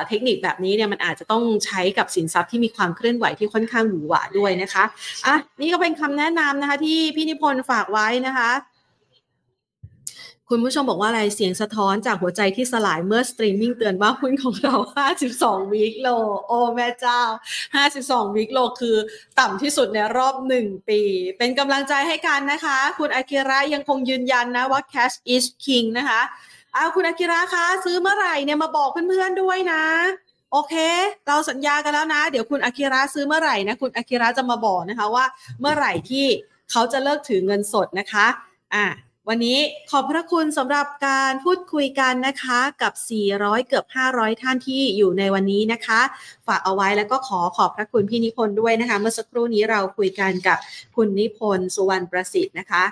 [0.09, 4.85] เทคนิคแบบนี้เนี่ยมันอาจจะต้องใช้กับสินทรัพย์ที่มีความเคลื่อนไหวที่ค่อนข้างหวือหวาด้วยนะคะ
[5.27, 8.51] อะนี่ก็เป็นคำแนะนำนะคะ ที่พี่นิพนธ์ฝากไว้นะคะ
[10.51, 14.75] คุณผู้ชมบอกว่าอะไรเสียงสะท้อนจากหัวใจที่สลายเมื่อสตรีมมิ่งเตือนว่าหุ้นของเรา
[15.25, 16.09] 52 week low
[16.47, 17.21] โอ้แม่เจ้า
[17.79, 18.97] 52 week low คือ
[19.39, 21.01] ต่ำที่สุดในรอบ 1 ปี
[21.39, 26.21] เป็นกำลังใจให้กันนะคะ คุณอากิระยังคงยืนยันนะว่า cash is king นะคะ
[26.75, 29.85] เอาคุณอากิระคะ ซื้อเมื่อไหร่เนี่ยมาบอกเพื่อนๆด้วยนะ
[30.53, 30.75] โอเค
[31.27, 35.25] เราสัญญากันแล้วนะ เดี๋ยวคุณอากิระซื้อเมื่อไหร่นะคุณอากิระจะมาบอกนะคะว่า
[35.61, 36.27] เมื่อไหร่ที่
[36.71, 38.27] เขาจะเลิกถือเงินสดนะคะ
[38.75, 38.87] อะ
[39.29, 39.59] วันนี้
[39.91, 42.93] ขอบพระคุณสำหรับการพูดคุยกันนะคะ กับ
[43.31, 46.01] 400 เกือบ 500 ท่านที่อยู่ในวันนี้นะคะ
[46.47, 50.59] ฝากเอาไว้แล้วก็ขอขอบพระคุณพี่นิพนธ์ด้วยนะคะ เมื่อสักครู่นี้เราคุยกันกับ
[50.97, 52.85] คุณนิพนธ์สุวรรณประสิทธิ์นะคะ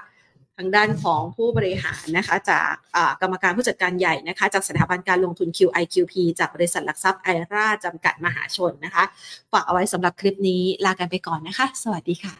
[0.56, 2.72] ทางด้านของผู้บริหารนะคะจาก
[3.20, 9.04] กรรมการผู้จัดการใหญ่นะคะจากสถาบันการลงทุน QIQP จากบริษัทหลักทรัพย์ไอราจำกัดมหาชนนะคะ
[9.52, 12.28] ฝากเอาไว้สำหรับคลิปนี้ลากันไปก่อนนะคะ สวัสดีค่ะ